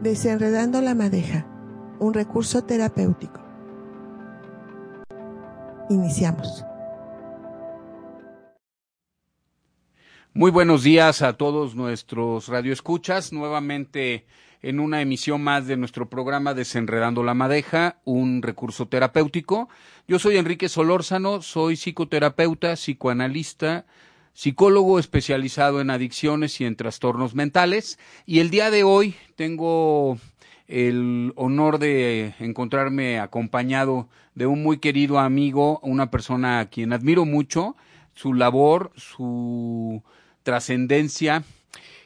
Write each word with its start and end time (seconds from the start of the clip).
Desenredando 0.00 0.80
la 0.80 0.94
madeja, 0.94 1.44
un 1.98 2.14
recurso 2.14 2.64
terapéutico. 2.64 3.38
Iniciamos. 5.90 6.64
Muy 10.32 10.50
buenos 10.50 10.84
días 10.84 11.20
a 11.20 11.34
todos 11.34 11.74
nuestros 11.74 12.48
radioescuchas, 12.48 13.34
nuevamente 13.34 14.24
en 14.62 14.80
una 14.80 15.02
emisión 15.02 15.42
más 15.42 15.66
de 15.66 15.76
nuestro 15.76 16.08
programa 16.08 16.54
Desenredando 16.54 17.22
la 17.22 17.34
Madeja, 17.34 18.00
un 18.06 18.40
recurso 18.40 18.88
terapéutico. 18.88 19.68
Yo 20.08 20.18
soy 20.18 20.38
Enrique 20.38 20.70
Solórzano, 20.70 21.42
soy 21.42 21.76
psicoterapeuta, 21.76 22.72
psicoanalista, 22.72 23.84
psicólogo 24.40 24.98
especializado 24.98 25.82
en 25.82 25.90
adicciones 25.90 26.62
y 26.62 26.64
en 26.64 26.74
trastornos 26.74 27.34
mentales. 27.34 27.98
Y 28.24 28.38
el 28.38 28.48
día 28.48 28.70
de 28.70 28.84
hoy 28.84 29.14
tengo 29.36 30.16
el 30.66 31.34
honor 31.36 31.78
de 31.78 32.32
encontrarme 32.38 33.18
acompañado 33.18 34.08
de 34.34 34.46
un 34.46 34.62
muy 34.62 34.78
querido 34.78 35.18
amigo, 35.18 35.78
una 35.82 36.10
persona 36.10 36.60
a 36.60 36.70
quien 36.70 36.94
admiro 36.94 37.26
mucho, 37.26 37.76
su 38.14 38.32
labor, 38.32 38.92
su 38.96 40.02
trascendencia, 40.42 41.44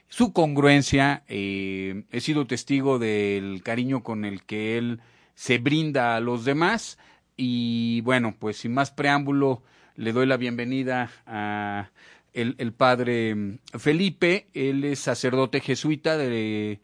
su 0.09 0.33
congruencia. 0.33 1.23
Eh, 1.29 2.03
he 2.11 2.21
sido 2.21 2.49
testigo 2.49 2.99
del 2.99 3.63
cariño 3.63 4.03
con 4.03 4.25
el 4.25 4.43
que 4.43 4.77
él 4.77 5.01
se 5.37 5.59
brinda 5.59 6.17
a 6.17 6.21
los 6.21 6.45
demás. 6.45 6.99
Y 7.37 8.01
bueno, 8.01 8.35
pues 8.37 8.57
sin 8.57 8.75
más 8.75 8.91
preámbulo, 8.91 9.63
le 9.97 10.13
doy 10.13 10.27
la 10.27 10.37
bienvenida 10.37 11.13
a 11.27 11.91
el, 12.35 12.73
padre 12.73 13.59
Felipe, 13.79 14.49
él 14.55 14.85
es 14.85 14.99
sacerdote 14.99 15.61
jesuita 15.61 16.17
de, 16.17 16.81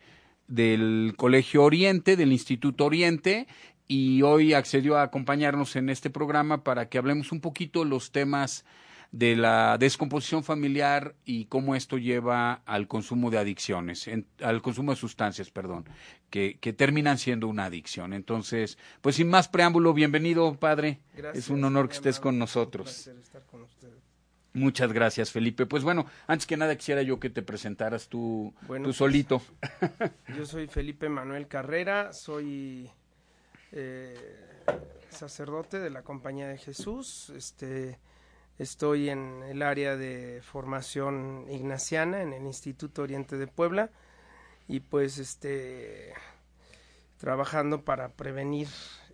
del 0.46 1.14
Colegio 1.16 1.64
Oriente, 1.64 2.16
del 2.16 2.32
Instituto 2.32 2.86
Oriente, 2.86 3.48
y 3.88 4.22
hoy 4.22 4.54
accedió 4.54 4.96
a 4.96 5.02
acompañarnos 5.02 5.74
en 5.74 5.90
este 5.90 6.08
programa 6.08 6.62
para 6.62 6.88
que 6.88 6.98
hablemos 6.98 7.32
un 7.32 7.40
poquito 7.40 7.84
los 7.84 8.12
temas 8.12 8.64
de 9.10 9.34
la 9.34 9.76
descomposición 9.76 10.44
familiar 10.44 11.16
y 11.24 11.46
cómo 11.46 11.74
esto 11.74 11.98
lleva 11.98 12.62
al 12.64 12.86
consumo 12.86 13.28
de 13.30 13.38
adicciones, 13.38 14.08
al 14.40 14.62
consumo 14.62 14.92
de 14.92 14.96
sustancias, 14.96 15.50
perdón, 15.50 15.84
que, 16.30 16.58
que, 16.60 16.72
terminan 16.72 17.18
siendo 17.18 17.48
una 17.48 17.64
adicción. 17.64 18.12
Entonces, 18.12 18.78
pues 19.00 19.16
sin 19.16 19.28
más 19.28 19.48
preámbulo, 19.48 19.92
bienvenido, 19.92 20.54
padre. 20.54 21.00
es 21.34 21.48
un 21.50 21.64
honor 21.64 21.88
que 21.88 21.96
estés 21.96 22.20
con 22.20 22.38
nosotros. 22.38 23.08
estar 23.08 23.42
con 23.46 23.62
Muchas 24.52 24.92
gracias, 24.92 25.30
Felipe. 25.30 25.66
Pues 25.66 25.84
bueno, 25.84 26.06
antes 26.26 26.46
que 26.46 26.56
nada 26.56 26.76
quisiera 26.76 27.02
yo 27.02 27.20
que 27.20 27.30
te 27.30 27.42
presentaras 27.42 28.08
tú, 28.08 28.52
tú 28.60 28.66
pues, 28.66 28.96
solito. 28.96 29.42
yo 30.36 30.44
soy 30.44 30.66
Felipe 30.66 31.08
Manuel 31.08 31.46
Carrera, 31.46 32.12
soy 32.12 32.90
eh, 33.72 34.16
sacerdote 35.10 35.78
de 35.78 35.90
la 35.90 36.02
Compañía 36.02 36.48
de 36.48 36.58
Jesús. 36.58 37.30
Este, 37.36 37.98
estoy 38.58 39.08
en 39.08 39.42
el 39.44 39.62
área 39.62 39.96
de 39.96 40.40
formación 40.42 41.46
ignaciana 41.48 42.22
en 42.22 42.32
el 42.32 42.44
Instituto 42.44 43.02
Oriente 43.02 43.36
de 43.36 43.46
Puebla 43.46 43.90
y 44.66 44.80
pues 44.80 45.18
este 45.18 46.12
trabajando 47.18 47.84
para 47.84 48.08
prevenir 48.10 48.68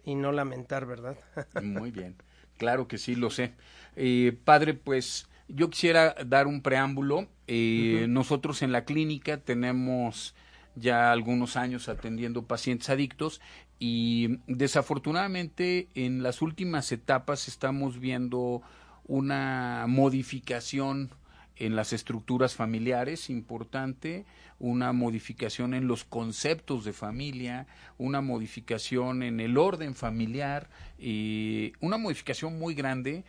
y 0.04 0.14
no 0.14 0.32
lamentar, 0.32 0.86
¿verdad? 0.86 1.18
Muy 1.62 1.90
bien. 1.90 2.16
Claro 2.56 2.88
que 2.88 2.98
sí, 2.98 3.14
lo 3.14 3.30
sé. 3.30 3.52
Eh, 3.96 4.36
padre, 4.44 4.74
pues 4.74 5.28
yo 5.48 5.70
quisiera 5.70 6.14
dar 6.26 6.46
un 6.46 6.62
preámbulo. 6.62 7.28
Eh, 7.46 8.06
nosotros 8.08 8.62
en 8.62 8.72
la 8.72 8.84
clínica 8.84 9.38
tenemos 9.38 10.34
ya 10.74 11.12
algunos 11.12 11.56
años 11.56 11.88
atendiendo 11.88 12.42
pacientes 12.42 12.90
adictos 12.90 13.40
y 13.78 14.38
desafortunadamente 14.46 15.88
en 15.94 16.22
las 16.22 16.42
últimas 16.42 16.92
etapas 16.92 17.48
estamos 17.48 17.98
viendo 17.98 18.62
una 19.06 19.86
modificación 19.88 21.10
en 21.56 21.74
las 21.74 21.92
estructuras 21.92 22.54
familiares 22.54 23.30
importante, 23.30 24.26
una 24.58 24.92
modificación 24.92 25.74
en 25.74 25.88
los 25.88 26.04
conceptos 26.04 26.84
de 26.84 26.92
familia, 26.92 27.66
una 27.98 28.20
modificación 28.20 29.22
en 29.22 29.40
el 29.40 29.56
orden 29.56 29.94
familiar, 29.94 30.68
y 30.98 31.72
una 31.80 31.96
modificación 31.96 32.58
muy 32.58 32.74
grande 32.74 33.24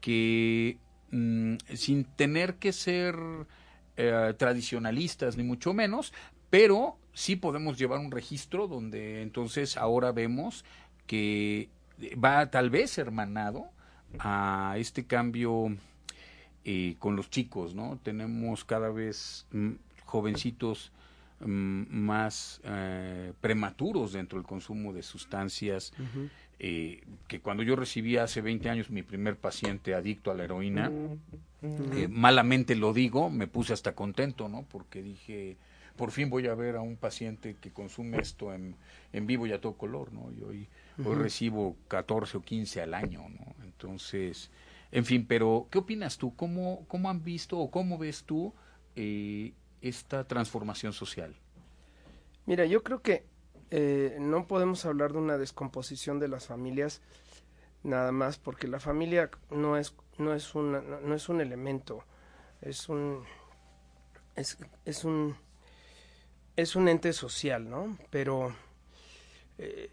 que 0.00 0.78
mm, 1.10 1.56
sin 1.74 2.04
tener 2.04 2.56
que 2.56 2.72
ser 2.72 3.16
eh, 3.96 4.34
tradicionalistas 4.38 5.36
ni 5.36 5.42
mucho 5.42 5.74
menos, 5.74 6.12
pero 6.50 6.98
sí 7.12 7.36
podemos 7.36 7.78
llevar 7.78 7.98
un 7.98 8.10
registro 8.10 8.68
donde 8.68 9.22
entonces 9.22 9.76
ahora 9.76 10.12
vemos 10.12 10.64
que 11.06 11.70
va 12.22 12.50
tal 12.50 12.70
vez 12.70 12.98
hermanado 12.98 13.70
a 14.18 14.74
este 14.78 15.06
cambio 15.06 15.76
eh, 16.68 16.96
con 16.98 17.14
los 17.14 17.30
chicos, 17.30 17.76
¿no? 17.76 18.00
Tenemos 18.02 18.64
cada 18.64 18.90
vez 18.90 19.46
mm, 19.52 19.70
jovencitos 20.04 20.90
mm, 21.38 21.96
más 21.96 22.60
eh, 22.64 23.32
prematuros 23.40 24.12
dentro 24.12 24.36
del 24.36 24.46
consumo 24.46 24.92
de 24.92 25.04
sustancias. 25.04 25.92
Eh, 26.58 27.04
que 27.28 27.38
cuando 27.38 27.62
yo 27.62 27.76
recibí 27.76 28.16
hace 28.16 28.40
20 28.40 28.68
años 28.68 28.90
mi 28.90 29.04
primer 29.04 29.36
paciente 29.36 29.94
adicto 29.94 30.32
a 30.32 30.34
la 30.34 30.42
heroína, 30.42 30.90
eh, 31.62 32.08
malamente 32.10 32.74
lo 32.74 32.92
digo, 32.92 33.30
me 33.30 33.46
puse 33.46 33.72
hasta 33.72 33.94
contento, 33.94 34.48
¿no? 34.48 34.64
Porque 34.68 35.02
dije, 35.02 35.56
por 35.96 36.10
fin 36.10 36.30
voy 36.30 36.48
a 36.48 36.54
ver 36.54 36.74
a 36.74 36.80
un 36.80 36.96
paciente 36.96 37.56
que 37.60 37.70
consume 37.70 38.18
esto 38.18 38.52
en, 38.52 38.74
en 39.12 39.26
vivo 39.28 39.46
y 39.46 39.52
a 39.52 39.60
todo 39.60 39.74
color, 39.74 40.12
¿no? 40.12 40.32
Y 40.32 40.42
hoy, 40.42 40.68
hoy 41.04 41.14
recibo 41.14 41.76
14 41.86 42.38
o 42.38 42.42
15 42.42 42.80
al 42.82 42.94
año, 42.94 43.28
¿no? 43.28 43.54
Entonces, 43.62 44.50
en 44.96 45.04
fin, 45.04 45.26
pero 45.26 45.68
¿qué 45.70 45.76
opinas 45.76 46.16
tú? 46.16 46.34
¿Cómo, 46.36 46.86
cómo 46.88 47.10
han 47.10 47.22
visto 47.22 47.58
o 47.58 47.70
cómo 47.70 47.98
ves 47.98 48.24
tú 48.24 48.54
eh, 48.94 49.52
esta 49.82 50.26
transformación 50.26 50.94
social? 50.94 51.36
Mira, 52.46 52.64
yo 52.64 52.82
creo 52.82 53.02
que 53.02 53.26
eh, 53.70 54.16
no 54.18 54.46
podemos 54.46 54.86
hablar 54.86 55.12
de 55.12 55.18
una 55.18 55.36
descomposición 55.36 56.18
de 56.18 56.28
las 56.28 56.46
familias 56.46 57.02
nada 57.82 58.10
más 58.10 58.38
porque 58.38 58.68
la 58.68 58.80
familia 58.80 59.30
no 59.50 59.76
es 59.76 59.94
no 60.16 60.32
es 60.32 60.54
no, 60.54 61.14
es 61.14 61.28
un 61.28 61.42
elemento 61.42 62.02
es 62.62 62.88
un 62.88 63.22
es, 64.34 64.56
es, 64.86 65.04
un 65.04 65.36
es 66.56 66.74
un 66.74 66.88
ente 66.88 67.12
social 67.12 67.68
no 67.68 67.98
pero 68.08 68.56
eh, 69.58 69.90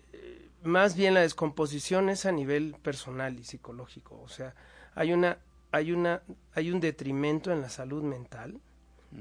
más 0.64 0.96
bien 0.96 1.14
la 1.14 1.22
descomposición 1.22 2.08
es 2.08 2.26
a 2.26 2.32
nivel 2.32 2.78
personal 2.82 3.38
y 3.38 3.44
psicológico 3.44 4.22
o 4.22 4.30
sea 4.30 4.56
hay 4.96 5.14
una 5.14 5.38
hay 5.72 5.92
una 5.92 6.22
hay 6.54 6.72
un 6.72 6.80
detrimento 6.80 7.52
en 7.52 7.62
la 7.62 7.70
salud 7.70 8.04
mental 8.04 8.60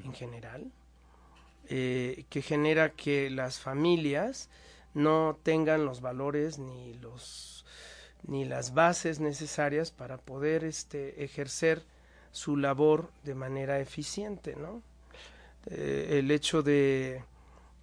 en 0.04 0.12
general 0.12 0.70
eh, 1.68 2.24
que 2.28 2.42
genera 2.42 2.90
que 2.90 3.30
las 3.30 3.58
familias 3.58 4.48
no 4.94 5.38
tengan 5.42 5.84
los 5.84 6.00
valores 6.00 6.58
ni 6.58 6.94
los 6.94 7.64
ni 8.26 8.44
las 8.44 8.74
bases 8.74 9.20
necesarias 9.20 9.90
para 9.90 10.18
poder 10.18 10.64
este 10.64 11.24
ejercer 11.24 11.82
su 12.30 12.56
labor 12.56 13.10
de 13.24 13.34
manera 13.34 13.80
eficiente 13.80 14.54
no 14.56 14.82
eh, 15.66 16.18
el 16.18 16.30
hecho 16.30 16.62
de 16.62 17.24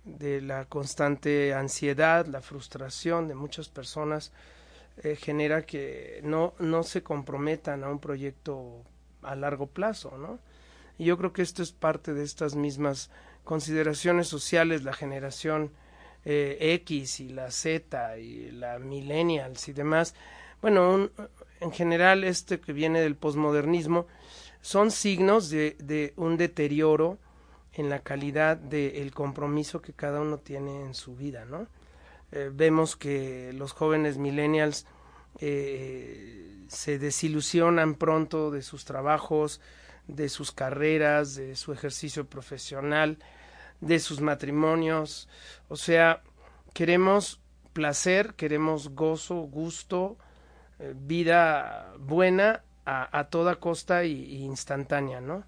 de 0.06 0.42
la 0.42 0.66
constante 0.66 1.54
ansiedad 1.54 2.26
la 2.26 2.42
frustración 2.42 3.28
de 3.28 3.36
muchas 3.36 3.70
personas 3.70 4.32
eh, 5.04 5.16
genera 5.16 5.66
que 5.66 6.22
no 6.24 6.54
no 6.60 6.84
se 6.84 7.04
comprometan 7.04 7.84
a 7.84 7.90
un 7.90 8.00
proyecto 8.00 8.84
a 9.22 9.36
largo 9.36 9.68
plazo 9.68 10.18
no 10.18 10.40
y 11.00 11.06
yo 11.06 11.18
creo 11.18 11.34
que 11.34 11.42
esto 11.42 11.64
es 11.64 11.72
parte 11.72 12.14
de 12.14 12.24
estas 12.24 12.56
mismas 12.56 13.10
consideraciones 13.46 14.28
sociales, 14.28 14.84
la 14.84 14.94
generación 14.94 15.72
eh, 16.26 16.58
X 16.84 17.22
y 17.22 17.30
la 17.30 17.50
Z 17.50 18.20
y 18.20 18.52
la 18.52 18.78
millennials 18.78 19.70
y 19.70 19.74
demás, 19.74 20.14
bueno, 20.62 21.10
en 21.62 21.72
general 21.72 22.26
este 22.26 22.60
que 22.60 22.74
viene 22.74 23.00
del 23.02 23.16
posmodernismo, 23.16 24.06
son 24.62 24.92
signos 24.92 25.50
de, 25.50 25.78
de 25.80 26.14
un 26.18 26.36
deterioro 26.36 27.18
en 27.74 27.90
la 27.90 28.00
calidad 28.00 28.58
del 28.58 29.12
compromiso 29.14 29.82
que 29.82 29.94
cada 29.94 30.20
uno 30.20 30.38
tiene 30.38 30.82
en 30.82 30.94
su 30.94 31.16
vida, 31.16 31.46
¿no? 31.46 31.66
Eh, 32.32 32.52
vemos 32.54 32.96
que 32.96 33.54
los 33.54 33.72
jóvenes 33.72 34.18
millennials 34.18 34.86
eh, 35.40 36.66
se 36.68 37.00
desilusionan 37.00 37.96
pronto 37.96 38.52
de 38.52 38.62
sus 38.62 38.86
trabajos, 38.86 39.62
de 40.08 40.30
sus 40.30 40.52
carreras, 40.52 41.36
de 41.36 41.56
su 41.56 41.72
ejercicio 41.72 42.26
profesional, 42.28 43.18
de 43.82 44.00
sus 44.00 44.22
matrimonios. 44.22 45.30
O 45.68 45.76
sea, 45.76 46.22
queremos 46.74 47.40
placer, 47.74 48.36
queremos 48.36 48.90
gozo, 48.90 49.36
gusto, 49.42 50.18
eh, 50.80 50.94
vida 50.96 51.94
buena 52.00 52.64
a, 52.86 53.26
toda 53.26 53.58
costa 53.58 54.04
y, 54.04 54.44
instantánea, 54.44 55.22
¿no? 55.22 55.44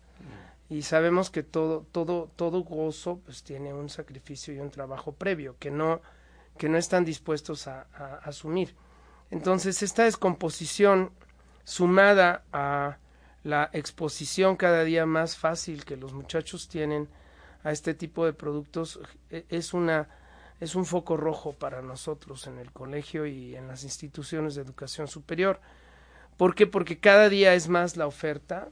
Y 0.69 0.83
sabemos 0.83 1.31
que 1.31 1.41
todo, 1.41 1.87
todo, 1.91 2.29
todo 2.35 2.61
gozo 2.61 3.19
pues 3.25 3.41
tiene 3.43 3.73
un 3.73 3.89
sacrificio 3.89 4.53
y 4.53 4.59
un 4.59 4.69
trabajo 4.69 5.13
previo 5.13 5.55
que 5.57 5.71
no, 5.71 6.01
que 6.61 6.69
no 6.69 6.77
están 6.77 7.05
dispuestos 7.05 7.67
a 7.67 7.87
asumir. 8.23 8.75
Entonces, 9.31 9.81
esta 9.81 10.03
descomposición 10.03 11.09
sumada 11.63 12.43
a 12.53 12.99
la 13.43 13.71
exposición 13.73 14.57
cada 14.57 14.83
día 14.83 15.07
más 15.07 15.37
fácil 15.37 15.85
que 15.85 15.97
los 15.97 16.13
muchachos 16.13 16.67
tienen 16.67 17.09
a 17.63 17.71
este 17.71 17.95
tipo 17.95 18.27
de 18.27 18.33
productos 18.33 18.99
e, 19.31 19.43
es 19.49 19.73
una 19.73 20.07
es 20.59 20.75
un 20.75 20.85
foco 20.85 21.17
rojo 21.17 21.53
para 21.53 21.81
nosotros 21.81 22.45
en 22.45 22.59
el 22.59 22.71
colegio 22.71 23.25
y 23.25 23.55
en 23.55 23.67
las 23.67 23.83
instituciones 23.83 24.53
de 24.53 24.61
educación 24.61 25.07
superior. 25.07 25.59
¿Por 26.37 26.53
qué? 26.53 26.67
Porque 26.67 26.99
cada 26.99 27.27
día 27.27 27.55
es 27.55 27.69
más 27.69 27.97
la 27.97 28.05
oferta 28.05 28.69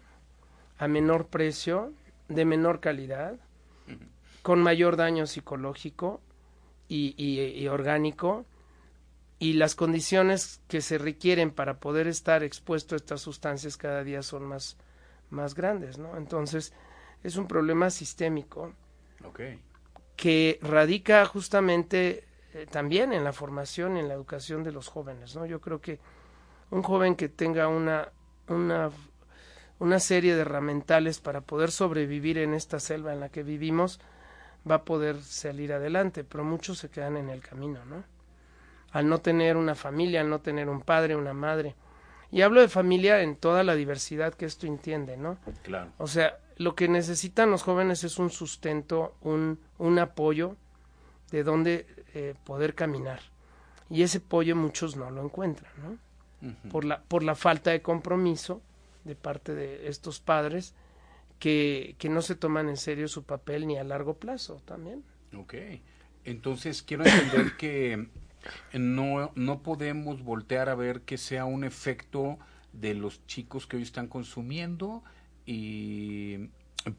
a 0.78 0.88
menor 0.88 1.26
precio, 1.26 1.92
de 2.28 2.46
menor 2.46 2.80
calidad, 2.80 3.38
con 4.44 4.62
mayor 4.62 4.98
daño 4.98 5.26
psicológico 5.26 6.22
y, 6.90 7.14
y 7.18 7.68
orgánico 7.68 8.46
y 9.40 9.54
las 9.54 9.74
condiciones 9.74 10.62
que 10.68 10.82
se 10.82 10.98
requieren 10.98 11.52
para 11.52 11.80
poder 11.80 12.08
estar 12.08 12.44
expuesto 12.44 12.96
a 12.96 12.98
estas 12.98 13.22
sustancias 13.22 13.78
cada 13.78 14.04
día 14.04 14.22
son 14.22 14.44
más, 14.44 14.76
más 15.30 15.56
grandes, 15.56 15.98
¿no? 15.98 16.18
Entonces, 16.18 16.74
es 17.24 17.38
un 17.38 17.48
problema 17.48 17.90
sistémico 17.90 18.74
que 20.16 20.60
radica 20.62 21.26
justamente 21.26 22.26
eh, 22.54 22.68
también 22.70 23.14
en 23.14 23.24
la 23.24 23.32
formación 23.32 23.96
y 23.96 24.02
en 24.02 24.10
la 24.10 24.14
educación 24.14 24.64
de 24.64 24.74
los 24.74 24.90
jóvenes, 24.90 25.36
¿no? 25.36 25.46
Yo 25.46 25.62
creo 25.62 25.80
que 25.80 26.00
un 26.72 26.84
joven 26.84 27.16
que 27.16 27.30
tenga 27.30 27.70
una, 27.70 28.10
una, 28.50 28.92
una 29.80 30.00
serie 30.00 30.36
de 30.36 30.42
herramientas 30.42 31.20
para 31.20 31.42
poder 31.42 31.72
sobrevivir 31.72 32.38
en 32.38 32.54
esta 32.54 32.80
selva 32.82 33.14
en 33.14 33.22
la 33.22 33.30
que 33.30 33.44
vivimos, 33.44 34.02
va 34.70 34.76
a 34.76 34.86
poder 34.86 35.22
salir 35.22 35.74
adelante, 35.74 36.24
pero 36.24 36.44
muchos 36.44 36.80
se 36.80 36.90
quedan 36.90 37.18
en 37.18 37.30
el 37.30 37.42
camino, 37.42 37.84
¿no? 37.86 38.04
al 38.92 39.08
no 39.08 39.20
tener 39.20 39.58
una 39.58 39.76
familia, 39.76 40.22
al 40.22 40.30
no 40.30 40.40
tener 40.40 40.70
un 40.70 40.82
padre, 40.82 41.16
una 41.16 41.34
madre. 41.34 41.76
Y 42.32 42.42
hablo 42.42 42.62
de 42.62 42.68
familia 42.68 43.22
en 43.22 43.36
toda 43.36 43.64
la 43.64 43.76
diversidad 43.76 44.34
que 44.34 44.46
esto 44.46 44.68
entiende, 44.68 45.18
¿no? 45.18 45.38
Claro. 45.64 45.92
O 45.98 46.08
sea, 46.08 46.38
lo 46.58 46.76
que 46.76 46.88
necesitan 46.88 47.50
los 47.50 47.64
jóvenes 47.64 48.04
es 48.04 48.20
un 48.20 48.30
sustento, 48.30 49.16
un, 49.22 49.60
un 49.78 50.00
apoyo 50.00 50.56
de 51.32 51.44
donde 51.44 51.88
eh, 52.14 52.36
poder 52.44 52.76
caminar. 52.76 53.22
Y 53.90 54.04
ese 54.04 54.20
apoyo 54.20 54.56
muchos 54.56 54.96
no 54.96 55.10
lo 55.10 55.24
encuentran, 55.24 55.72
¿no? 55.82 55.98
por, 56.72 56.86
la, 56.86 57.02
por 57.02 57.24
la 57.24 57.36
falta 57.36 57.72
de 57.72 57.82
compromiso 57.82 58.62
de 59.04 59.16
parte 59.16 59.54
de 59.54 59.90
estos 59.90 60.20
padres 60.20 60.74
que, 61.40 61.96
que 61.98 62.10
no 62.10 62.22
se 62.22 62.36
toman 62.36 62.70
en 62.70 62.78
serio 62.78 63.08
su 63.08 63.24
papel 63.24 63.68
ni 63.68 63.78
a 63.78 63.84
largo 63.84 64.16
plazo 64.16 64.62
también. 64.66 65.04
Ok. 65.36 65.56
Entonces, 66.26 66.84
quiero 66.84 67.06
entender 67.06 67.56
que 67.58 68.10
no, 68.74 69.32
no 69.36 69.64
podemos 69.64 70.24
voltear 70.24 70.70
a 70.70 70.76
ver 70.76 71.02
que 71.02 71.18
sea 71.18 71.46
un 71.46 71.64
efecto 71.64 72.38
de 72.74 72.94
los 72.94 73.26
chicos 73.26 73.68
que 73.68 73.78
hoy 73.78 73.84
están 73.84 74.08
consumiendo 74.08 75.04
y 75.46 76.50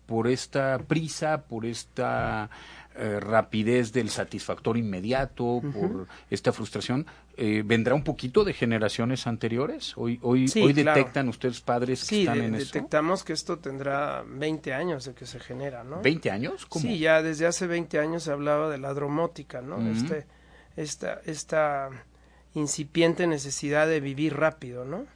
por 0.06 0.28
esta 0.28 0.78
prisa, 0.78 1.44
por 1.46 1.64
esta 1.64 2.50
eh, 2.96 3.20
rapidez 3.20 3.92
del 3.92 4.10
satisfactor 4.10 4.76
inmediato, 4.76 5.62
por 5.72 6.08
esta 6.28 6.52
frustración, 6.52 7.06
eh, 7.40 7.62
¿vendrá 7.64 7.94
un 7.94 8.04
poquito 8.04 8.44
de 8.44 8.52
generaciones 8.52 9.26
anteriores? 9.26 9.94
¿Hoy, 9.96 10.18
hoy, 10.22 10.46
hoy 10.62 10.72
detectan 10.72 11.28
ustedes 11.28 11.60
padres 11.60 12.04
que 12.08 12.20
están 12.20 12.40
en 12.40 12.54
eso? 12.54 12.66
detectamos 12.66 13.24
que 13.24 13.32
esto 13.32 13.58
tendrá 13.58 14.22
20 14.26 14.74
años 14.74 15.04
de 15.06 15.14
que 15.14 15.26
se 15.26 15.40
genera, 15.40 15.82
¿no? 15.82 16.02
¿20 16.02 16.30
años? 16.30 16.66
¿Cómo? 16.66 16.82
Sí, 16.82 16.98
ya 16.98 17.22
desde 17.22 17.46
hace 17.46 17.66
20 17.66 17.98
años 17.98 18.24
se 18.24 18.32
hablaba 18.32 18.70
de 18.70 18.78
la 18.78 18.92
dromótica, 18.94 19.60
¿no? 19.60 19.80
Este 19.90 20.26
esta, 20.76 21.20
esta 21.24 21.90
incipiente 22.54 23.26
necesidad 23.26 23.86
de 23.86 24.00
vivir 24.00 24.36
rápido, 24.36 24.84
¿no? 24.84 25.06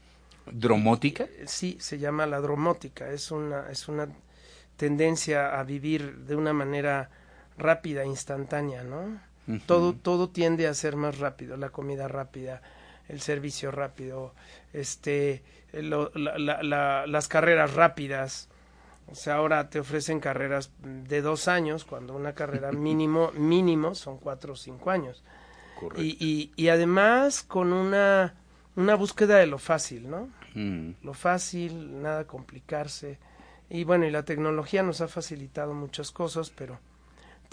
¿Dromótica? 0.50 1.24
Eh, 1.24 1.44
sí, 1.46 1.76
se 1.80 1.98
llama 1.98 2.26
la 2.26 2.40
dromótica, 2.40 3.10
es 3.10 3.30
una, 3.30 3.70
es 3.70 3.88
una 3.88 4.08
tendencia 4.76 5.58
a 5.58 5.64
vivir 5.64 6.18
de 6.18 6.36
una 6.36 6.52
manera 6.52 7.10
rápida, 7.56 8.04
instantánea, 8.04 8.84
¿no? 8.84 9.20
Todo, 9.66 9.92
todo 9.92 10.30
tiende 10.30 10.66
a 10.66 10.74
ser 10.74 10.96
más 10.96 11.18
rápido, 11.18 11.56
la 11.56 11.68
comida 11.68 12.08
rápida, 12.08 12.62
el 13.08 13.20
servicio 13.20 13.70
rápido, 13.70 14.34
este, 14.72 15.42
las 15.72 17.28
carreras 17.28 17.74
rápidas. 17.74 18.48
O 19.06 19.14
sea, 19.14 19.36
ahora 19.36 19.68
te 19.68 19.80
ofrecen 19.80 20.18
carreras 20.18 20.70
de 20.82 21.20
dos 21.20 21.46
años, 21.46 21.84
cuando 21.84 22.14
una 22.14 22.34
carrera 22.34 22.72
mínimo, 22.72 23.32
mínimo 23.32 23.94
son 23.94 24.18
cuatro 24.18 24.54
o 24.54 24.56
cinco 24.56 24.90
años. 24.90 25.22
Y, 25.96 26.50
y, 26.56 26.68
además 26.68 27.42
con 27.42 27.72
una, 27.72 28.34
una 28.76 28.94
búsqueda 28.94 29.36
de 29.36 29.46
lo 29.46 29.58
fácil, 29.58 30.08
¿no? 30.08 30.30
Mm. 30.54 30.92
Lo 31.02 31.12
fácil, 31.12 32.00
nada 32.00 32.26
complicarse. 32.26 33.18
Y 33.68 33.84
bueno, 33.84 34.06
y 34.06 34.10
la 34.10 34.24
tecnología 34.24 34.82
nos 34.82 35.02
ha 35.02 35.08
facilitado 35.08 35.74
muchas 35.74 36.10
cosas, 36.10 36.50
pero 36.50 36.78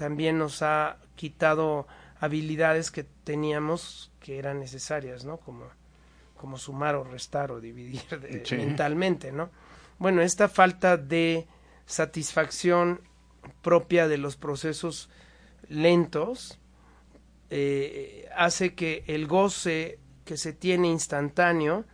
también 0.02 0.40
nos 0.40 0.64
ha 0.64 0.98
quitado 1.16 1.86
habilidades 2.20 2.90
que 2.90 3.04
teníamos 3.04 4.12
que 4.20 4.40
eran 4.40 4.60
necesarias, 4.60 5.26
¿no? 5.26 5.38
Como, 5.38 5.66
como 6.38 6.58
sumar 6.58 6.96
o 6.96 7.04
restar 7.04 7.52
o 7.52 7.62
dividir 7.62 8.02
mentalmente, 8.58 9.32
¿no? 9.32 9.52
Bueno, 10.00 10.24
esta 10.24 10.50
falta 10.50 10.98
de 10.98 11.46
satisfacción 11.86 13.02
propia 13.62 14.08
de 14.08 14.18
los 14.18 14.38
procesos 14.38 15.12
lentos 15.68 16.58
eh, 17.52 18.28
hace 18.36 18.74
que 18.74 19.04
el 19.06 19.28
goce 19.28 20.00
que 20.26 20.36
se 20.36 20.52
tiene 20.52 20.88
instantáneo 20.88 21.86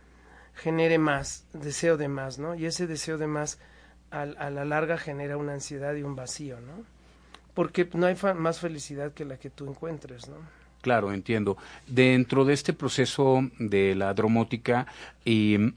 genere 0.54 0.96
más, 0.96 1.46
deseo 1.52 1.98
de 1.98 2.08
más, 2.08 2.38
¿no? 2.38 2.54
Y 2.54 2.64
ese 2.64 2.86
deseo 2.86 3.18
de 3.18 3.26
más 3.26 3.58
a, 4.10 4.24
la 4.24 4.64
larga 4.64 4.96
genera 4.96 5.36
una 5.36 5.52
ansiedad 5.52 5.94
y 5.94 6.02
un 6.02 6.16
vacío, 6.16 6.58
¿no? 6.58 6.86
Porque 7.58 7.88
no 7.92 8.06
hay 8.06 8.14
más 8.36 8.60
felicidad 8.60 9.12
que 9.12 9.24
la 9.24 9.36
que 9.36 9.50
tú 9.50 9.68
encuentres, 9.68 10.28
¿no? 10.28 10.36
Claro, 10.80 11.12
entiendo. 11.12 11.56
Dentro 11.88 12.44
de 12.44 12.54
este 12.54 12.72
proceso 12.72 13.40
de 13.58 13.96
la 13.96 14.14
dromótica, 14.14 14.86
eh, 15.24 15.72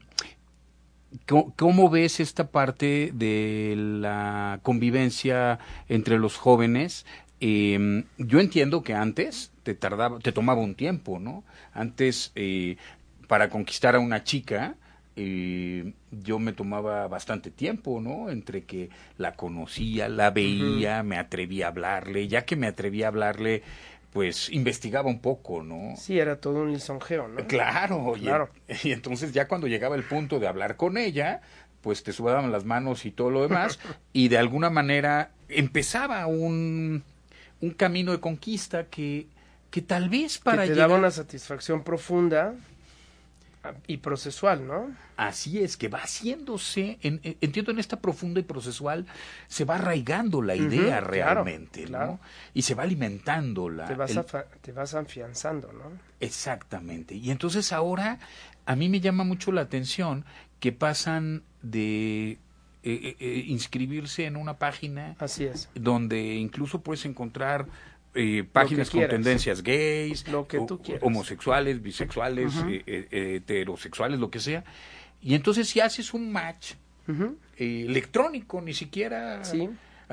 ¿Cómo 1.26 1.90
ves 1.90 2.20
esta 2.20 2.52
parte 2.52 3.10
de 3.12 3.74
la 3.76 4.60
convivencia 4.62 5.58
entre 5.88 6.20
los 6.20 6.36
jóvenes? 6.36 7.04
Eh, 7.40 8.04
yo 8.16 8.38
entiendo 8.38 8.84
que 8.84 8.94
antes 8.94 9.50
te 9.64 9.74
tardaba, 9.74 10.20
te 10.20 10.30
tomaba 10.30 10.60
un 10.60 10.76
tiempo, 10.76 11.18
¿no? 11.18 11.42
Antes, 11.74 12.30
eh, 12.36 12.76
para 13.26 13.50
conquistar 13.50 13.96
a 13.96 13.98
una 13.98 14.22
chica, 14.22 14.76
eh, 15.16 15.92
yo 16.10 16.38
me 16.38 16.52
tomaba 16.52 17.06
bastante 17.08 17.50
tiempo, 17.50 18.00
¿no? 18.00 18.30
Entre 18.30 18.64
que 18.64 18.90
la 19.18 19.34
conocía, 19.34 20.08
la 20.08 20.30
veía, 20.30 21.02
me 21.02 21.18
atrevía 21.18 21.66
a 21.66 21.68
hablarle, 21.68 22.28
ya 22.28 22.44
que 22.44 22.56
me 22.56 22.66
atrevía 22.66 23.06
a 23.06 23.08
hablarle, 23.08 23.62
pues 24.12 24.50
investigaba 24.50 25.08
un 25.08 25.20
poco, 25.20 25.62
¿no? 25.62 25.96
Sí, 25.96 26.18
era 26.18 26.36
todo 26.36 26.62
un 26.62 26.72
lisonjeo, 26.72 27.28
¿no? 27.28 27.46
Claro, 27.46 28.14
claro. 28.18 28.48
Y, 28.68 28.88
y, 28.88 28.92
entonces 28.92 29.32
ya 29.32 29.48
cuando 29.48 29.66
llegaba 29.66 29.96
el 29.96 30.04
punto 30.04 30.38
de 30.38 30.48
hablar 30.48 30.76
con 30.76 30.96
ella, 30.96 31.40
pues 31.82 32.02
te 32.02 32.12
sudaban 32.12 32.52
las 32.52 32.64
manos 32.64 33.04
y 33.04 33.10
todo 33.10 33.30
lo 33.30 33.42
demás, 33.42 33.78
y 34.12 34.28
de 34.28 34.38
alguna 34.38 34.70
manera 34.70 35.30
empezaba 35.48 36.26
un, 36.26 37.02
un 37.60 37.70
camino 37.70 38.12
de 38.12 38.20
conquista 38.20 38.86
que 38.86 39.26
que 39.72 39.80
tal 39.80 40.10
vez 40.10 40.38
para 40.38 40.64
que 40.64 40.72
te 40.72 40.74
daba 40.76 40.96
una 40.96 41.10
satisfacción 41.10 41.82
profunda 41.82 42.54
Y 43.86 43.98
procesual, 43.98 44.66
¿no? 44.66 44.90
Así 45.16 45.60
es, 45.62 45.76
que 45.76 45.88
va 45.88 45.98
haciéndose, 45.98 46.98
en- 47.02 47.20
en- 47.22 47.36
entiendo 47.40 47.70
en 47.70 47.78
esta 47.78 48.00
profunda 48.00 48.40
y 48.40 48.42
procesual, 48.42 49.06
se 49.46 49.64
va 49.64 49.76
arraigando 49.76 50.42
la 50.42 50.56
idea 50.56 51.00
realmente, 51.00 51.84
claro. 51.84 52.12
¿no? 52.12 52.20
Y 52.54 52.62
se 52.62 52.74
va 52.74 52.82
alimentando 52.82 53.68
la... 53.68 53.86
Te 53.86 53.94
vas, 53.94 54.10
el- 54.10 54.18
afa- 54.18 54.46
te 54.60 54.72
vas 54.72 54.94
afianzando, 54.94 55.72
¿no? 55.72 55.92
Exactamente. 56.18 57.14
Y 57.14 57.30
entonces 57.30 57.72
ahora 57.72 58.18
a 58.66 58.74
mí 58.76 58.88
me 58.88 59.00
llama 59.00 59.22
mucho 59.24 59.52
la 59.52 59.60
atención 59.60 60.24
que 60.58 60.72
pasan 60.72 61.42
de 61.62 62.30
eh, 62.32 62.38
eh, 62.84 63.16
eh, 63.20 63.44
inscribirse 63.46 64.24
en 64.26 64.36
una 64.36 64.58
página 64.58 65.14
Así 65.20 65.44
es. 65.44 65.68
donde 65.74 66.34
incluso 66.34 66.80
puedes 66.80 67.04
encontrar 67.04 67.66
eh, 68.14 68.44
páginas 68.50 68.90
con 68.90 69.00
quieras. 69.00 69.14
tendencias 69.16 69.62
gays, 69.62 70.28
Lo 70.28 70.46
que 70.46 70.58
o- 70.58 70.66
tú 70.66 70.80
quieras. 70.82 71.02
homosexuales, 71.04 71.82
bisexuales, 71.82 72.54
eh, 72.68 72.82
eh, 72.86 73.08
eh, 73.10 73.34
heterosexuales, 73.36 74.18
lo 74.20 74.30
que 74.30 74.38
sea. 74.40 74.64
Y 75.20 75.34
entonces 75.34 75.68
si 75.68 75.80
haces 75.80 76.12
un 76.14 76.30
match 76.32 76.74
electrónico, 77.56 78.60
ni 78.60 78.74
siquiera... 78.74 79.44
Sí. 79.44 79.68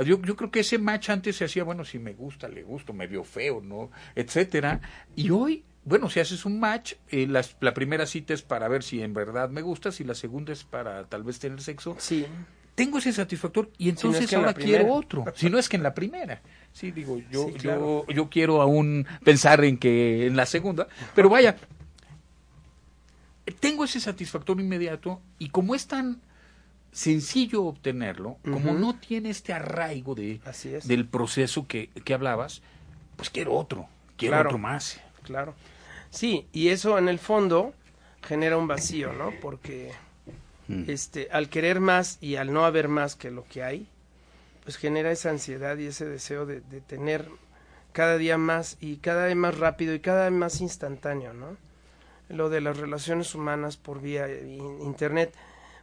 Yo, 0.06 0.22
yo 0.22 0.36
creo 0.38 0.50
que 0.50 0.62
ese 0.62 0.78
match 0.78 1.10
antes 1.10 1.36
se 1.36 1.44
hacía, 1.46 1.66
bueno, 1.66 1.84
si 1.84 2.00
me 2.00 2.14
gusta, 2.14 2.48
le 2.48 2.64
gusto, 2.64 2.94
me 2.94 3.06
vio 3.08 3.26
feo, 3.26 3.60
¿no? 3.62 3.92
Etcétera. 4.16 4.80
Y 5.18 5.30
hoy, 5.30 5.66
bueno, 5.84 6.10
si 6.10 6.22
haces 6.22 6.46
un 6.46 6.58
match, 6.58 6.94
eh, 7.10 7.28
las- 7.28 7.58
la 7.60 7.74
primera 7.74 8.06
cita 8.06 8.34
es 8.34 8.42
para 8.42 8.70
ver 8.70 8.82
si 8.84 9.02
en 9.02 9.14
verdad 9.14 9.50
me 9.50 9.62
gustas 9.62 10.00
y 10.00 10.06
la 10.06 10.16
segunda 10.16 10.54
es 10.54 10.64
para 10.64 11.04
tal 11.06 11.24
vez 11.24 11.40
tener 11.40 11.60
sexo. 11.62 11.96
Sí. 12.00 12.26
Tengo 12.86 12.98
ese 13.00 13.12
satisfactor 13.14 13.70
y 13.78 13.86
no 13.86 13.90
es 13.92 13.96
entonces 13.98 14.30
que 14.30 14.36
ahora 14.36 14.54
quiero 14.54 14.94
otro. 14.94 15.26
Si 15.36 15.50
no 15.50 15.58
es 15.60 15.68
que 15.70 15.78
en 15.78 15.84
la 15.84 15.94
primera. 15.94 16.42
Sí, 16.72 16.92
digo, 16.92 17.20
yo, 17.32 17.48
Sí, 17.48 17.54
claro. 17.54 18.06
yo, 18.08 18.14
yo 18.14 18.30
quiero 18.30 18.62
aún 18.62 19.06
pensar 19.24 19.64
en 19.66 19.78
que 19.78 20.28
en 20.28 20.36
la 20.36 20.46
segunda. 20.46 20.88
Pero 21.16 21.30
vaya, 21.30 21.58
tengo 23.60 23.84
ese 23.84 24.00
satisfactor 24.00 24.60
inmediato 24.60 25.22
y 25.40 25.50
como 25.50 25.76
es 25.76 25.88
tan 25.88 26.22
sencillo 26.92 27.64
obtenerlo, 27.66 28.38
como 28.44 28.74
no 28.74 28.96
tiene 28.96 29.30
este 29.30 29.54
arraigo 29.54 30.16
de, 30.16 30.40
Así 30.46 30.74
es. 30.74 30.88
del 30.88 31.08
proceso 31.08 31.68
que, 31.68 31.90
que 32.04 32.14
hablabas, 32.14 32.62
pues 33.16 33.30
quiero 33.30 33.54
otro, 33.56 33.88
quiero 34.18 34.34
Claro. 34.36 34.50
otro 34.50 34.58
más. 34.58 35.00
Claro. 35.24 35.54
Sí, 36.10 36.48
y 36.52 36.70
eso 36.70 36.98
en 36.98 37.08
el 37.10 37.20
fondo 37.20 37.74
genera 38.24 38.58
un 38.58 38.68
vacío, 38.68 39.14
¿no? 39.14 39.32
Porque 39.42 39.92
Este, 40.88 41.30
al 41.32 41.50
querer 41.50 41.80
más 41.80 42.20
y 42.22 42.36
al 42.36 42.54
no 42.54 42.64
haber 42.64 42.90
más 42.90 43.16
que 43.16 43.32
lo 43.32 43.44
que 43.46 43.64
hay, 43.64 43.88
pues 44.64 44.78
genera 44.78 45.12
esa 45.12 45.32
ansiedad 45.32 45.78
y 45.78 45.88
ese 45.88 46.06
deseo 46.06 46.46
de, 46.46 46.62
de 46.62 46.80
tener 46.80 47.28
cada 47.92 48.18
día 48.18 48.38
más 48.38 48.78
y 48.80 48.98
cada 48.98 49.26
vez 49.26 49.36
más 49.36 49.58
rápido 49.58 49.96
y 49.96 50.00
cada 50.00 50.26
vez 50.30 50.34
más 50.38 50.62
instantáneo, 50.62 51.34
¿no? 51.34 51.58
Lo 52.30 52.50
de 52.50 52.62
las 52.62 52.78
relaciones 52.78 53.34
humanas 53.34 53.78
por 53.78 54.00
vía 54.00 54.30
in- 54.30 54.80
internet, 54.84 55.34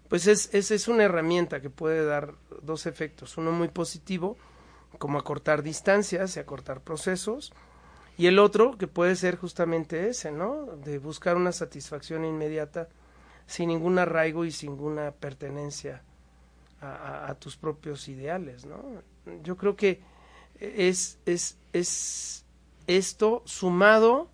pues 0.09 0.29
es, 0.29 0.55
es, 0.55 0.71
es 0.71 0.87
una 0.87 1.03
herramienta 1.03 1.61
que 1.61 1.69
puede 1.71 2.05
dar 2.05 2.35
dos 2.63 2.87
efectos, 2.87 3.37
uno 3.39 3.51
muy 3.51 3.67
positivo, 3.67 4.37
como 4.99 5.19
acortar 5.19 5.65
distancias 5.65 6.37
y 6.37 6.41
acortar 6.41 6.81
procesos, 6.81 7.53
y 8.17 8.29
el 8.29 8.39
otro 8.39 8.79
que 8.79 8.87
puede 8.87 9.17
ser 9.17 9.37
justamente 9.37 10.09
ese, 10.09 10.31
¿no? 10.31 10.67
De 10.85 10.99
buscar 11.01 11.35
una 11.37 11.51
satisfacción 11.51 12.25
inmediata 12.25 12.89
sin 13.47 13.69
ningún 13.69 13.99
arraigo 13.99 14.45
y 14.45 14.51
sin 14.51 14.71
ninguna 14.71 15.13
pertenencia 15.13 16.03
a, 16.81 17.35
tus 17.41 17.57
propios 17.57 18.07
ideales, 18.09 18.65
¿no? 18.65 18.77
Yo 19.43 19.57
creo 19.57 19.75
que 19.75 20.03
es, 20.61 21.19
es, 21.27 21.57
es 21.73 22.45
esto 22.87 23.43
sumado 23.45 24.29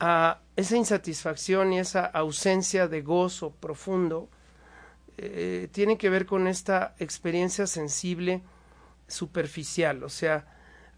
a 0.00 0.40
esa 0.56 0.76
insatisfacción 0.76 1.72
y 1.72 1.78
esa 1.78 2.04
ausencia 2.04 2.88
de 2.88 3.02
gozo 3.02 3.50
profundo, 3.52 4.28
eh, 5.18 5.68
tiene 5.72 5.96
que 5.96 6.10
ver 6.10 6.26
con 6.26 6.46
esta 6.46 6.94
experiencia 6.98 7.66
sensible 7.66 8.42
superficial, 9.08 10.02
o 10.02 10.08
sea, 10.08 10.46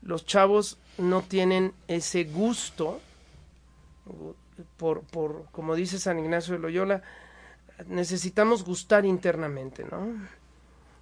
los 0.02 0.24
chavos 0.24 0.78
no 0.96 1.22
tienen 1.22 1.74
ese 1.88 2.24
gusto 2.24 3.00
por, 4.76 5.02
por 5.02 5.46
como 5.52 5.74
dice 5.74 5.98
San 5.98 6.18
Ignacio 6.18 6.54
de 6.54 6.60
Loyola, 6.60 7.02
necesitamos 7.86 8.64
gustar 8.64 9.04
internamente, 9.04 9.84
¿no? 9.84 9.98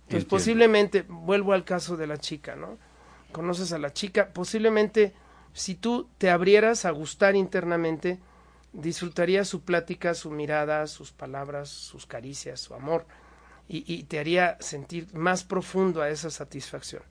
Pues 0.09 0.23
Entiendo. 0.23 0.29
posiblemente, 0.29 1.05
vuelvo 1.09 1.53
al 1.53 1.65
caso 1.65 1.97
de 1.97 2.07
la 2.07 2.19
chica, 2.19 2.55
¿no? 2.55 2.79
Conoces 3.33 3.73
a 3.73 3.79
la 3.79 3.93
chica, 3.93 4.29
posiblemente 4.33 5.15
si 5.53 5.75
tú 5.75 6.09
te 6.19 6.31
abrieras 6.31 6.85
a 6.85 6.91
gustar 6.91 7.35
internamente, 7.35 8.21
disfrutarías 8.73 9.49
su 9.49 9.63
plática, 9.63 10.15
su 10.15 10.31
mirada, 10.31 10.87
sus 10.87 11.13
palabras, 11.13 11.71
sus 11.71 12.07
caricias, 12.07 12.61
su 12.61 12.75
amor, 12.75 13.07
y, 13.69 13.91
y 13.93 14.05
te 14.05 14.19
haría 14.19 14.59
sentir 14.61 15.13
más 15.15 15.45
profundo 15.45 16.03
a 16.03 16.11
esa 16.11 16.31
satisfacción. 16.31 17.03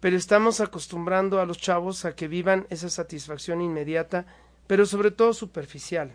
Pero 0.00 0.16
estamos 0.16 0.60
acostumbrando 0.60 1.40
a 1.40 1.46
los 1.46 1.58
chavos 1.58 2.04
a 2.04 2.14
que 2.14 2.28
vivan 2.28 2.66
esa 2.70 2.88
satisfacción 2.88 3.60
inmediata, 3.60 4.26
pero 4.66 4.86
sobre 4.86 5.10
todo 5.10 5.32
superficial. 5.32 6.10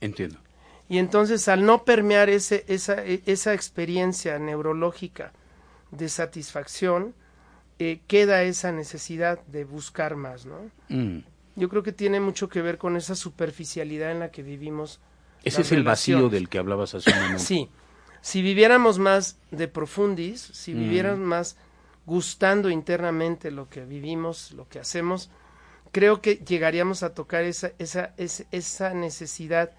Entiendo. 0.00 0.38
Y 0.88 0.98
entonces 0.98 1.46
al 1.48 1.64
no 1.64 1.84
permear 1.84 2.28
ese, 2.30 2.64
esa, 2.68 3.04
e- 3.04 3.22
esa 3.26 3.54
experiencia 3.54 4.38
neurológica 4.38 5.32
de 5.90 6.08
satisfacción, 6.08 7.14
eh, 7.78 8.00
queda 8.06 8.42
esa 8.42 8.72
necesidad 8.72 9.40
de 9.46 9.64
buscar 9.64 10.16
más, 10.16 10.46
¿no? 10.46 10.70
Mm. 10.88 11.18
Yo 11.56 11.68
creo 11.68 11.82
que 11.82 11.92
tiene 11.92 12.20
mucho 12.20 12.48
que 12.48 12.62
ver 12.62 12.78
con 12.78 12.96
esa 12.96 13.14
superficialidad 13.14 14.10
en 14.12 14.20
la 14.20 14.30
que 14.30 14.42
vivimos. 14.42 15.00
Ese 15.44 15.62
es 15.62 15.72
el 15.72 15.82
vacío 15.84 16.28
del 16.28 16.48
que 16.48 16.58
hablabas 16.58 16.94
hace 16.94 17.10
un 17.10 17.16
momento. 17.18 17.42
Sí, 17.42 17.68
si 18.20 18.42
viviéramos 18.42 18.98
más 18.98 19.38
de 19.50 19.68
profundis, 19.68 20.40
si 20.40 20.74
Mm. 20.74 20.78
viviéramos 20.78 21.20
más 21.20 21.56
gustando 22.06 22.68
internamente 22.70 23.50
lo 23.50 23.68
que 23.68 23.84
vivimos, 23.84 24.52
lo 24.52 24.68
que 24.68 24.78
hacemos, 24.80 25.30
creo 25.92 26.20
que 26.20 26.36
llegaríamos 26.36 27.02
a 27.02 27.14
tocar 27.14 27.44
esa, 27.44 27.72
esa, 27.78 28.14
esa, 28.16 28.44
esa 28.50 28.94
necesidad 28.94 29.72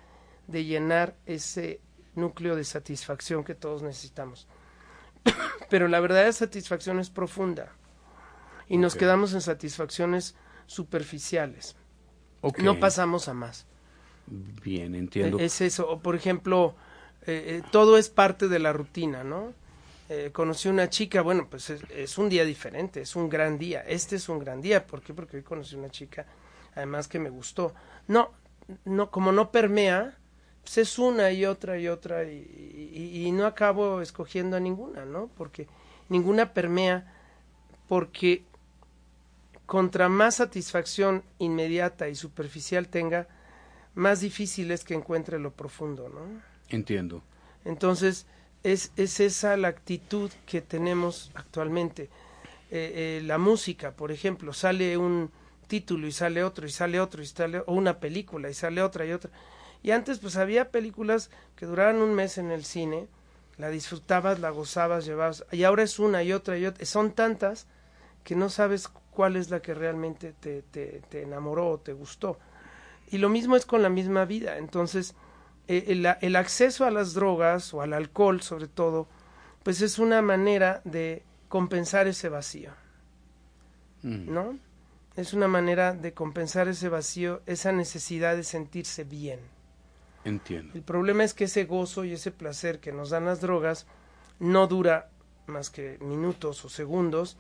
de 0.48 0.66
llenar 0.66 1.16
ese 1.26 1.82
núcleo 2.16 2.56
de 2.56 2.64
satisfacción 2.64 3.44
que 3.44 3.56
todos 3.56 3.84
necesitamos. 3.84 4.48
Pero 5.70 5.88
la 5.88 6.00
verdadera 6.00 6.32
satisfacción 6.34 7.00
es 7.00 7.10
profunda 7.10 7.74
y 8.68 8.78
nos 8.78 8.96
quedamos 8.96 9.34
en 9.34 9.42
satisfacciones 9.42 10.36
superficiales. 10.66 11.76
Ok. 12.42 12.60
No 12.60 12.80
pasamos 12.80 13.28
a 13.28 13.34
más. 13.34 13.68
Bien, 14.28 14.96
entiendo. 14.96 15.40
Es 15.40 15.62
eso, 15.62 15.90
o 15.90 16.00
por 16.00 16.16
ejemplo, 16.16 16.76
eh, 17.26 17.60
eh, 17.60 17.64
todo 17.72 17.98
es 17.98 18.10
parte 18.10 18.48
de 18.48 18.60
la 18.60 18.72
rutina, 18.72 19.24
¿no? 19.24 19.54
Eh, 20.14 20.30
conocí 20.34 20.68
una 20.68 20.90
chica, 20.90 21.22
bueno, 21.22 21.48
pues 21.50 21.70
es, 21.70 21.82
es 21.90 22.18
un 22.18 22.28
día 22.28 22.44
diferente, 22.44 23.00
es 23.00 23.16
un 23.16 23.30
gran 23.30 23.58
día. 23.58 23.80
Este 23.88 24.18
es 24.18 24.28
un 24.28 24.40
gran 24.40 24.62
día, 24.62 24.86
¿por 24.86 25.02
qué? 25.02 25.14
Porque 25.14 25.38
hoy 25.38 25.44
conocí 25.44 25.78
una 25.78 25.90
chica, 25.90 26.26
además 26.76 27.08
que 27.08 27.18
me 27.18 27.30
gustó. 27.30 27.74
No, 28.10 28.32
no, 28.84 29.10
como 29.10 29.32
no 29.32 29.52
permea, 29.52 30.18
pues 30.64 30.80
es 30.80 31.00
una 31.00 31.32
y 31.32 31.46
otra 31.46 31.80
y 31.80 31.88
otra 31.88 32.26
y, 32.26 32.92
y- 32.94 33.26
y 33.26 33.32
no 33.32 33.46
acabo 33.46 34.02
escogiendo 34.02 34.58
a 34.58 34.60
ninguna, 34.60 35.06
¿no? 35.06 35.30
Porque 35.38 35.68
ninguna 36.10 36.54
permea, 36.54 37.06
porque 37.88 38.44
contra 39.66 40.10
más 40.10 40.36
satisfacción 40.36 41.24
inmediata 41.40 42.10
y 42.10 42.16
superficial 42.16 42.90
tenga, 42.90 43.28
más 43.96 44.20
difícil 44.20 44.72
es 44.72 44.84
que 44.84 44.94
encuentre 44.94 45.40
lo 45.40 45.52
profundo, 45.54 46.10
¿no? 46.10 46.42
Entiendo. 46.68 47.24
Entonces, 47.64 48.26
es, 48.64 48.92
es 48.96 49.20
esa 49.20 49.58
la 49.58 49.70
actitud 49.70 50.32
que 50.46 50.62
tenemos 50.62 51.32
actualmente. 51.34 52.10
Eh, 52.70 53.20
eh, 53.20 53.22
la 53.26 53.38
música, 53.38 53.92
por 53.92 54.12
ejemplo, 54.12 54.54
sale 54.54 54.98
un 54.98 55.32
título 55.68 56.08
y 56.08 56.12
sale 56.12 56.44
otro 56.44 56.66
y 56.66 56.72
sale 56.72 57.00
otro 57.00 57.22
y 57.22 57.26
sale 57.26 57.60
o 57.60 57.74
una 57.74 58.00
película 58.00 58.50
y 58.50 58.54
sale 58.54 58.82
otra 58.82 59.06
y 59.06 59.12
otra. 59.12 59.32
Y 59.84 59.92
antes 59.92 60.20
pues 60.20 60.38
había 60.38 60.70
películas 60.70 61.32
que 61.56 61.66
duraban 61.66 61.98
un 61.98 62.14
mes 62.14 62.38
en 62.38 62.52
el 62.52 62.64
cine, 62.64 63.08
la 63.58 63.70
disfrutabas, 63.70 64.40
la 64.40 64.52
gozabas, 64.52 65.06
llevabas, 65.06 65.46
y 65.52 65.64
ahora 65.64 65.84
es 65.84 65.98
una 66.00 66.24
y 66.24 66.34
otra 66.34 66.58
y 66.58 66.66
otra, 66.66 66.86
son 66.86 67.12
tantas 67.12 67.68
que 68.24 68.36
no 68.36 68.50
sabes 68.50 68.88
cuál 69.12 69.36
es 69.36 69.50
la 69.50 69.62
que 69.62 69.74
realmente 69.74 70.34
te, 70.40 70.62
te, 70.62 71.02
te 71.10 71.24
enamoró 71.24 71.70
o 71.70 71.80
te 71.80 71.94
gustó. 71.94 72.38
Y 73.10 73.18
lo 73.18 73.30
mismo 73.30 73.56
es 73.56 73.66
con 73.66 73.82
la 73.82 73.90
misma 73.90 74.26
vida. 74.26 74.58
Entonces, 74.58 75.16
el, 75.68 76.06
el 76.22 76.36
acceso 76.36 76.86
a 76.86 76.92
las 76.92 77.14
drogas 77.14 77.74
o 77.74 77.82
al 77.82 77.94
alcohol, 77.94 78.42
sobre 78.42 78.68
todo, 78.68 79.08
pues 79.64 79.82
es 79.82 80.00
una 80.00 80.22
manera 80.22 80.82
de 80.86 81.24
compensar 81.50 82.08
ese 82.08 82.30
vacío, 82.30 82.72
Mm. 84.04 84.32
¿no? 84.34 84.60
Es 85.16 85.34
una 85.34 85.48
manera 85.48 85.94
de 85.94 86.14
compensar 86.14 86.68
ese 86.68 86.90
vacío, 86.90 87.42
esa 87.46 87.72
necesidad 87.72 88.36
de 88.36 88.44
sentirse 88.44 89.04
bien. 89.04 89.40
Entiendo. 90.24 90.74
El 90.74 90.84
problema 90.84 91.24
es 91.24 91.34
que 91.34 91.46
ese 91.46 91.66
gozo 91.66 92.06
y 92.06 92.14
ese 92.14 92.32
placer 92.32 92.80
que 92.80 92.92
nos 92.92 93.10
dan 93.10 93.26
las 93.26 93.42
drogas 93.42 93.88
no 94.40 94.68
dura 94.68 95.10
más 95.48 95.70
que 95.70 95.98
minutos 96.02 96.64
o 96.66 96.70
segundos 96.70 97.38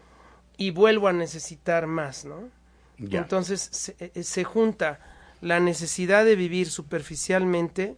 y 0.57 0.71
vuelvo 0.71 1.07
a 1.07 1.13
necesitar 1.13 1.87
más, 1.87 2.25
¿no? 2.25 2.49
Ya. 2.97 3.19
Entonces 3.19 3.61
se, 3.71 3.95
eh, 3.99 4.23
se 4.23 4.43
junta 4.43 4.99
la 5.41 5.59
necesidad 5.59 6.25
de 6.25 6.35
vivir 6.35 6.69
superficialmente 6.69 7.97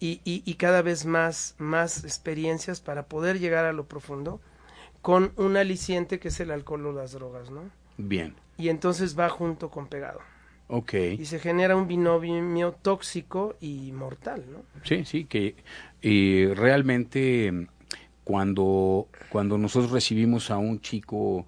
y, 0.00 0.20
y, 0.24 0.42
y 0.44 0.54
cada 0.54 0.82
vez 0.82 1.06
más, 1.06 1.54
más 1.58 2.04
experiencias 2.04 2.80
para 2.80 3.06
poder 3.06 3.38
llegar 3.38 3.64
a 3.64 3.72
lo 3.72 3.86
profundo 3.86 4.40
con 5.02 5.32
un 5.36 5.56
aliciente 5.56 6.18
que 6.18 6.28
es 6.28 6.40
el 6.40 6.50
alcohol 6.50 6.86
o 6.86 6.92
las 6.92 7.12
drogas, 7.12 7.50
¿no? 7.50 7.70
Bien. 7.96 8.34
Y 8.58 8.68
entonces 8.68 9.18
va 9.18 9.28
junto 9.28 9.70
con 9.70 9.86
pegado. 9.86 10.20
Ok. 10.68 10.94
Y 11.18 11.24
se 11.26 11.38
genera 11.38 11.76
un 11.76 11.86
binomio 11.86 12.72
tóxico 12.72 13.56
y 13.60 13.92
mortal, 13.92 14.44
¿no? 14.50 14.62
Sí, 14.82 15.04
sí, 15.04 15.24
que 15.24 15.54
y 16.02 16.46
realmente 16.46 17.68
cuando, 18.24 19.06
cuando 19.28 19.58
nosotros 19.58 19.92
recibimos 19.92 20.50
a 20.50 20.58
un 20.58 20.80
chico 20.80 21.46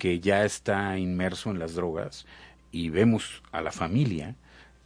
que 0.00 0.18
ya 0.18 0.44
está 0.44 0.98
inmerso 0.98 1.50
en 1.50 1.60
las 1.60 1.74
drogas 1.74 2.26
y 2.72 2.90
vemos 2.90 3.42
a 3.52 3.60
la 3.60 3.70
familia, 3.70 4.34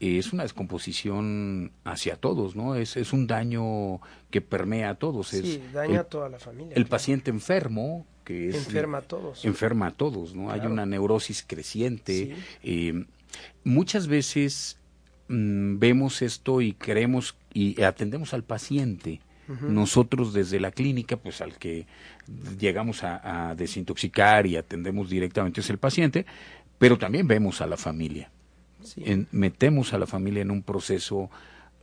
es 0.01 0.33
una 0.33 0.43
descomposición 0.43 1.73
hacia 1.85 2.17
todos, 2.17 2.55
¿no? 2.55 2.75
Es, 2.75 2.97
es 2.97 3.13
un 3.13 3.27
daño 3.27 4.01
que 4.31 4.41
permea 4.41 4.91
a 4.91 4.95
todos. 4.97 5.29
Sí, 5.29 5.63
es 5.65 5.73
daña 5.73 5.95
el, 5.95 6.01
a 6.01 6.05
toda 6.05 6.29
la 6.29 6.39
familia. 6.39 6.69
el 6.69 6.75
claro. 6.75 6.89
paciente 6.89 7.31
enfermo, 7.31 8.07
que 8.25 8.51
es... 8.51 8.57
Enferma 8.57 8.99
a 8.99 9.03
todos. 9.03 9.45
Enferma 9.45 9.87
a 9.89 9.91
todos, 9.93 10.35
¿no? 10.35 10.51
Hay 10.51 10.61
una 10.61 10.85
neurosis 10.85 11.45
creciente. 11.47 12.13
Sí. 12.13 12.35
eh, 12.63 13.05
muchas 13.65 14.07
veces 14.07 14.79
mm, 15.29 15.79
vemos 15.79 16.21
esto 16.21 16.61
y 16.61 16.73
creemos 16.75 17.37
y 17.55 17.81
atendemos 17.83 18.35
al 18.35 18.45
paciente. 18.45 19.21
Nosotros 19.61 20.33
desde 20.33 20.59
la 20.59 20.73
clínica, 20.73 21.17
pues 21.17 21.41
al 21.41 21.57
que 21.57 21.87
llegamos 22.59 23.05
a, 23.05 23.51
a 23.51 23.55
desintoxicar 23.55 24.45
y 24.45 24.57
atendemos 24.57 25.09
directamente 25.09 25.61
es 25.61 25.71
el 25.71 25.79
paciente, 25.79 26.27
pero 26.79 26.99
también 26.99 27.29
vemos 27.29 27.61
a 27.61 27.67
la 27.69 27.77
familia. 27.77 28.29
Sí. 28.83 29.03
En- 29.05 29.27
metemos 29.33 29.93
a 29.93 29.99
la 29.99 30.07
familia 30.07 30.43
en 30.43 30.51
un 30.51 30.63
proceso 30.63 31.31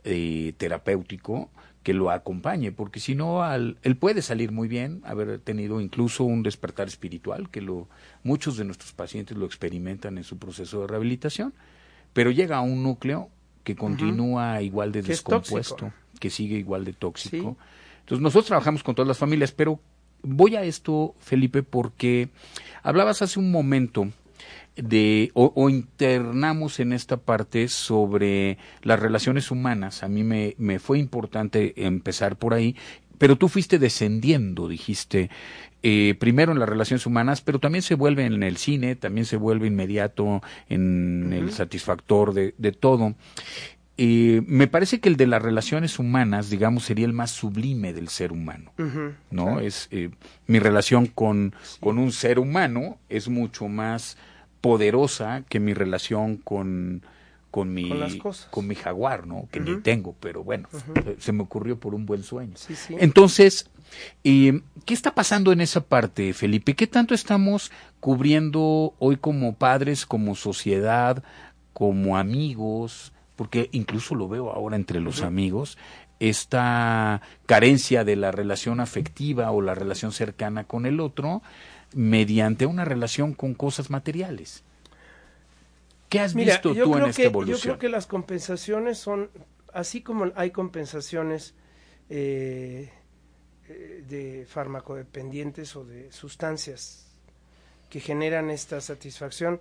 eh, 0.04 0.52
terapéutico 0.58 1.50
que 1.82 1.92
lo 1.94 2.10
acompañe, 2.10 2.72
porque 2.72 2.98
si 3.00 3.14
no, 3.14 3.42
al- 3.42 3.76
él 3.82 3.96
puede 3.96 4.22
salir 4.22 4.52
muy 4.52 4.68
bien, 4.68 5.00
haber 5.04 5.38
tenido 5.38 5.80
incluso 5.80 6.24
un 6.24 6.42
despertar 6.42 6.88
espiritual, 6.88 7.50
que 7.50 7.60
lo, 7.60 7.88
muchos 8.22 8.56
de 8.56 8.64
nuestros 8.64 8.92
pacientes 8.92 9.36
lo 9.36 9.44
experimentan 9.46 10.16
en 10.18 10.24
su 10.24 10.38
proceso 10.38 10.80
de 10.82 10.86
rehabilitación, 10.88 11.52
pero 12.14 12.30
llega 12.30 12.56
a 12.58 12.62
un 12.62 12.82
núcleo 12.82 13.28
que 13.64 13.76
continúa 13.76 14.60
igual 14.62 14.92
de 14.92 15.02
Que 15.02 15.08
descompuesto, 15.08 15.92
que 16.20 16.30
sigue 16.30 16.56
igual 16.56 16.84
de 16.84 16.92
tóxico. 16.94 17.56
Sí. 17.58 17.66
Entonces 18.00 18.22
nosotros 18.22 18.46
trabajamos 18.46 18.82
con 18.82 18.94
todas 18.94 19.08
las 19.08 19.18
familias, 19.18 19.52
pero 19.52 19.80
voy 20.22 20.56
a 20.56 20.62
esto, 20.62 21.14
Felipe, 21.18 21.62
porque 21.62 22.28
hablabas 22.82 23.20
hace 23.22 23.38
un 23.38 23.50
momento 23.50 24.08
de 24.76 25.30
o, 25.34 25.52
o 25.54 25.70
internamos 25.70 26.80
en 26.80 26.92
esta 26.92 27.16
parte 27.16 27.68
sobre 27.68 28.58
las 28.82 28.98
relaciones 29.00 29.50
humanas. 29.50 30.02
A 30.02 30.08
mí 30.08 30.24
me, 30.24 30.54
me 30.58 30.78
fue 30.78 30.98
importante 30.98 31.74
empezar 31.76 32.36
por 32.36 32.54
ahí, 32.54 32.76
pero 33.18 33.36
tú 33.36 33.48
fuiste 33.48 33.78
descendiendo, 33.78 34.68
dijiste, 34.68 35.30
eh, 35.82 36.14
primero 36.18 36.52
en 36.52 36.58
las 36.58 36.68
relaciones 36.68 37.06
humanas, 37.06 37.40
pero 37.42 37.58
también 37.58 37.82
se 37.82 37.94
vuelve 37.94 38.24
en 38.24 38.42
el 38.42 38.56
cine, 38.56 38.96
también 38.96 39.26
se 39.26 39.36
vuelve 39.36 39.66
inmediato 39.66 40.42
en 40.68 41.32
el 41.32 41.52
satisfactor 41.52 42.32
de, 42.32 42.54
de 42.58 42.72
todo. 42.72 43.14
Eh, 43.96 44.42
me 44.46 44.66
parece 44.66 44.98
que 44.98 45.08
el 45.08 45.16
de 45.16 45.26
las 45.26 45.42
relaciones 45.42 45.98
humanas, 45.98 46.50
digamos, 46.50 46.84
sería 46.84 47.06
el 47.06 47.12
más 47.12 47.30
sublime 47.30 47.92
del 47.92 48.08
ser 48.08 48.32
humano. 48.32 48.72
¿no? 49.30 49.44
claro. 49.44 49.60
Es 49.60 49.88
eh, 49.92 50.10
mi 50.46 50.58
relación 50.58 51.06
con, 51.06 51.54
con 51.80 51.98
un 51.98 52.10
ser 52.10 52.38
humano 52.38 52.98
es 53.08 53.28
mucho 53.28 53.68
más 53.68 54.16
poderosa 54.64 55.44
que 55.46 55.60
mi 55.60 55.74
relación 55.74 56.38
con 56.38 57.02
con 57.50 57.72
mi 57.74 57.90
Con 57.90 58.00
las 58.00 58.16
cosas. 58.16 58.48
con 58.50 58.66
mi 58.66 58.74
jaguar, 58.74 59.26
¿no? 59.26 59.46
Que 59.52 59.60
ni 59.60 59.76
tengo, 59.76 60.16
pero 60.18 60.42
bueno, 60.42 60.68
se 61.18 61.32
me 61.32 61.42
ocurrió 61.42 61.78
por 61.78 61.94
un 61.94 62.06
buen 62.06 62.22
sueño. 62.22 62.54
Sí, 62.56 62.74
sí. 62.74 62.96
Entonces, 62.98 63.70
eh, 64.24 64.62
¿qué 64.86 64.94
está 64.94 65.14
pasando 65.14 65.52
en 65.52 65.60
esa 65.60 65.82
parte, 65.82 66.32
Felipe? 66.32 66.74
¿Qué 66.74 66.86
tanto 66.86 67.14
estamos 67.14 67.70
cubriendo 68.00 68.94
hoy 68.98 69.18
como 69.18 69.54
padres, 69.54 70.06
como 70.06 70.34
sociedad, 70.34 71.22
como 71.74 72.16
amigos? 72.16 73.12
Porque 73.36 73.68
incluso 73.70 74.14
lo 74.14 74.28
veo 74.28 74.50
ahora 74.50 74.76
entre 74.76 74.98
los 74.98 75.20
amigos, 75.22 75.76
esta 76.20 77.20
carencia 77.46 78.02
de 78.02 78.16
la 78.16 78.32
relación 78.32 78.80
afectiva 78.80 79.50
o 79.52 79.60
la 79.60 79.74
relación 79.74 80.10
cercana 80.10 80.64
con 80.64 80.86
el 80.86 81.00
otro 81.00 81.42
mediante 81.94 82.66
una 82.66 82.84
relación 82.84 83.34
con 83.34 83.54
cosas 83.54 83.90
materiales. 83.90 84.64
¿Qué 86.08 86.20
has 86.20 86.34
Mira, 86.34 86.54
visto 86.54 86.74
tú 86.74 86.96
en 86.96 87.06
esta 87.06 87.22
que, 87.22 87.26
evolución? 87.28 87.56
Yo 87.56 87.62
creo 87.62 87.78
que 87.78 87.88
las 87.88 88.06
compensaciones 88.06 88.98
son, 88.98 89.30
así 89.72 90.02
como 90.02 90.30
hay 90.36 90.50
compensaciones 90.50 91.54
eh, 92.08 92.90
eh, 93.68 94.04
de 94.08 94.46
farmacodependientes 94.46 95.74
o 95.76 95.84
de 95.84 96.12
sustancias 96.12 97.06
que 97.90 98.00
generan 98.00 98.50
esta 98.50 98.80
satisfacción, 98.80 99.60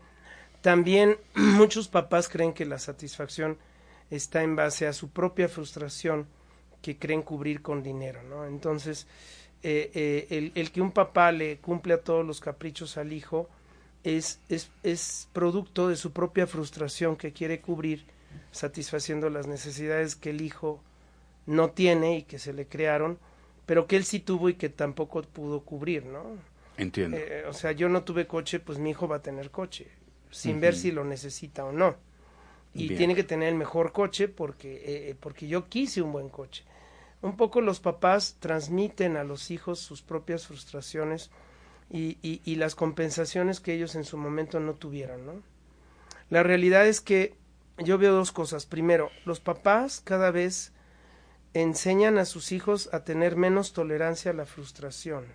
también 0.61 1.17
muchos 1.35 1.87
papás 1.87 2.29
creen 2.29 2.53
que 2.53 2.65
la 2.65 2.79
satisfacción 2.79 3.57
está 4.09 4.43
en 4.43 4.55
base 4.55 4.87
a 4.87 4.93
su 4.93 5.09
propia 5.09 5.47
frustración 5.47 6.27
que 6.81 6.97
creen 6.97 7.21
cubrir 7.21 7.61
con 7.61 7.81
dinero, 7.81 8.21
¿no? 8.23 8.45
Entonces, 8.45 9.07
eh, 9.63 9.91
eh, 9.93 10.28
el, 10.30 10.52
el 10.56 10.71
que 10.71 10.82
un 10.82 10.91
papá 10.91 11.32
le 11.32 11.58
cumple 11.58 11.93
a 11.93 12.02
todos 12.02 12.26
los 12.26 12.41
caprichos 12.41 12.97
al 12.97 13.13
hijo 13.13 13.49
es, 14.04 14.39
es, 14.49 14.69
es 14.84 15.30
producto 15.34 15.88
de 15.88 15.95
su 15.95 16.12
propia 16.12 16.47
frustración 16.47 17.15
que 17.15 17.32
quiere 17.32 17.62
cubrir, 17.62 18.06
satisfaciendo 18.52 19.30
las 19.30 19.47
necesidades 19.47 20.15
que 20.15 20.32
el 20.32 20.41
hijo 20.41 20.82
no 21.45 21.71
tiene 21.71 22.17
y 22.17 22.23
que 22.23 22.39
se 22.39 22.54
le 22.54 22.67
crearon, 22.67 23.17
pero 23.65 23.88
que 23.88 23.95
él 23.95 24.04
sí 24.04 24.19
tuvo 24.19 24.49
y 24.49 24.56
que 24.56 24.69
tampoco 24.69 25.21
pudo 25.21 25.62
cubrir, 25.62 26.06
¿no? 26.06 26.38
Entiendo. 26.78 27.17
Eh, 27.17 27.45
o 27.47 27.54
sea, 27.54 27.71
yo 27.71 27.88
no 27.88 28.04
tuve 28.04 28.28
coche, 28.28 28.60
pues 28.60 28.80
mi 28.80 28.89
hijo 28.91 29.08
va 29.08 29.17
a 29.17 29.21
tener 29.21 29.52
coche, 29.52 29.88
sin 30.32 30.60
ver 30.60 30.76
si 30.76 30.91
lo 30.91 31.04
necesita 31.04 31.63
o 31.63 31.71
no. 31.71 31.95
Y 32.73 32.88
Bien. 32.88 32.97
tiene 32.97 33.15
que 33.15 33.23
tener 33.23 33.49
el 33.49 33.56
mejor 33.56 33.91
coche 33.91 34.28
porque, 34.28 34.82
eh, 35.10 35.15
porque 35.19 35.47
yo 35.47 35.69
quise 35.69 36.02
un 36.02 36.12
buen 36.12 36.30
coche. 36.30 36.63
Un 37.23 37.36
poco 37.38 37.62
los 37.62 37.79
papás 37.79 38.36
transmiten 38.39 39.17
a 39.17 39.23
los 39.23 39.49
hijos 39.49 39.79
sus 39.79 40.01
propias 40.01 40.45
frustraciones 40.45 41.31
y, 41.89 42.17
y, 42.21 42.41
y 42.45 42.55
las 42.55 42.75
compensaciones 42.75 43.59
que 43.59 43.73
ellos 43.73 43.95
en 43.95 44.03
su 44.03 44.17
momento 44.17 44.59
no 44.59 44.75
tuvieron, 44.75 45.25
¿no? 45.25 45.41
La 46.29 46.43
realidad 46.43 46.86
es 46.86 47.01
que 47.01 47.36
yo 47.77 47.97
veo 47.97 48.13
dos 48.13 48.31
cosas. 48.31 48.65
Primero, 48.65 49.09
los 49.25 49.39
papás 49.39 50.01
cada 50.03 50.31
vez 50.31 50.73
enseñan 51.53 52.17
a 52.17 52.25
sus 52.25 52.51
hijos 52.51 52.89
a 52.93 53.03
tener 53.03 53.36
menos 53.36 53.73
tolerancia 53.73 54.31
a 54.31 54.33
la 54.33 54.45
frustración. 54.45 55.25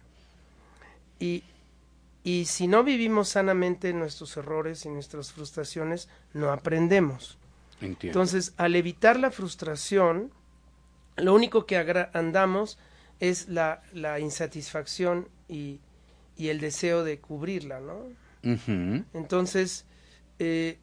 Y, 1.19 1.45
y 2.23 2.45
si 2.45 2.67
no 2.69 2.85
vivimos 2.85 3.29
sanamente 3.29 3.93
nuestros 3.93 4.37
errores 4.37 4.85
y 4.85 4.91
nuestras 4.91 5.33
frustraciones, 5.33 6.09
no 6.35 6.51
aprendemos. 6.51 7.39
Entiendo. 7.81 8.19
Entonces, 8.19 8.53
al 8.57 8.75
evitar 8.75 9.19
la 9.19 9.31
frustración, 9.31 10.33
lo 11.19 11.35
único 11.35 11.67
que 11.67 11.77
andamos 12.13 12.79
es 13.21 13.49
la, 13.49 13.83
la 13.93 14.21
insatisfacción 14.21 15.29
y, 15.49 15.81
y 16.37 16.49
el 16.49 16.61
deseo 16.61 17.05
de 17.05 17.19
cubrirla, 17.21 17.81
¿no? 17.81 18.03
Entonces, 19.15 19.85
eh, 20.39 20.79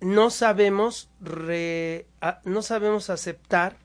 no 0.00 0.30
sabemos 0.30 1.10
re- 1.20 2.06
a- 2.20 2.40
no 2.44 2.62
sabemos 2.62 3.10
aceptar 3.10 3.76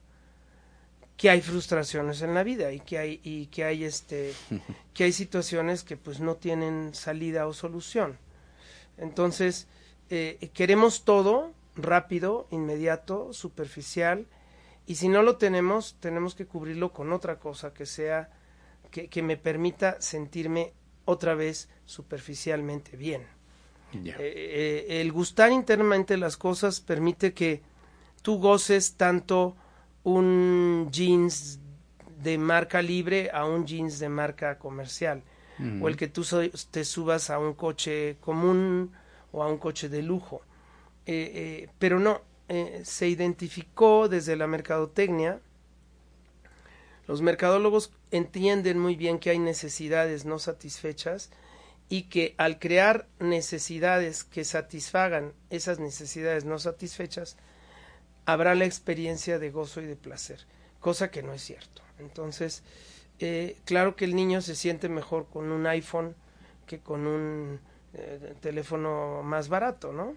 que 1.16 1.30
hay 1.30 1.40
frustraciones 1.40 2.22
en 2.22 2.34
la 2.34 2.42
vida 2.42 2.72
y 2.72 2.80
que 2.80 2.98
hay 2.98 3.20
y 3.24 3.46
que 3.46 3.64
hay 3.64 3.84
este 3.84 4.32
que 4.94 5.04
hay 5.04 5.12
situaciones 5.12 5.82
que 5.82 5.96
pues 5.96 6.20
no 6.20 6.36
tienen 6.36 6.94
salida 6.94 7.46
o 7.46 7.52
solución. 7.52 8.18
Entonces, 8.98 9.66
eh, 10.08 10.50
queremos 10.54 11.04
todo 11.04 11.52
rápido, 11.74 12.46
inmediato, 12.50 13.32
superficial 13.32 14.26
y 14.86 14.94
si 14.96 15.08
no 15.08 15.22
lo 15.22 15.36
tenemos, 15.36 15.96
tenemos 16.00 16.34
que 16.34 16.46
cubrirlo 16.46 16.92
con 16.92 17.12
otra 17.12 17.38
cosa 17.38 17.72
que 17.74 17.86
sea 17.86 18.30
que, 18.90 19.08
que 19.08 19.22
me 19.22 19.36
permita 19.36 20.00
sentirme 20.00 20.72
otra 21.04 21.34
vez 21.34 21.68
superficialmente 21.84 22.96
bien. 22.96 23.22
Eh, 24.18 24.84
eh, 24.88 25.00
el 25.00 25.12
gustar 25.12 25.52
internamente 25.52 26.16
las 26.16 26.36
cosas 26.36 26.80
permite 26.80 27.32
que 27.34 27.62
tú 28.22 28.38
goces 28.38 28.94
tanto 28.96 29.56
un 30.04 30.88
jeans 30.92 31.58
de 32.22 32.38
marca 32.38 32.80
libre 32.82 33.30
a 33.32 33.44
un 33.44 33.66
jeans 33.66 33.98
de 33.98 34.08
marca 34.08 34.58
comercial 34.58 35.22
o 35.82 35.88
el 35.88 35.96
que 35.96 36.08
tú 36.08 36.22
so- 36.24 36.42
te 36.70 36.84
subas 36.84 37.30
a 37.30 37.38
un 37.38 37.54
coche 37.54 38.16
común 38.20 38.92
o 39.32 39.42
a 39.42 39.48
un 39.48 39.58
coche 39.58 39.88
de 39.88 40.02
lujo. 40.02 40.42
Eh, 41.06 41.68
pero 41.78 41.98
no 41.98 42.20
eh, 42.48 42.82
se 42.84 43.08
identificó 43.08 44.08
desde 44.08 44.36
la 44.36 44.46
mercadotecnia 44.46 45.40
los 47.06 47.22
mercadólogos 47.22 47.92
entienden 48.10 48.78
muy 48.78 48.96
bien 48.96 49.18
que 49.18 49.30
hay 49.30 49.38
necesidades 49.38 50.24
no 50.24 50.38
satisfechas 50.38 51.30
y 51.88 52.04
que 52.04 52.34
al 52.36 52.58
crear 52.58 53.06
necesidades 53.20 54.24
que 54.24 54.44
satisfagan 54.44 55.32
esas 55.50 55.78
necesidades 55.78 56.44
no 56.44 56.58
satisfechas, 56.58 57.36
habrá 58.24 58.56
la 58.56 58.64
experiencia 58.64 59.38
de 59.38 59.50
gozo 59.50 59.80
y 59.80 59.86
de 59.86 59.94
placer, 59.94 60.46
cosa 60.80 61.12
que 61.12 61.22
no 61.22 61.32
es 61.32 61.42
cierto. 61.42 61.82
Entonces, 62.00 62.64
eh, 63.20 63.56
claro 63.64 63.94
que 63.94 64.04
el 64.04 64.16
niño 64.16 64.42
se 64.42 64.56
siente 64.56 64.88
mejor 64.88 65.28
con 65.28 65.52
un 65.52 65.66
iPhone 65.68 66.16
que 66.66 66.80
con 66.80 67.06
un 67.06 67.60
eh, 67.98 68.34
teléfono 68.40 69.22
más 69.22 69.48
barato, 69.48 69.92
¿no? 69.92 70.14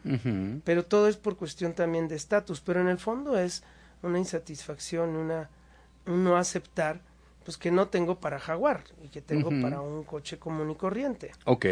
Pero 0.64 0.86
todo 0.86 1.08
es 1.08 1.18
por 1.18 1.38
cuestión 1.38 1.74
también 1.74 2.08
de 2.08 2.16
estatus, 2.16 2.62
pero 2.62 2.82
en 2.82 2.88
el 2.88 2.98
fondo 2.98 3.38
es 3.38 3.64
una 4.02 4.20
insatisfacción, 4.20 5.16
una 5.16 5.50
un 6.06 6.24
no 6.24 6.38
aceptar 6.38 7.02
pues 7.44 7.58
que 7.58 7.72
no 7.72 7.88
tengo 7.88 8.20
para 8.20 8.40
jaguar 8.40 8.84
y 9.04 9.08
que 9.08 9.22
tengo 9.22 9.50
para 9.62 9.82
un 9.82 10.04
coche 10.04 10.38
común 10.38 10.70
y 10.72 10.76
corriente. 10.76 11.32
Ok. 11.46 11.66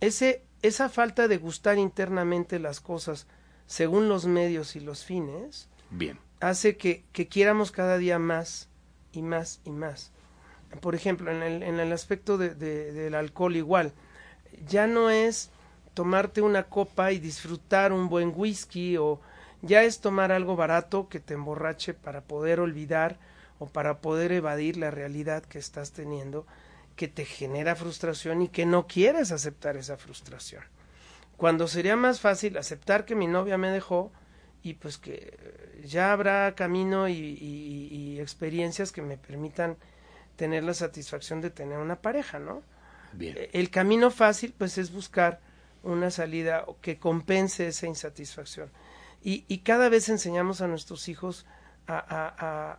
Ese, 0.00 0.42
esa 0.62 0.88
falta 0.88 1.28
de 1.28 1.36
gustar 1.38 1.78
internamente 1.78 2.58
las 2.58 2.80
cosas 2.80 3.26
según 3.66 4.08
los 4.08 4.26
medios 4.26 4.74
y 4.74 4.80
los 4.80 5.04
fines 5.04 5.68
Bien. 5.90 6.18
hace 6.40 6.76
que, 6.76 7.04
que 7.12 7.28
quieramos 7.28 7.70
cada 7.70 7.98
día 7.98 8.18
más 8.18 8.68
y 9.12 9.22
más 9.22 9.60
y 9.64 9.70
más. 9.70 10.10
Por 10.80 10.94
ejemplo, 10.94 11.30
en 11.30 11.42
el, 11.42 11.62
en 11.62 11.78
el 11.78 11.92
aspecto 11.92 12.38
de, 12.38 12.54
del 12.54 13.14
alcohol 13.14 13.54
igual, 13.54 13.92
ya 14.66 14.86
no 14.86 15.10
es 15.10 15.50
tomarte 15.94 16.40
una 16.42 16.64
copa 16.64 17.12
y 17.12 17.18
disfrutar 17.18 17.92
un 17.92 18.08
buen 18.08 18.32
whisky 18.34 18.96
o 18.96 19.20
ya 19.62 19.84
es 19.84 20.00
tomar 20.00 20.32
algo 20.32 20.56
barato 20.56 21.08
que 21.08 21.20
te 21.20 21.34
emborrache 21.34 21.94
para 21.94 22.22
poder 22.22 22.60
olvidar 22.60 23.18
o 23.58 23.66
para 23.66 23.98
poder 23.98 24.32
evadir 24.32 24.76
la 24.76 24.90
realidad 24.90 25.44
que 25.44 25.58
estás 25.58 25.92
teniendo 25.92 26.46
que 26.96 27.08
te 27.08 27.24
genera 27.24 27.76
frustración 27.76 28.42
y 28.42 28.48
que 28.48 28.66
no 28.66 28.86
quieres 28.86 29.32
aceptar 29.32 29.76
esa 29.76 29.96
frustración. 29.96 30.62
Cuando 31.36 31.66
sería 31.68 31.96
más 31.96 32.20
fácil 32.20 32.56
aceptar 32.56 33.04
que 33.04 33.14
mi 33.14 33.26
novia 33.26 33.58
me 33.58 33.70
dejó 33.70 34.12
y 34.62 34.74
pues 34.74 34.98
que 34.98 35.36
ya 35.84 36.12
habrá 36.12 36.54
camino 36.54 37.08
y, 37.08 37.14
y, 37.14 38.20
experiencias 38.20 38.92
que 38.92 39.02
me 39.02 39.16
permitan 39.16 39.76
tener 40.36 40.62
la 40.62 40.74
satisfacción 40.74 41.40
de 41.40 41.50
tener 41.50 41.78
una 41.78 41.96
pareja, 41.96 42.38
¿no? 42.38 42.62
Bien. 43.12 43.36
El 43.52 43.70
camino 43.70 44.10
fácil 44.10 44.54
pues 44.56 44.78
es 44.78 44.92
buscar 44.92 45.40
una 45.82 46.10
salida 46.10 46.64
que 46.80 46.98
compense 46.98 47.68
esa 47.68 47.86
insatisfacción. 47.86 48.70
Y, 49.24 49.58
cada 49.58 49.88
vez 49.88 50.08
enseñamos 50.08 50.62
a 50.62 50.66
nuestros 50.66 51.08
hijos 51.08 51.46
a, 51.86 52.78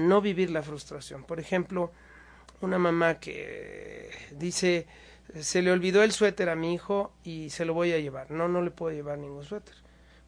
no 0.00 0.20
vivir 0.20 0.50
la 0.50 0.62
frustración. 0.62 1.24
Por 1.24 1.40
ejemplo, 1.40 1.92
una 2.60 2.78
mamá 2.78 3.18
que 3.20 4.10
dice, 4.32 4.86
se 5.40 5.62
le 5.62 5.72
olvidó 5.72 6.02
el 6.02 6.12
suéter 6.12 6.50
a 6.50 6.56
mi 6.56 6.74
hijo 6.74 7.14
y 7.24 7.48
se 7.50 7.64
lo 7.64 7.72
voy 7.72 7.92
a 7.92 7.98
llevar. 7.98 8.30
No, 8.30 8.48
no 8.48 8.60
le 8.60 8.70
puedo 8.70 8.94
llevar 8.94 9.18
ningún 9.18 9.44
suéter. 9.44 9.74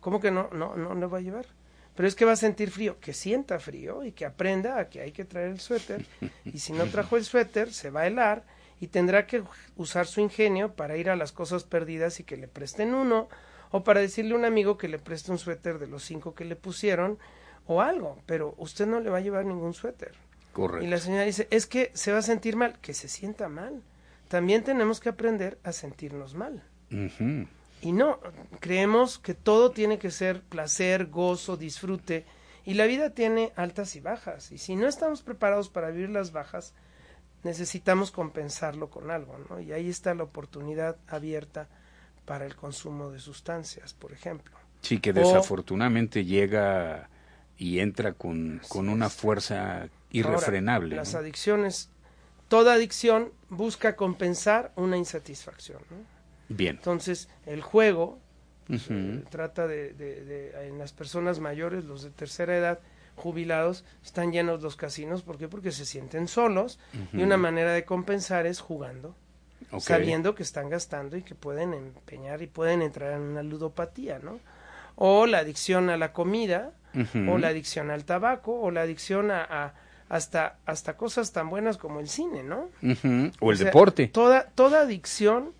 ¿Cómo 0.00 0.18
que 0.18 0.30
no? 0.30 0.48
No, 0.50 0.76
no 0.76 0.94
le 0.94 1.16
a 1.16 1.20
llevar. 1.20 1.46
Pero 1.94 2.08
es 2.08 2.14
que 2.14 2.24
va 2.24 2.32
a 2.32 2.36
sentir 2.36 2.70
frío, 2.70 2.98
que 2.98 3.12
sienta 3.12 3.58
frío 3.58 4.02
y 4.02 4.12
que 4.12 4.24
aprenda 4.24 4.78
a 4.78 4.88
que 4.88 5.02
hay 5.02 5.12
que 5.12 5.24
traer 5.24 5.50
el 5.50 5.60
suéter. 5.60 6.06
Y 6.44 6.58
si 6.58 6.72
no 6.72 6.86
trajo 6.86 7.18
el 7.18 7.24
suéter, 7.24 7.70
se 7.72 7.90
va 7.90 8.02
a 8.02 8.06
helar 8.06 8.44
y 8.84 8.88
tendrá 8.88 9.26
que 9.26 9.42
usar 9.76 10.06
su 10.06 10.20
ingenio 10.20 10.74
para 10.74 10.98
ir 10.98 11.08
a 11.08 11.16
las 11.16 11.32
cosas 11.32 11.64
perdidas 11.64 12.20
y 12.20 12.24
que 12.24 12.36
le 12.36 12.48
presten 12.48 12.92
uno, 12.92 13.28
o 13.70 13.82
para 13.82 14.00
decirle 14.00 14.34
a 14.34 14.36
un 14.36 14.44
amigo 14.44 14.76
que 14.76 14.88
le 14.88 14.98
preste 14.98 15.32
un 15.32 15.38
suéter 15.38 15.78
de 15.78 15.86
los 15.86 16.04
cinco 16.04 16.34
que 16.34 16.44
le 16.44 16.54
pusieron, 16.54 17.18
o 17.66 17.80
algo, 17.80 18.18
pero 18.26 18.54
usted 18.58 18.86
no 18.86 19.00
le 19.00 19.08
va 19.08 19.18
a 19.18 19.22
llevar 19.22 19.46
ningún 19.46 19.72
suéter. 19.72 20.12
Correcto. 20.52 20.84
Y 20.84 20.90
la 20.90 20.98
señora 20.98 21.22
dice, 21.22 21.48
es 21.50 21.66
que 21.66 21.92
se 21.94 22.12
va 22.12 22.18
a 22.18 22.22
sentir 22.22 22.56
mal, 22.56 22.78
que 22.80 22.92
se 22.92 23.08
sienta 23.08 23.48
mal. 23.48 23.80
También 24.28 24.62
tenemos 24.64 25.00
que 25.00 25.08
aprender 25.08 25.58
a 25.64 25.72
sentirnos 25.72 26.34
mal. 26.34 26.62
Y 27.80 27.92
no, 27.92 28.20
creemos 28.60 29.18
que 29.18 29.32
todo 29.32 29.70
tiene 29.70 29.98
que 29.98 30.10
ser 30.10 30.42
placer, 30.42 31.06
gozo, 31.06 31.56
disfrute, 31.56 32.26
y 32.66 32.74
la 32.74 32.84
vida 32.84 33.10
tiene 33.10 33.50
altas 33.56 33.96
y 33.96 34.00
bajas. 34.00 34.52
Y 34.52 34.58
si 34.58 34.76
no 34.76 34.86
estamos 34.88 35.22
preparados 35.22 35.70
para 35.70 35.90
vivir 35.90 36.10
las 36.10 36.32
bajas, 36.32 36.74
necesitamos 37.44 38.10
compensarlo 38.10 38.90
con 38.90 39.10
algo, 39.10 39.38
¿no? 39.48 39.60
Y 39.60 39.72
ahí 39.72 39.88
está 39.88 40.14
la 40.14 40.24
oportunidad 40.24 40.96
abierta 41.06 41.68
para 42.24 42.46
el 42.46 42.56
consumo 42.56 43.10
de 43.10 43.20
sustancias, 43.20 43.94
por 43.94 44.12
ejemplo. 44.12 44.56
Sí, 44.80 44.98
que 44.98 45.12
desafortunadamente 45.12 46.24
llega 46.24 47.08
y 47.56 47.78
entra 47.78 48.12
con, 48.12 48.60
con 48.68 48.88
una 48.88 49.08
fuerza 49.08 49.88
irrefrenable. 50.10 50.96
las 50.96 51.14
adicciones, 51.14 51.90
toda 52.48 52.74
adicción 52.74 53.32
busca 53.48 53.96
compensar 53.96 54.72
una 54.76 54.96
insatisfacción. 54.96 55.80
Bien. 56.48 56.76
Entonces, 56.76 57.28
el 57.46 57.62
juego 57.62 58.18
eh, 58.68 59.24
trata 59.30 59.66
de, 59.66 59.92
de, 59.94 60.68
en 60.68 60.78
las 60.78 60.92
personas 60.92 61.40
mayores, 61.40 61.84
los 61.84 62.02
de 62.02 62.10
tercera 62.10 62.56
edad, 62.56 62.80
jubilados, 63.16 63.84
están 64.04 64.32
llenos 64.32 64.62
los 64.62 64.76
casinos. 64.76 65.22
¿Por 65.22 65.38
qué? 65.38 65.48
Porque 65.48 65.72
se 65.72 65.84
sienten 65.84 66.28
solos 66.28 66.78
y 67.12 67.22
una 67.22 67.36
manera 67.36 67.72
de 67.72 67.84
compensar 67.84 68.46
es 68.46 68.60
jugando. 68.60 69.14
Sabiendo 69.78 70.34
que 70.34 70.44
están 70.44 70.68
gastando 70.68 71.16
y 71.16 71.22
que 71.22 71.34
pueden 71.34 71.74
empeñar 71.74 72.42
y 72.42 72.46
pueden 72.46 72.80
entrar 72.82 73.12
en 73.12 73.22
una 73.22 73.42
ludopatía, 73.42 74.20
¿no? 74.20 74.38
O 74.94 75.26
la 75.26 75.38
adicción 75.38 75.90
a 75.90 75.96
la 75.96 76.12
comida, 76.12 76.72
o 77.28 77.38
la 77.38 77.48
adicción 77.48 77.90
al 77.90 78.04
tabaco, 78.04 78.60
o 78.60 78.70
la 78.70 78.82
adicción 78.82 79.32
a, 79.32 79.74
hasta, 80.08 80.58
hasta 80.64 80.96
cosas 80.96 81.32
tan 81.32 81.50
buenas 81.50 81.76
como 81.76 81.98
el 81.98 82.08
cine, 82.08 82.44
¿no? 82.44 82.68
O 83.40 83.50
el 83.50 83.58
deporte. 83.58 84.06
Toda, 84.08 84.44
toda 84.54 84.82
adicción 84.82 85.52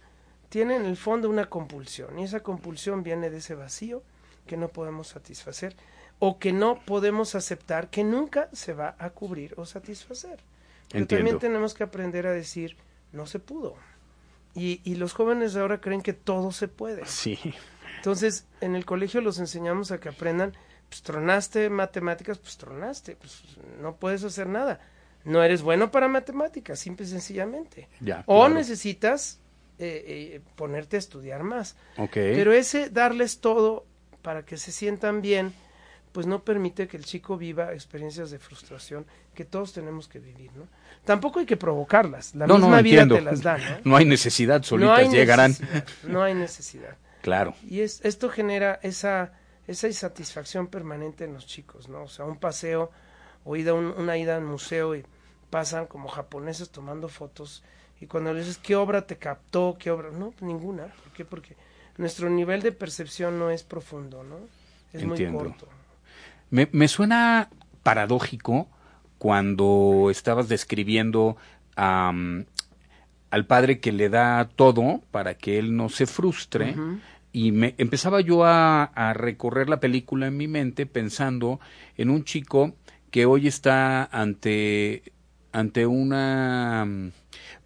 tiene 0.49 0.77
en 0.77 0.85
el 0.85 0.97
fondo 0.97 1.29
una 1.29 1.47
compulsión, 1.47 2.17
y 2.19 2.25
esa 2.25 2.41
compulsión 2.41 3.03
viene 3.03 3.31
de 3.31 3.39
ese 3.39 3.57
vacío 3.57 4.03
que 4.47 4.57
no 4.57 4.69
podemos 4.69 5.09
satisfacer, 5.09 5.75
o 6.19 6.39
que 6.39 6.53
no 6.53 6.81
podemos 6.85 7.35
aceptar, 7.35 7.91
que 7.91 8.05
nunca 8.05 8.49
se 8.53 8.73
va 8.73 8.97
a 8.99 9.11
cubrir 9.11 9.55
o 9.57 9.67
satisfacer. 9.67 10.39
Pero 10.91 11.07
también 11.07 11.39
tenemos 11.39 11.75
que 11.75 11.85
aprender 11.85 12.27
a 12.27 12.33
decir, 12.33 12.77
no 13.13 13.27
se 13.27 13.39
pudo. 13.39 13.75
Y, 14.55 14.81
y 14.85 14.95
los 14.95 15.13
jóvenes 15.13 15.57
ahora 15.57 15.81
creen 15.81 16.03
que 16.03 16.13
todo 16.13 16.53
se 16.53 16.69
puede. 16.69 17.05
Sí. 17.07 17.39
Entonces, 17.97 18.47
en 18.61 18.77
el 18.77 18.85
colegio 18.85 19.21
los 19.21 19.39
enseñamos 19.39 19.91
a 19.91 19.99
que 19.99 20.11
aprendan 20.11 20.55
pues 20.89 21.03
tronaste 21.03 21.71
matemáticas, 21.71 22.39
pues 22.39 22.57
tronaste, 22.57 23.17
pues 23.17 23.43
no 23.81 23.97
puedes 23.97 24.23
hacer 24.25 24.47
nada. 24.47 24.81
No 25.25 25.43
eres 25.43 25.63
bueno 25.63 25.91
para 25.91 26.07
matemáticas, 26.07 26.79
simple 26.79 27.07
y 27.07 27.09
sencillamente. 27.09 27.89
o 28.27 28.49
necesitas 28.49 29.41
eh, 29.79 30.05
eh, 30.07 30.41
ponerte 30.55 30.97
a 30.97 30.99
estudiar 30.99 31.43
más. 31.43 31.77
Pero 32.13 32.53
ese 32.53 32.91
darles 32.91 33.41
todo 33.41 33.87
para 34.23 34.45
que 34.45 34.57
se 34.57 34.71
sientan 34.71 35.23
bien, 35.23 35.53
pues 36.15 36.29
no 36.29 36.45
permite 36.45 36.87
que 36.87 36.97
el 36.97 37.05
chico 37.05 37.37
viva 37.37 37.73
experiencias 37.73 38.31
de 38.31 38.39
frustración 38.39 39.05
que 39.35 39.45
todos 39.45 39.73
tenemos 39.73 40.07
que 40.07 40.21
vivir, 40.21 40.53
¿no? 40.55 40.69
Tampoco 41.05 41.41
hay 41.41 41.45
que 41.45 41.57
provocarlas, 41.57 42.37
la 42.37 42.47
misma 42.47 42.81
vida 42.83 43.09
te 43.09 43.21
las 43.21 43.43
da, 43.43 43.59
¿no? 43.59 43.65
No 43.85 43.97
hay 43.97 44.05
necesidad, 44.05 44.63
solitas 44.63 45.11
llegarán. 45.11 45.57
no 46.05 46.23
hay 46.23 46.35
necesidad. 46.35 46.97
Claro. 47.21 47.57
Y 47.69 47.81
es, 47.81 48.01
esto 48.05 48.29
genera 48.31 48.79
esa 48.85 49.33
esa 49.67 49.89
insatisfacción 49.89 50.69
permanente 50.69 51.25
en 51.25 51.35
los 51.35 51.49
chicos, 51.49 51.89
¿no? 51.89 52.05
O 52.05 52.09
sea, 52.09 52.27
un 52.27 52.37
paseo 52.37 52.93
o 53.45 53.57
ida 53.57 53.75
una 53.75 54.17
ida 54.17 54.37
al 54.37 54.45
museo 54.45 54.95
y 54.95 55.05
pasan 55.51 55.87
como 55.87 56.09
japoneses 56.09 56.71
tomando 56.71 57.09
fotos 57.09 57.65
y 58.01 58.07
cuando 58.07 58.33
les 58.33 58.47
dices 58.47 58.63
qué 58.63 58.77
obra 58.77 59.05
te 59.05 59.17
captó, 59.17 59.77
qué 59.81 59.91
obra, 59.91 60.11
no, 60.13 60.33
ninguna. 60.41 60.87
¿Por 60.87 61.13
qué? 61.13 61.25
Porque 61.25 61.57
nuestro 61.97 62.31
nivel 62.31 62.63
de 62.63 62.71
percepción 62.71 63.37
no 63.37 63.51
es 63.51 63.65
profundo, 63.65 64.23
¿no? 64.23 64.37
Es 64.93 65.05
muy 65.05 65.27
corto. 65.33 65.67
Me, 66.55 66.69
me 66.71 66.87
suena 66.87 67.49
paradójico 67.83 68.69
cuando 69.19 70.07
estabas 70.09 70.49
describiendo 70.49 71.37
al 71.75 72.47
padre 73.49 73.81
que 73.81 73.91
le 73.91 74.09
da 74.09 74.49
todo 74.55 75.03
para 75.11 75.35
que 75.35 75.59
él 75.59 75.77
no 75.77 75.89
se 75.89 76.07
frustre 76.07 76.77
y 77.33 77.51
me 77.51 77.75
empezaba 77.79 78.21
yo 78.21 78.45
a, 78.45 79.13
recorrer 79.15 79.69
la 79.69 79.81
película 79.81 80.29
en 80.29 80.37
mi 80.37 80.47
mente 80.47 80.87
pensando 80.87 81.59
en 81.97 82.09
un 82.09 82.23
chico 82.23 82.77
que 83.11 83.27
hoy 83.27 83.49
está 83.49 84.05
ante 84.05 85.03
ante 85.51 85.87
una 85.87 86.87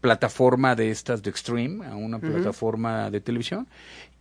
plataforma 0.01 0.75
de 0.75 0.91
estas 0.91 1.23
de 1.23 1.29
Extreme, 1.29 1.87
a 1.87 1.97
una 1.97 2.21
plataforma 2.21 3.11
de 3.11 3.21
televisión, 3.21 3.67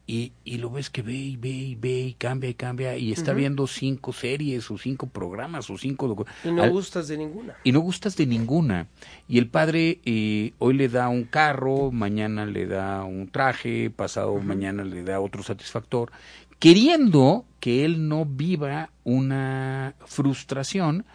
y, 0.10 0.32
y 0.46 0.58
lo 0.58 0.72
ves 0.72 0.90
que 0.90 1.02
ve 1.02 1.14
y 1.14 1.36
ve 1.36 1.50
y 1.50 1.76
ve 1.76 2.00
y 2.00 2.14
cambia 2.14 2.50
y 2.50 2.54
cambia 2.54 2.98
y 2.98 3.12
está 3.12 3.34
viendo 3.34 3.68
cinco 3.68 4.14
series 4.14 4.72
o 4.72 4.78
cinco 4.78 5.08
programas 5.08 5.70
o 5.70 5.78
cinco... 5.78 6.26
Y 6.46 6.50
no 6.50 6.70
gustas 6.70 7.10
de 7.10 7.18
ninguna. 7.18 7.58
Y 7.66 7.74
no 7.74 7.82
gustas 7.82 8.16
de 8.16 8.26
ninguna. 8.26 8.88
Y 9.28 9.38
el 9.38 9.48
padre 9.48 10.00
eh, 10.06 10.54
hoy 10.60 10.76
le 10.76 10.88
da 10.88 11.10
un 11.10 11.26
carro, 11.26 11.92
mañana 11.92 12.46
le 12.46 12.68
da 12.68 13.04
un 13.04 13.28
traje, 13.28 13.90
pasado 13.90 14.38
mañana 14.40 14.86
le 14.86 15.04
da 15.04 15.20
otro 15.20 15.44
satisfactor, 15.44 16.14
queriendo 16.58 17.44
que 17.60 17.84
él 17.84 18.08
no 18.08 18.24
viva 18.24 18.92
una 19.04 19.94
frustración, 20.06 21.06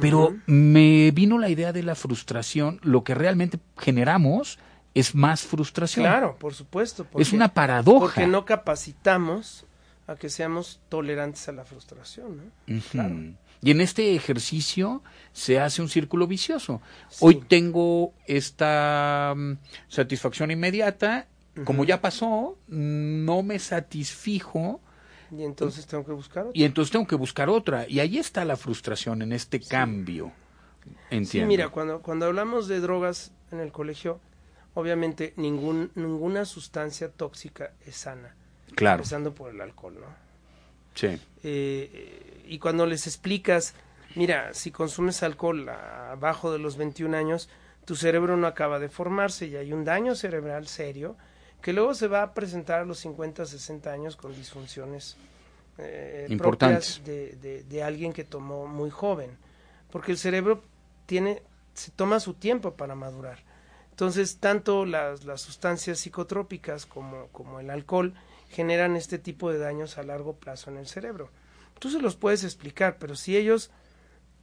pero 0.00 0.36
me 0.46 1.12
vino 1.12 1.38
la 1.38 1.48
idea 1.48 1.72
de 1.72 1.84
la 1.84 1.94
frustración, 1.94 2.80
lo 2.82 3.04
que 3.04 3.14
realmente 3.14 3.60
generamos 3.78 4.58
es 4.96 5.14
más 5.14 5.42
frustración. 5.42 6.06
Claro, 6.06 6.36
por 6.38 6.54
supuesto. 6.54 7.06
es 7.18 7.34
una 7.34 7.52
paradoja. 7.52 8.06
Porque 8.06 8.26
no 8.26 8.46
capacitamos 8.46 9.66
a 10.06 10.16
que 10.16 10.30
seamos 10.30 10.80
tolerantes 10.88 11.46
a 11.50 11.52
la 11.52 11.66
frustración. 11.66 12.52
¿no? 12.66 13.36
Y 13.60 13.70
en 13.70 13.82
este 13.82 14.14
ejercicio 14.14 15.02
se 15.32 15.60
hace 15.60 15.82
un 15.82 15.90
círculo 15.90 16.26
vicioso. 16.26 16.80
Hoy 17.20 17.42
tengo 17.46 18.14
esta 18.26 19.34
mm, 19.36 19.58
satisfacción 19.88 20.50
inmediata, 20.50 21.26
como 21.66 21.84
ya 21.84 22.00
pasó, 22.00 22.56
no 22.66 23.42
me 23.42 23.58
satisfijo. 23.58 24.80
Y 25.30 25.42
entonces 25.42 25.86
tengo 25.86 26.06
que 26.06 26.12
buscar 26.12 26.44
otra. 26.44 26.52
Y 26.54 26.64
entonces 26.64 26.90
tengo 26.90 27.06
que 27.06 27.16
buscar 27.16 27.50
otra. 27.50 27.86
Y 27.86 28.00
ahí 28.00 28.16
está 28.16 28.46
la 28.46 28.56
frustración 28.56 29.20
en 29.20 29.32
este 29.32 29.60
cambio. 29.60 30.32
Entiendo. 31.10 31.28
Sí, 31.28 31.44
mira, 31.44 31.68
cuando, 31.68 32.00
cuando 32.00 32.24
hablamos 32.24 32.66
de 32.68 32.80
drogas 32.80 33.32
en 33.50 33.60
el 33.60 33.72
colegio, 33.72 34.20
obviamente 34.76 35.32
ningún, 35.36 35.90
ninguna 35.94 36.44
sustancia 36.44 37.10
tóxica 37.10 37.72
es 37.84 37.96
sana. 37.96 38.36
Claro. 38.74 38.98
Empezando 38.98 39.34
por 39.34 39.50
el 39.50 39.60
alcohol, 39.60 39.94
¿no? 39.98 40.06
Sí. 40.94 41.18
Eh, 41.42 42.44
y 42.46 42.58
cuando 42.58 42.84
les 42.86 43.06
explicas, 43.06 43.74
mira, 44.14 44.52
si 44.52 44.70
consumes 44.70 45.22
alcohol 45.22 45.68
abajo 45.68 46.52
de 46.52 46.58
los 46.58 46.76
21 46.76 47.16
años, 47.16 47.48
tu 47.86 47.96
cerebro 47.96 48.36
no 48.36 48.46
acaba 48.46 48.78
de 48.78 48.90
formarse 48.90 49.46
y 49.46 49.56
hay 49.56 49.72
un 49.72 49.84
daño 49.84 50.14
cerebral 50.14 50.66
serio 50.66 51.16
que 51.62 51.72
luego 51.72 51.94
se 51.94 52.06
va 52.06 52.22
a 52.22 52.34
presentar 52.34 52.80
a 52.80 52.84
los 52.84 52.98
50, 52.98 53.46
60 53.46 53.90
años 53.90 54.14
con 54.14 54.34
disfunciones 54.34 55.16
eh, 55.78 56.26
importantes 56.28 57.02
de, 57.02 57.64
de, 57.66 57.82
alguien 57.82 58.12
que 58.12 58.24
tomó 58.24 58.66
muy 58.66 58.90
joven, 58.90 59.38
porque 59.90 60.12
el 60.12 60.18
cerebro 60.18 60.62
tiene, 61.06 61.42
se 61.72 61.90
toma 61.92 62.20
su 62.20 62.34
tiempo 62.34 62.74
para 62.74 62.94
madurar. 62.94 63.38
Entonces, 63.96 64.40
tanto 64.40 64.84
las, 64.84 65.24
las 65.24 65.40
sustancias 65.40 65.98
psicotrópicas 66.00 66.84
como, 66.84 67.28
como 67.28 67.60
el 67.60 67.70
alcohol 67.70 68.12
generan 68.50 68.94
este 68.94 69.18
tipo 69.18 69.50
de 69.50 69.56
daños 69.56 69.96
a 69.96 70.02
largo 70.02 70.34
plazo 70.36 70.70
en 70.70 70.76
el 70.76 70.86
cerebro. 70.86 71.30
Tú 71.78 71.88
se 71.88 72.02
los 72.02 72.14
puedes 72.14 72.44
explicar, 72.44 72.98
pero 72.98 73.16
si 73.16 73.38
ellos 73.38 73.70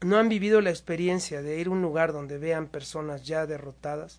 no 0.01 0.17
han 0.17 0.27
vivido 0.27 0.59
la 0.59 0.71
experiencia 0.71 1.43
de 1.43 1.59
ir 1.59 1.67
a 1.67 1.69
un 1.69 1.83
lugar 1.83 2.13
donde 2.13 2.39
vean 2.39 2.65
personas 2.65 3.27
ya 3.27 3.45
derrotadas, 3.45 4.17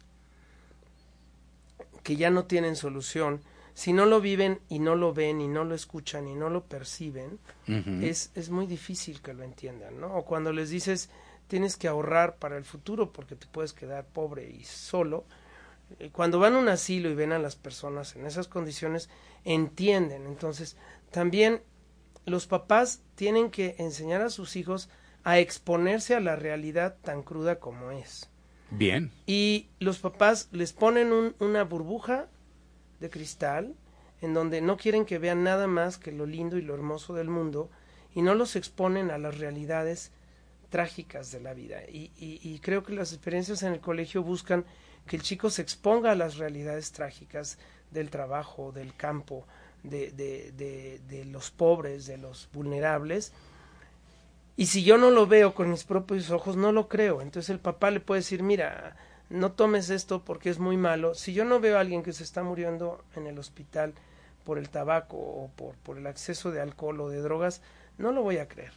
que 2.04 2.14
ya 2.14 2.30
no 2.30 2.44
tienen 2.44 2.76
solución, 2.76 3.40
si 3.74 3.92
no 3.92 4.06
lo 4.06 4.20
viven 4.20 4.60
y 4.68 4.78
no 4.78 4.94
lo 4.94 5.12
ven 5.12 5.40
y 5.40 5.48
no 5.48 5.64
lo 5.64 5.74
escuchan 5.74 6.28
y 6.28 6.36
no 6.36 6.48
lo 6.48 6.62
perciben, 6.62 7.40
es, 7.66 8.30
es 8.36 8.50
muy 8.50 8.68
difícil 8.68 9.20
que 9.20 9.34
lo 9.34 9.42
entiendan, 9.42 10.00
¿no? 10.00 10.14
O 10.14 10.24
cuando 10.24 10.52
les 10.52 10.70
dices 10.70 11.10
tienes 11.48 11.76
que 11.76 11.88
ahorrar 11.88 12.36
para 12.36 12.56
el 12.56 12.64
futuro 12.64 13.12
porque 13.12 13.36
te 13.36 13.46
puedes 13.46 13.72
quedar 13.72 14.06
pobre 14.06 14.50
y 14.50 14.64
solo, 14.64 15.24
eh, 15.98 16.10
cuando 16.12 16.38
van 16.38 16.54
a 16.54 16.58
un 16.58 16.68
asilo 16.68 17.10
y 17.10 17.14
ven 17.14 17.32
a 17.32 17.38
las 17.38 17.56
personas 17.56 18.16
en 18.16 18.26
esas 18.26 18.48
condiciones, 18.48 19.08
entienden. 19.44 20.26
Entonces, 20.26 20.76
también 21.10 21.62
los 22.26 22.46
papás 22.46 23.02
tienen 23.14 23.50
que 23.50 23.76
enseñar 23.78 24.22
a 24.22 24.30
sus 24.30 24.56
hijos 24.56 24.88
a 25.22 25.38
exponerse 25.38 26.14
a 26.14 26.20
la 26.20 26.36
realidad 26.36 26.96
tan 27.02 27.22
cruda 27.22 27.58
como 27.58 27.90
es. 27.90 28.28
Bien. 28.70 29.10
Y 29.26 29.68
los 29.78 29.98
papás 29.98 30.48
les 30.52 30.72
ponen 30.72 31.34
una 31.38 31.64
burbuja 31.64 32.28
de 33.00 33.10
cristal 33.10 33.74
en 34.20 34.34
donde 34.34 34.60
no 34.60 34.76
quieren 34.76 35.04
que 35.04 35.18
vean 35.18 35.44
nada 35.44 35.66
más 35.66 35.98
que 35.98 36.12
lo 36.12 36.26
lindo 36.26 36.56
y 36.56 36.62
lo 36.62 36.74
hermoso 36.74 37.14
del 37.14 37.28
mundo 37.28 37.70
y 38.14 38.22
no 38.22 38.34
los 38.34 38.56
exponen 38.56 39.10
a 39.10 39.18
las 39.18 39.38
realidades 39.38 40.12
trágicas 40.74 41.30
de 41.30 41.38
la 41.38 41.54
vida. 41.54 41.84
Y, 41.84 42.10
y, 42.18 42.58
creo 42.58 42.82
que 42.82 42.92
las 42.92 43.12
experiencias 43.12 43.62
en 43.62 43.74
el 43.74 43.78
colegio 43.78 44.24
buscan 44.24 44.64
que 45.06 45.14
el 45.14 45.22
chico 45.22 45.48
se 45.48 45.62
exponga 45.62 46.10
a 46.10 46.16
las 46.16 46.36
realidades 46.36 46.90
trágicas 46.90 47.58
del 47.92 48.10
trabajo, 48.10 48.72
del 48.72 48.92
campo, 48.96 49.46
de, 49.84 50.10
de, 50.10 50.50
de, 50.50 51.00
de 51.06 51.26
los 51.26 51.52
pobres, 51.52 52.06
de 52.06 52.18
los 52.18 52.48
vulnerables, 52.52 53.32
y 54.56 54.66
si 54.66 54.82
yo 54.82 54.98
no 54.98 55.12
lo 55.12 55.28
veo 55.28 55.54
con 55.54 55.70
mis 55.70 55.84
propios 55.84 56.32
ojos, 56.32 56.56
no 56.56 56.72
lo 56.72 56.88
creo. 56.88 57.22
Entonces 57.22 57.50
el 57.50 57.60
papá 57.60 57.92
le 57.92 58.00
puede 58.00 58.22
decir, 58.22 58.42
mira, 58.42 58.96
no 59.30 59.52
tomes 59.52 59.90
esto 59.90 60.24
porque 60.24 60.50
es 60.50 60.58
muy 60.58 60.76
malo. 60.76 61.14
Si 61.14 61.34
yo 61.34 61.44
no 61.44 61.60
veo 61.60 61.76
a 61.76 61.82
alguien 61.82 62.02
que 62.02 62.12
se 62.12 62.24
está 62.24 62.42
muriendo 62.42 63.04
en 63.14 63.28
el 63.28 63.38
hospital 63.38 63.94
por 64.42 64.58
el 64.58 64.70
tabaco 64.70 65.18
o 65.18 65.52
por, 65.54 65.76
por 65.76 65.98
el 65.98 66.08
acceso 66.08 66.50
de 66.50 66.60
alcohol 66.60 67.00
o 67.00 67.10
de 67.10 67.20
drogas, 67.20 67.62
no 67.96 68.10
lo 68.10 68.22
voy 68.22 68.38
a 68.38 68.48
creer. 68.48 68.72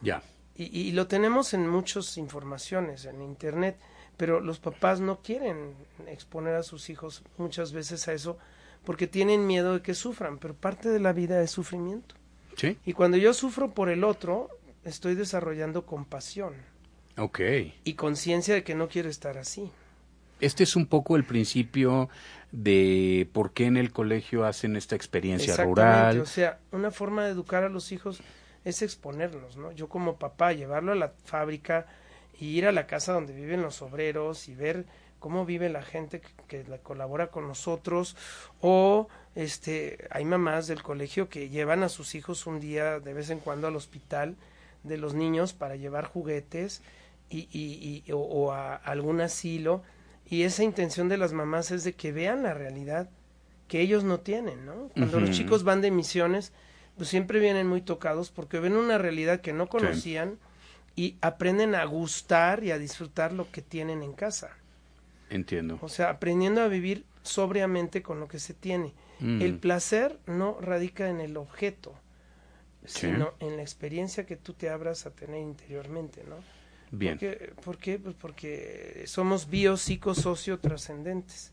Ya. 0.00 0.22
Y, 0.56 0.80
y 0.80 0.92
lo 0.92 1.06
tenemos 1.06 1.54
en 1.54 1.68
muchas 1.68 2.16
informaciones, 2.16 3.04
en 3.04 3.20
Internet, 3.22 3.78
pero 4.16 4.40
los 4.40 4.58
papás 4.58 5.00
no 5.00 5.20
quieren 5.20 5.74
exponer 6.06 6.54
a 6.54 6.62
sus 6.62 6.88
hijos 6.88 7.22
muchas 7.36 7.72
veces 7.72 8.08
a 8.08 8.12
eso 8.12 8.38
porque 8.84 9.06
tienen 9.06 9.46
miedo 9.46 9.74
de 9.74 9.82
que 9.82 9.94
sufran, 9.94 10.38
pero 10.38 10.54
parte 10.54 10.88
de 10.88 11.00
la 11.00 11.12
vida 11.12 11.42
es 11.42 11.50
sufrimiento. 11.50 12.14
¿Sí? 12.56 12.78
Y 12.86 12.94
cuando 12.94 13.18
yo 13.18 13.34
sufro 13.34 13.72
por 13.72 13.90
el 13.90 14.04
otro, 14.04 14.48
estoy 14.84 15.14
desarrollando 15.14 15.84
compasión. 15.84 16.54
Ok. 17.18 17.40
Y 17.84 17.94
conciencia 17.94 18.54
de 18.54 18.62
que 18.62 18.74
no 18.74 18.88
quiero 18.88 19.10
estar 19.10 19.36
así. 19.36 19.70
Este 20.40 20.64
es 20.64 20.76
un 20.76 20.86
poco 20.86 21.16
el 21.16 21.24
principio 21.24 22.08
de 22.52 23.28
por 23.32 23.52
qué 23.52 23.66
en 23.66 23.76
el 23.76 23.92
colegio 23.92 24.44
hacen 24.44 24.76
esta 24.76 24.94
experiencia 24.94 25.56
rural. 25.56 26.20
O 26.20 26.26
sea, 26.26 26.60
una 26.72 26.90
forma 26.90 27.24
de 27.24 27.32
educar 27.32 27.64
a 27.64 27.68
los 27.68 27.90
hijos 27.90 28.20
es 28.66 28.82
exponerlos, 28.82 29.56
¿no? 29.56 29.70
Yo 29.70 29.88
como 29.88 30.16
papá, 30.16 30.52
llevarlo 30.52 30.90
a 30.90 30.96
la 30.96 31.12
fábrica 31.24 31.86
y 32.38 32.48
ir 32.48 32.66
a 32.66 32.72
la 32.72 32.88
casa 32.88 33.12
donde 33.12 33.32
viven 33.32 33.62
los 33.62 33.80
obreros 33.80 34.48
y 34.48 34.56
ver 34.56 34.86
cómo 35.20 35.46
vive 35.46 35.68
la 35.68 35.82
gente 35.82 36.20
que, 36.20 36.64
que 36.64 36.78
colabora 36.82 37.28
con 37.28 37.46
nosotros 37.46 38.16
o 38.60 39.08
este 39.36 40.08
hay 40.10 40.24
mamás 40.24 40.66
del 40.66 40.82
colegio 40.82 41.28
que 41.28 41.48
llevan 41.48 41.84
a 41.84 41.88
sus 41.88 42.16
hijos 42.16 42.44
un 42.46 42.58
día 42.58 42.98
de 42.98 43.14
vez 43.14 43.30
en 43.30 43.38
cuando 43.38 43.68
al 43.68 43.76
hospital 43.76 44.34
de 44.82 44.98
los 44.98 45.14
niños 45.14 45.52
para 45.52 45.76
llevar 45.76 46.04
juguetes 46.06 46.82
y, 47.30 47.48
y, 47.52 48.02
y 48.04 48.12
o, 48.12 48.50
a 48.50 48.74
algún 48.74 49.20
asilo 49.20 49.84
y 50.28 50.42
esa 50.42 50.64
intención 50.64 51.08
de 51.08 51.18
las 51.18 51.32
mamás 51.32 51.70
es 51.70 51.84
de 51.84 51.92
que 51.94 52.10
vean 52.10 52.42
la 52.42 52.52
realidad 52.52 53.08
que 53.68 53.80
ellos 53.80 54.02
no 54.02 54.18
tienen, 54.20 54.66
¿no? 54.66 54.90
Cuando 54.94 55.20
los 55.20 55.30
chicos 55.30 55.64
van 55.64 55.80
de 55.80 55.90
misiones, 55.90 56.52
pues 56.96 57.08
siempre 57.08 57.40
vienen 57.40 57.66
muy 57.66 57.82
tocados 57.82 58.30
porque 58.30 58.60
ven 58.60 58.76
una 58.76 58.98
realidad 58.98 59.40
que 59.40 59.52
no 59.52 59.68
conocían 59.68 60.38
y 60.94 61.16
aprenden 61.20 61.74
a 61.74 61.84
gustar 61.84 62.64
y 62.64 62.70
a 62.70 62.78
disfrutar 62.78 63.32
lo 63.32 63.50
que 63.50 63.62
tienen 63.62 64.02
en 64.02 64.14
casa. 64.14 64.50
Entiendo. 65.28 65.78
O 65.82 65.88
sea, 65.88 66.10
aprendiendo 66.10 66.62
a 66.62 66.68
vivir 66.68 67.04
sobriamente 67.22 68.02
con 68.02 68.20
lo 68.20 68.28
que 68.28 68.38
se 68.38 68.54
tiene. 68.54 68.94
El 69.18 69.58
placer 69.58 70.18
no 70.26 70.58
radica 70.60 71.08
en 71.08 71.20
el 71.20 71.38
objeto, 71.38 71.94
sino 72.84 73.32
en 73.40 73.56
la 73.56 73.62
experiencia 73.62 74.26
que 74.26 74.36
tú 74.36 74.52
te 74.52 74.68
abras 74.68 75.06
a 75.06 75.10
tener 75.10 75.40
interiormente, 75.40 76.22
¿no? 76.28 76.36
Bien. 76.90 77.18
¿Por 77.64 77.78
qué? 77.78 77.98
Pues 77.98 78.14
porque 78.14 79.04
somos 79.06 79.48
bio, 79.48 79.76
psico, 79.76 80.14
socio 80.14 80.58
trascendentes. 80.58 81.50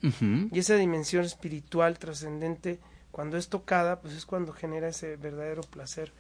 Y 0.52 0.60
esa 0.60 0.76
dimensión 0.76 1.24
espiritual 1.24 1.98
trascendente, 2.00 2.80
cuando 3.14 3.38
es 3.38 3.48
tocada, 3.48 4.02
pues 4.02 4.16
es 4.16 4.26
cuando 4.26 4.54
genera 4.54 4.88
ese 4.88 5.18
verdadero 5.18 5.62
placer 5.62 6.12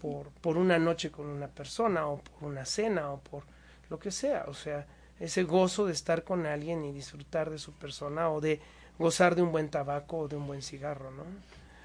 por, 0.00 0.28
por 0.40 0.56
una 0.56 0.78
noche 0.78 1.10
con 1.10 1.26
una 1.26 1.48
persona, 1.48 2.06
o 2.06 2.22
por 2.22 2.48
una 2.48 2.64
cena, 2.64 3.10
o 3.10 3.18
por 3.18 3.42
lo 3.90 3.98
que 3.98 4.12
sea. 4.12 4.44
O 4.46 4.54
sea, 4.54 4.86
ese 5.18 5.42
gozo 5.42 5.86
de 5.86 5.92
estar 5.92 6.22
con 6.22 6.46
alguien 6.46 6.84
y 6.84 6.92
disfrutar 6.92 7.50
de 7.50 7.58
su 7.58 7.72
persona, 7.72 8.30
o 8.30 8.40
de 8.40 8.60
gozar 9.00 9.34
de 9.34 9.42
un 9.42 9.50
buen 9.50 9.68
tabaco 9.68 10.18
o 10.18 10.28
de 10.28 10.36
un 10.36 10.46
buen 10.46 10.62
cigarro, 10.62 11.10
¿no? 11.10 11.24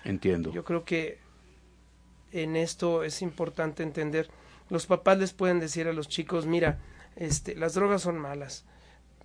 Entiendo. 0.04 0.52
Yo 0.52 0.63
creo 0.63 0.86
que 0.86 1.18
en 2.32 2.56
esto 2.56 3.04
es 3.04 3.24
importante 3.24 3.82
entender. 3.82 4.30
Los 4.70 4.86
papás 4.86 5.18
les 5.18 5.34
pueden 5.34 5.60
decir 5.60 5.88
a 5.88 5.94
los 5.94 6.10
chicos, 6.10 6.46
mira, 6.46 6.78
este, 7.16 7.56
las 7.56 7.74
drogas 7.74 8.04
son 8.04 8.20
malas, 8.20 8.66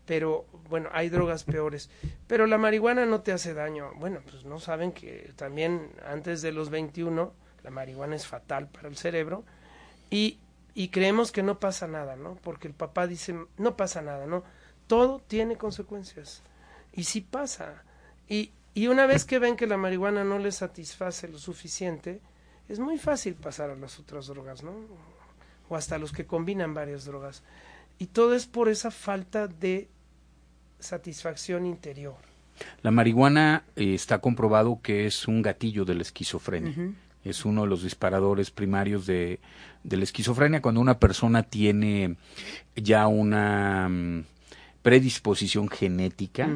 pero 0.08 0.46
bueno, 0.70 0.88
hay 0.92 1.10
drogas 1.10 1.44
peores, 1.44 1.90
pero 2.26 2.46
la 2.46 2.56
marihuana 2.56 3.04
no 3.04 3.20
te 3.20 3.30
hace 3.30 3.52
daño. 3.52 3.92
Bueno, 3.96 4.20
pues 4.28 4.46
no 4.46 4.58
saben 4.58 4.92
que 4.92 5.34
también 5.36 5.90
antes 6.02 6.40
de 6.40 6.50
los 6.50 6.70
21 6.70 7.30
la 7.62 7.70
marihuana 7.70 8.16
es 8.16 8.26
fatal 8.26 8.68
para 8.68 8.88
el 8.88 8.96
cerebro 8.96 9.44
y, 10.08 10.38
y 10.74 10.88
creemos 10.88 11.30
que 11.30 11.42
no 11.42 11.60
pasa 11.60 11.86
nada, 11.88 12.16
¿no? 12.16 12.36
Porque 12.36 12.68
el 12.68 12.72
papá 12.72 13.06
dice, 13.06 13.36
no 13.58 13.76
pasa 13.76 14.00
nada, 14.00 14.26
¿no? 14.26 14.44
Todo 14.86 15.18
tiene 15.18 15.56
consecuencias 15.58 16.42
y 16.94 17.04
sí 17.04 17.20
pasa. 17.20 17.84
Y, 18.30 18.52
y 18.72 18.86
una 18.86 19.04
vez 19.04 19.26
que 19.26 19.38
ven 19.38 19.56
que 19.56 19.66
la 19.66 19.76
marihuana 19.76 20.24
no 20.24 20.38
les 20.38 20.54
satisface 20.54 21.28
lo 21.28 21.38
suficiente, 21.38 22.22
es 22.70 22.78
muy 22.78 22.96
fácil 22.96 23.34
pasar 23.34 23.68
a 23.68 23.76
las 23.76 23.98
otras 23.98 24.28
drogas, 24.28 24.62
¿no? 24.62 24.72
O 25.68 25.76
hasta 25.76 25.98
los 25.98 26.12
que 26.12 26.24
combinan 26.24 26.72
varias 26.72 27.04
drogas. 27.04 27.42
Y 27.98 28.06
todo 28.06 28.34
es 28.34 28.46
por 28.46 28.70
esa 28.70 28.90
falta 28.90 29.48
de 29.48 29.90
satisfacción 30.78 31.66
interior. 31.66 32.16
La 32.82 32.90
marihuana 32.90 33.64
eh, 33.76 33.94
está 33.94 34.18
comprobado 34.18 34.80
que 34.82 35.06
es 35.06 35.28
un 35.28 35.42
gatillo 35.42 35.84
de 35.84 35.94
la 35.94 36.02
esquizofrenia. 36.02 36.74
Es 37.24 37.44
uno 37.44 37.62
de 37.62 37.68
los 37.68 37.82
disparadores 37.82 38.50
primarios 38.50 39.06
de, 39.06 39.40
de, 39.82 39.96
la 39.96 40.04
esquizofrenia 40.04 40.62
cuando 40.62 40.80
una 40.80 40.98
persona 40.98 41.42
tiene 41.42 42.16
ya 42.74 43.06
una 43.06 43.88
mm, 43.88 44.24
predisposición 44.82 45.68
genética, 45.68 46.46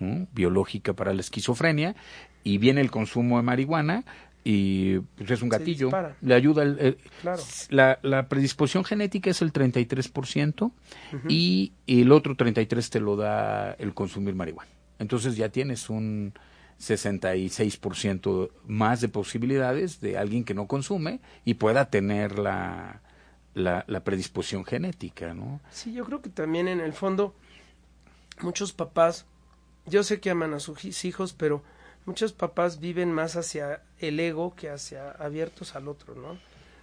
¿no? 0.00 0.26
biológica 0.32 0.94
para 0.94 1.12
la 1.12 1.20
esquizofrenia, 1.20 1.96
y 2.44 2.58
viene 2.58 2.80
el 2.80 2.90
consumo 2.90 3.36
de 3.36 3.42
marihuana 3.42 4.04
y 4.48 5.00
pues 5.16 5.28
es 5.32 5.42
un 5.42 5.48
gatillo. 5.48 5.90
Le 6.20 6.32
ayuda 6.34 6.62
el, 6.62 6.78
el- 6.78 6.98
Claro. 7.20 7.42
la, 7.70 7.98
la 8.02 8.28
predisposición 8.28 8.84
genética 8.84 9.28
es 9.28 9.42
el 9.42 9.52
33% 9.52 10.70
y 11.28 11.72
el 11.88 12.12
otro 12.12 12.36
33 12.36 12.88
te 12.90 13.00
lo 13.00 13.16
da 13.16 13.72
el 13.72 13.92
consumir 13.92 14.36
marihuana. 14.36 14.70
Entonces 15.00 15.34
ya 15.36 15.48
tienes 15.48 15.90
un 15.90 16.32
66% 16.78 18.50
más 18.66 19.00
de 19.00 19.08
posibilidades 19.08 20.00
de 20.00 20.16
alguien 20.18 20.44
que 20.44 20.54
no 20.54 20.66
consume 20.66 21.20
y 21.44 21.54
pueda 21.54 21.90
tener 21.90 22.38
la, 22.38 23.00
la, 23.54 23.84
la 23.88 24.04
predisposición 24.04 24.64
genética, 24.64 25.34
¿no? 25.34 25.60
Sí, 25.70 25.92
yo 25.92 26.04
creo 26.04 26.22
que 26.22 26.30
también 26.30 26.68
en 26.68 26.80
el 26.80 26.92
fondo 26.92 27.34
muchos 28.42 28.72
papás, 28.72 29.26
yo 29.86 30.02
sé 30.02 30.20
que 30.20 30.30
aman 30.30 30.54
a 30.54 30.60
sus 30.60 31.04
hijos, 31.04 31.32
pero 31.32 31.62
muchos 32.06 32.32
papás 32.32 32.80
viven 32.80 33.12
más 33.12 33.36
hacia 33.36 33.82
el 33.98 34.18
ego 34.18 34.54
que 34.54 34.70
hacia 34.70 35.10
abiertos 35.10 35.74
al 35.76 35.88
otro, 35.88 36.14
¿no? 36.14 36.38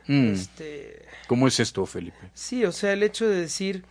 Mm. 0.08 0.34
Este, 0.34 1.06
¿Cómo 1.28 1.48
es 1.48 1.60
esto, 1.60 1.86
Felipe? 1.86 2.30
sí, 2.34 2.66
o 2.66 2.72
sea, 2.72 2.94
el 2.94 3.04
hecho 3.04 3.28
de 3.28 3.40
decir, 3.40 3.86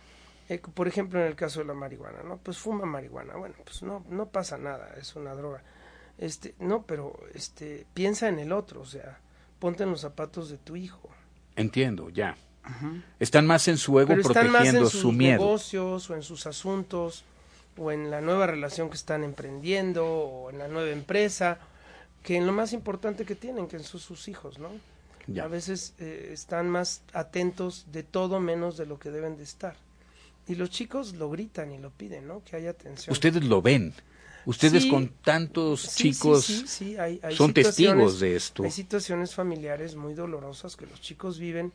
eh, 0.47 0.59
por 0.59 0.87
ejemplo, 0.87 1.19
en 1.19 1.27
el 1.27 1.35
caso 1.35 1.59
de 1.59 1.65
la 1.65 1.73
marihuana, 1.73 2.23
¿no? 2.23 2.37
Pues 2.37 2.57
fuma 2.57 2.85
marihuana, 2.85 3.35
bueno, 3.35 3.55
pues 3.65 3.81
no, 3.83 4.05
no 4.09 4.29
pasa 4.29 4.57
nada, 4.57 4.95
es 4.99 5.15
una 5.15 5.33
droga. 5.33 5.63
Este, 6.19 6.53
no, 6.59 6.83
pero 6.83 7.19
este, 7.33 7.87
piensa 7.93 8.29
en 8.29 8.39
el 8.39 8.51
otro, 8.51 8.81
o 8.81 8.85
sea, 8.85 9.19
ponte 9.59 9.83
en 9.83 9.89
los 9.89 10.01
zapatos 10.01 10.49
de 10.49 10.57
tu 10.57 10.75
hijo. 10.75 11.09
Entiendo, 11.55 12.09
ya. 12.09 12.37
Están 13.19 13.45
más 13.45 13.67
en 13.67 13.77
su 13.77 13.99
ego 13.99 14.09
pero 14.09 14.21
están 14.21 14.45
más 14.45 14.61
protegiendo 14.61 14.85
en 14.85 14.89
sus 14.89 15.01
su 15.01 15.11
miedo. 15.11 15.33
negocios 15.33 16.09
o 16.09 16.15
en 16.15 16.23
sus 16.23 16.47
asuntos 16.47 17.25
o 17.77 17.91
en 17.91 18.11
la 18.11 18.21
nueva 18.21 18.47
relación 18.47 18.89
que 18.89 18.95
están 18.95 19.23
emprendiendo 19.23 20.05
o 20.05 20.49
en 20.49 20.57
la 20.59 20.67
nueva 20.67 20.89
empresa 20.91 21.57
que 22.23 22.37
en 22.37 22.45
lo 22.45 22.51
más 22.53 22.71
importante 22.73 23.25
que 23.25 23.35
tienen 23.35 23.67
que 23.67 23.79
son 23.79 23.99
sus 23.99 24.27
hijos 24.27 24.59
no 24.59 24.69
Ya. 25.27 25.45
a 25.45 25.47
veces 25.47 25.93
eh, 25.99 26.29
están 26.33 26.69
más 26.69 27.01
atentos 27.13 27.85
de 27.91 28.03
todo 28.03 28.39
menos 28.39 28.77
de 28.77 28.85
lo 28.85 28.99
que 28.99 29.09
deben 29.11 29.37
de 29.37 29.43
estar 29.43 29.75
y 30.47 30.55
los 30.55 30.69
chicos 30.69 31.13
lo 31.13 31.29
gritan 31.29 31.71
y 31.71 31.77
lo 31.77 31.89
piden 31.91 32.27
no 32.27 32.43
que 32.43 32.55
haya 32.57 32.71
atención 32.71 33.11
Ustedes 33.13 33.43
lo 33.45 33.61
ven. 33.61 33.93
Ustedes 34.45 34.83
Sí. 34.83 34.89
con 34.89 35.07
tantos 35.23 35.79
Sí, 35.83 36.11
chicos 36.11 36.43
sí, 36.45 36.63
sí, 36.67 36.97
hay- 36.97 37.17
hay 37.23 37.33
son 37.33 37.53
testigos 37.53 38.19
de 38.19 38.35
esto. 38.35 38.63
Hay 38.65 38.71
situaciones 38.71 39.33
familiares 39.33 39.95
muy 39.95 40.13
dolorosas 40.13 40.75
que 40.75 40.85
los 40.85 40.99
chicos 40.99 41.39
viven 41.39 41.71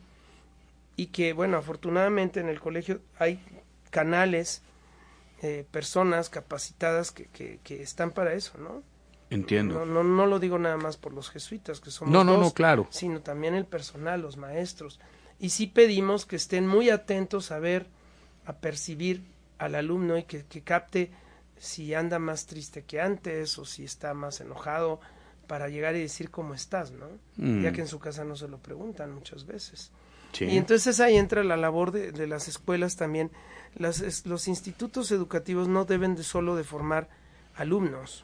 y 0.95 1.07
que, 1.07 1.33
bueno, 1.33 1.57
afortunadamente 1.57 2.39
en 2.41 2.47
el 2.47 2.59
colegio 2.59 3.01
hay 3.17 3.39
canales, 3.89 4.61
eh, 5.41 5.65
personas 5.69 6.29
capacitadas 6.29 7.11
que, 7.11 7.27
que, 7.27 7.59
que 7.63 7.81
están 7.81 8.11
para 8.11 8.33
eso, 8.33 8.57
¿no? 8.57 8.83
Entiendo. 9.29 9.85
No, 9.85 9.85
no, 9.85 10.03
no 10.03 10.25
lo 10.25 10.39
digo 10.39 10.57
nada 10.57 10.77
más 10.77 10.97
por 10.97 11.13
los 11.13 11.29
jesuitas, 11.29 11.79
que 11.79 11.91
somos 11.91 12.11
No, 12.11 12.23
no, 12.23 12.37
no, 12.37 12.51
claro. 12.51 12.87
sino 12.89 13.21
también 13.21 13.53
el 13.53 13.65
personal, 13.65 14.21
los 14.21 14.37
maestros. 14.37 14.99
Y 15.39 15.51
sí 15.51 15.67
pedimos 15.67 16.25
que 16.25 16.35
estén 16.35 16.67
muy 16.67 16.89
atentos 16.89 17.51
a 17.51 17.59
ver, 17.59 17.87
a 18.45 18.57
percibir 18.57 19.23
al 19.59 19.75
alumno 19.75 20.17
y 20.17 20.23
que, 20.23 20.45
que 20.45 20.61
capte 20.61 21.11
si 21.57 21.93
anda 21.93 22.17
más 22.19 22.47
triste 22.47 22.83
que 22.83 22.99
antes 22.99 23.57
o 23.59 23.65
si 23.65 23.83
está 23.83 24.13
más 24.13 24.41
enojado 24.41 24.99
para 25.47 25.67
llegar 25.67 25.95
y 25.95 26.01
decir 26.01 26.31
cómo 26.31 26.53
estás, 26.53 26.91
¿no? 26.91 27.07
Mm. 27.37 27.63
Ya 27.63 27.71
que 27.71 27.81
en 27.81 27.87
su 27.87 27.99
casa 27.99 28.23
no 28.23 28.35
se 28.35 28.47
lo 28.47 28.57
preguntan 28.59 29.13
muchas 29.13 29.45
veces. 29.45 29.91
Sí. 30.31 30.45
Y 30.45 30.57
entonces 30.57 30.99
ahí 30.99 31.17
entra 31.17 31.43
la 31.43 31.57
labor 31.57 31.91
de, 31.91 32.11
de 32.11 32.27
las 32.27 32.47
escuelas 32.47 32.95
también. 32.95 33.31
Las, 33.75 34.01
es- 34.01 34.25
los 34.25 34.47
institutos 34.47 35.11
educativos 35.11 35.67
no 35.67 35.85
deben 35.85 36.15
de 36.15 36.23
solo 36.23 36.55
de 36.55 36.63
formar 36.63 37.09
alumnos, 37.55 38.23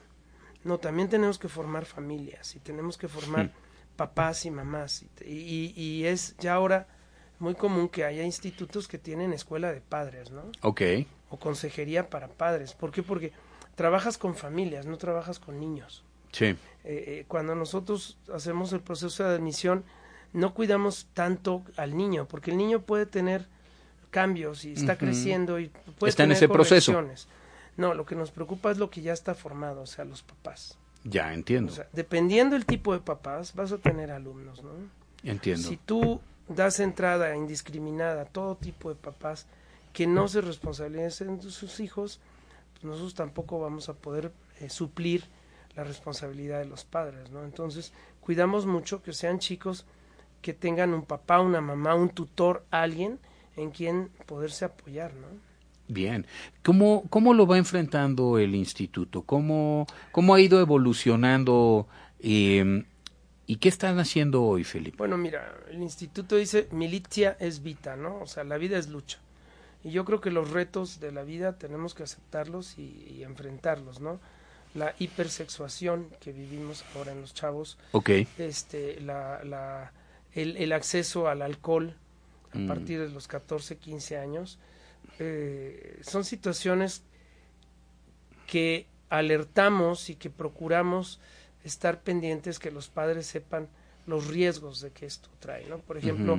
no, 0.64 0.80
también 0.80 1.10
tenemos 1.10 1.38
que 1.38 1.48
formar 1.48 1.86
familias 1.86 2.56
y 2.56 2.60
tenemos 2.60 2.98
que 2.98 3.08
formar 3.08 3.52
papás 3.96 4.46
y 4.46 4.52
mamás. 4.52 5.06
Y, 5.24 5.32
y- 5.34 5.74
y 5.76 6.06
es 6.06 6.36
ya 6.40 6.54
ahora 6.56 6.88
muy 7.38 7.54
común 7.54 7.88
que 7.90 8.04
haya 8.06 8.24
institutos 8.24 8.88
que 8.88 8.98
tienen 8.98 9.32
escuela 9.34 9.72
de 9.72 9.82
padres, 9.82 10.32
¿no? 10.32 10.44
Ok. 10.62 10.82
O 11.30 11.38
consejería 11.38 12.10
para 12.10 12.28
padres. 12.30 12.74
¿Por 12.74 12.92
qué? 12.92 13.04
Porque 13.04 13.32
trabajas 13.76 14.18
con 14.18 14.36
familias, 14.36 14.86
no 14.86 14.98
trabajas 14.98 15.38
con 15.40 15.60
niños 15.60 16.04
Sí. 16.32 16.46
eh, 16.46 16.58
eh, 16.84 17.26
cuando 17.28 17.54
nosotros 17.56 18.18
hacemos 18.34 18.74
el 18.74 18.80
proceso 18.80 19.24
de 19.24 19.36
admisión, 19.36 19.84
no 20.36 20.54
cuidamos 20.54 21.08
tanto 21.14 21.64
al 21.78 21.96
niño, 21.96 22.28
porque 22.28 22.52
el 22.52 22.58
niño 22.58 22.82
puede 22.82 23.06
tener 23.06 23.48
cambios 24.12 24.66
y 24.66 24.74
está 24.74 24.98
creciendo 24.98 25.60
y 25.60 25.72
puede 25.98 26.10
Está 26.10 26.24
en 26.24 26.30
tener 26.30 26.38
ese 26.38 26.50
proceso. 26.50 27.04
No, 27.78 27.94
lo 27.94 28.06
que 28.06 28.16
nos 28.16 28.32
preocupa 28.32 28.72
es 28.72 28.78
lo 28.78 28.90
que 28.90 29.02
ya 29.02 29.14
está 29.14 29.34
formado, 29.34 29.82
o 29.82 29.86
sea, 29.86 30.06
los 30.06 30.24
papás. 30.24 30.78
Ya 31.04 31.34
entiendo. 31.34 31.72
O 31.72 31.76
sea, 31.76 31.88
dependiendo 31.94 32.56
el 32.56 32.66
tipo 32.66 32.94
de 32.94 33.00
papás, 33.00 33.54
vas 33.56 33.72
a 33.72 33.78
tener 33.78 34.12
alumnos, 34.12 34.62
¿no? 34.64 34.72
entiendo. 35.24 35.68
Si 35.68 35.78
tú 35.78 36.22
das 36.48 36.80
entrada 36.80 37.36
indiscriminada 37.36 38.24
a 38.24 38.26
todo 38.26 38.56
tipo 38.56 38.90
de 38.90 38.96
papás 38.96 39.48
que 39.94 40.06
no 40.06 40.28
se 40.28 40.42
responsabilicen 40.42 41.40
de 41.40 41.50
sus 41.50 41.80
hijos, 41.80 42.20
pues 42.74 42.84
nosotros 42.84 43.16
tampoco 43.16 43.60
vamos 43.60 43.88
a 43.88 43.94
poder 43.94 44.32
eh, 44.60 44.70
suplir 44.70 45.24
la 45.76 45.84
responsabilidad 45.84 46.60
de 46.60 46.66
los 46.66 46.84
padres, 46.84 47.32
¿no? 47.32 47.44
Entonces, 47.44 47.94
cuidamos 48.22 48.66
mucho 48.66 49.02
que 49.02 49.14
sean 49.14 49.40
chicos 49.40 49.86
que 50.46 50.54
tengan 50.54 50.94
un 50.94 51.02
papá, 51.02 51.40
una 51.42 51.60
mamá, 51.60 51.96
un 51.96 52.10
tutor, 52.10 52.64
alguien 52.70 53.18
en 53.58 53.72
quien 53.72 54.10
poderse 54.28 54.64
apoyar, 54.66 55.12
¿no? 55.16 55.26
Bien. 55.88 56.28
¿Cómo, 56.64 57.04
¿Cómo 57.10 57.34
lo 57.34 57.48
va 57.48 57.58
enfrentando 57.58 58.38
el 58.38 58.54
instituto? 58.54 59.24
¿Cómo, 59.24 59.88
cómo 60.12 60.36
ha 60.36 60.40
ido 60.40 60.60
evolucionando? 60.60 61.88
eh, 62.20 62.84
¿Y 63.48 63.56
qué 63.56 63.70
están 63.70 63.98
haciendo 63.98 64.44
hoy, 64.44 64.64
Felipe? 64.64 64.98
Bueno, 64.98 65.18
mira, 65.18 65.52
el 65.72 65.82
instituto 65.82 66.36
dice 66.36 66.68
militia 66.72 67.38
es 67.40 67.64
vita, 67.64 67.96
¿no? 67.96 68.20
O 68.22 68.28
sea, 68.28 68.44
la 68.44 68.58
vida 68.60 68.78
es 68.78 68.88
lucha. 68.90 69.18
Y 69.84 69.90
yo 69.90 70.06
creo 70.06 70.22
que 70.22 70.30
los 70.30 70.52
retos 70.52 71.00
de 71.00 71.12
la 71.12 71.24
vida 71.24 71.58
tenemos 71.58 71.96
que 71.96 72.04
aceptarlos 72.04 72.78
y, 72.78 72.84
y 73.18 73.24
enfrentarlos, 73.24 74.00
¿no? 74.00 74.20
La 74.76 74.94
hipersexuación 75.00 76.10
que 76.20 76.34
vivimos 76.34 76.86
ahora 76.96 77.14
en 77.14 77.22
los 77.22 77.34
chavos, 77.34 77.78
Ok. 77.94 78.10
este, 78.38 79.00
la, 79.02 79.44
la, 79.44 79.92
el, 80.36 80.58
el 80.58 80.72
acceso 80.74 81.28
al 81.28 81.42
alcohol 81.42 81.96
a 82.54 82.58
Mm. 82.58 82.68
partir 82.68 83.00
de 83.02 83.10
los 83.10 83.28
14, 83.28 83.78
15 83.78 84.18
años, 84.18 84.60
eh, 85.20 86.00
son 86.04 86.24
situaciones 86.24 87.04
que 88.48 88.88
alertamos 89.10 90.10
y 90.10 90.16
que 90.16 90.30
procuramos 90.30 91.20
estar 91.64 92.02
pendientes 92.02 92.60
que 92.60 92.72
los 92.72 92.88
padres 92.90 93.26
sepan 93.26 93.68
los 94.08 94.28
riesgos 94.28 94.82
de 94.82 94.92
que 94.92 95.06
esto 95.06 95.30
trae, 95.40 95.66
¿no? 95.68 95.80
Por 95.80 95.98
ejemplo, 95.98 96.38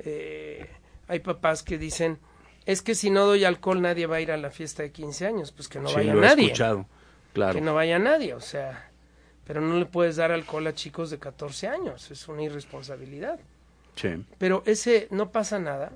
eh, 0.00 0.68
hay 1.06 1.20
papás 1.20 1.62
que 1.62 1.78
dicen, 1.78 2.18
es 2.66 2.82
que 2.82 2.94
si 2.94 3.08
no 3.10 3.24
doy 3.24 3.44
alcohol 3.44 3.80
nadie 3.80 4.06
va 4.06 4.16
a 4.16 4.20
ir 4.20 4.32
a 4.32 4.36
la 4.36 4.50
fiesta 4.50 4.82
de 4.82 4.90
15 4.90 5.26
años, 5.26 5.52
pues 5.52 5.68
que 5.68 5.78
no 5.78 5.88
Sí, 5.88 5.94
vaya 5.96 6.12
lo 6.12 6.18
he 6.18 6.22
nadie, 6.26 6.44
escuchado. 6.46 6.86
Claro. 7.32 7.54
que 7.54 7.60
no 7.60 7.74
vaya 7.74 7.98
nadie, 7.98 8.34
o 8.34 8.40
sea, 8.40 8.90
pero 9.46 9.60
no 9.60 9.78
le 9.78 9.86
puedes 9.86 10.16
dar 10.16 10.32
alcohol 10.32 10.66
a 10.66 10.74
chicos 10.74 11.10
de 11.10 11.18
14 11.18 11.68
años, 11.68 12.10
es 12.10 12.26
una 12.28 12.42
irresponsabilidad. 12.42 13.38
Sí. 13.96 14.08
Pero 14.38 14.62
ese 14.66 15.06
no 15.10 15.30
pasa 15.30 15.58
nada, 15.58 15.92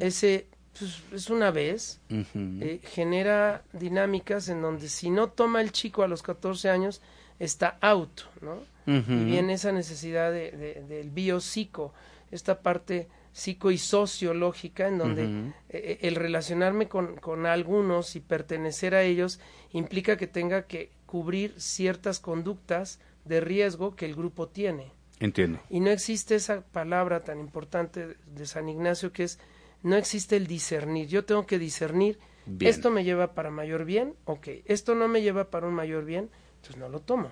ese 0.00 0.46
pues, 0.78 1.02
es 1.12 1.30
una 1.30 1.50
vez, 1.50 2.00
eh, 2.10 2.80
genera 2.84 3.62
dinámicas 3.72 4.48
en 4.48 4.60
donde 4.60 4.88
si 4.88 5.08
no 5.10 5.28
toma 5.30 5.60
el 5.62 5.72
chico 5.72 6.02
a 6.02 6.08
los 6.08 6.22
14 6.22 6.68
años, 6.68 7.00
está 7.38 7.78
out, 7.80 8.22
¿no? 8.42 8.58
Y 8.86 9.24
viene 9.24 9.54
esa 9.54 9.72
necesidad 9.72 10.30
de, 10.30 10.52
de- 10.52 10.82
del 10.84 11.10
biopsico, 11.10 11.92
esta 12.30 12.60
parte 12.60 13.08
psico 13.32 13.70
y 13.72 13.78
sociológica 13.78 14.86
en 14.88 14.98
donde 14.98 15.24
Ujú. 15.24 15.52
eh, 15.70 15.98
el 16.02 16.14
relacionarme 16.14 16.86
con, 16.88 17.16
con 17.16 17.46
algunos 17.46 18.14
y 18.16 18.20
pertenecer 18.20 18.94
a 18.94 19.02
ellos 19.02 19.40
implica 19.72 20.16
que 20.16 20.26
tenga 20.26 20.62
que 20.62 20.90
cubrir 21.06 21.54
ciertas 21.58 22.20
conductas 22.20 23.00
de 23.24 23.40
riesgo 23.40 23.96
que 23.96 24.06
el 24.06 24.14
grupo 24.14 24.48
tiene. 24.48 24.92
Entiendo. 25.18 25.60
Y 25.70 25.80
no 25.80 25.90
existe 25.90 26.34
esa 26.34 26.60
palabra 26.60 27.24
tan 27.24 27.40
importante 27.40 28.16
de 28.26 28.46
San 28.46 28.68
Ignacio 28.68 29.12
que 29.12 29.24
es, 29.24 29.38
no 29.82 29.96
existe 29.96 30.36
el 30.36 30.46
discernir. 30.46 31.08
Yo 31.08 31.24
tengo 31.24 31.46
que 31.46 31.58
discernir, 31.58 32.18
Bien. 32.44 32.70
esto 32.70 32.90
me 32.90 33.04
lleva 33.04 33.34
para 33.34 33.50
mayor 33.50 33.84
bien, 33.84 34.14
ok, 34.24 34.48
esto 34.66 34.94
no 34.94 35.08
me 35.08 35.22
lleva 35.22 35.50
para 35.50 35.66
un 35.66 35.74
mayor 35.74 36.04
bien, 36.04 36.28
entonces 36.56 36.76
no 36.76 36.88
lo 36.88 37.00
tomo. 37.00 37.30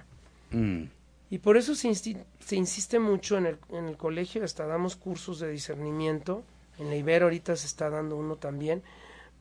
Mm. 0.50 0.84
Y 1.30 1.38
por 1.38 1.56
eso 1.56 1.74
se, 1.74 1.92
se 1.94 2.56
insiste 2.56 2.98
mucho 2.98 3.36
en 3.36 3.46
el, 3.46 3.58
en 3.70 3.86
el 3.86 3.96
colegio, 3.96 4.44
hasta 4.44 4.66
damos 4.66 4.96
cursos 4.96 5.40
de 5.40 5.50
discernimiento, 5.50 6.44
en 6.78 6.88
la 6.88 6.96
Ibero 6.96 7.26
ahorita 7.26 7.56
se 7.56 7.66
está 7.66 7.90
dando 7.90 8.16
uno 8.16 8.36
también, 8.36 8.82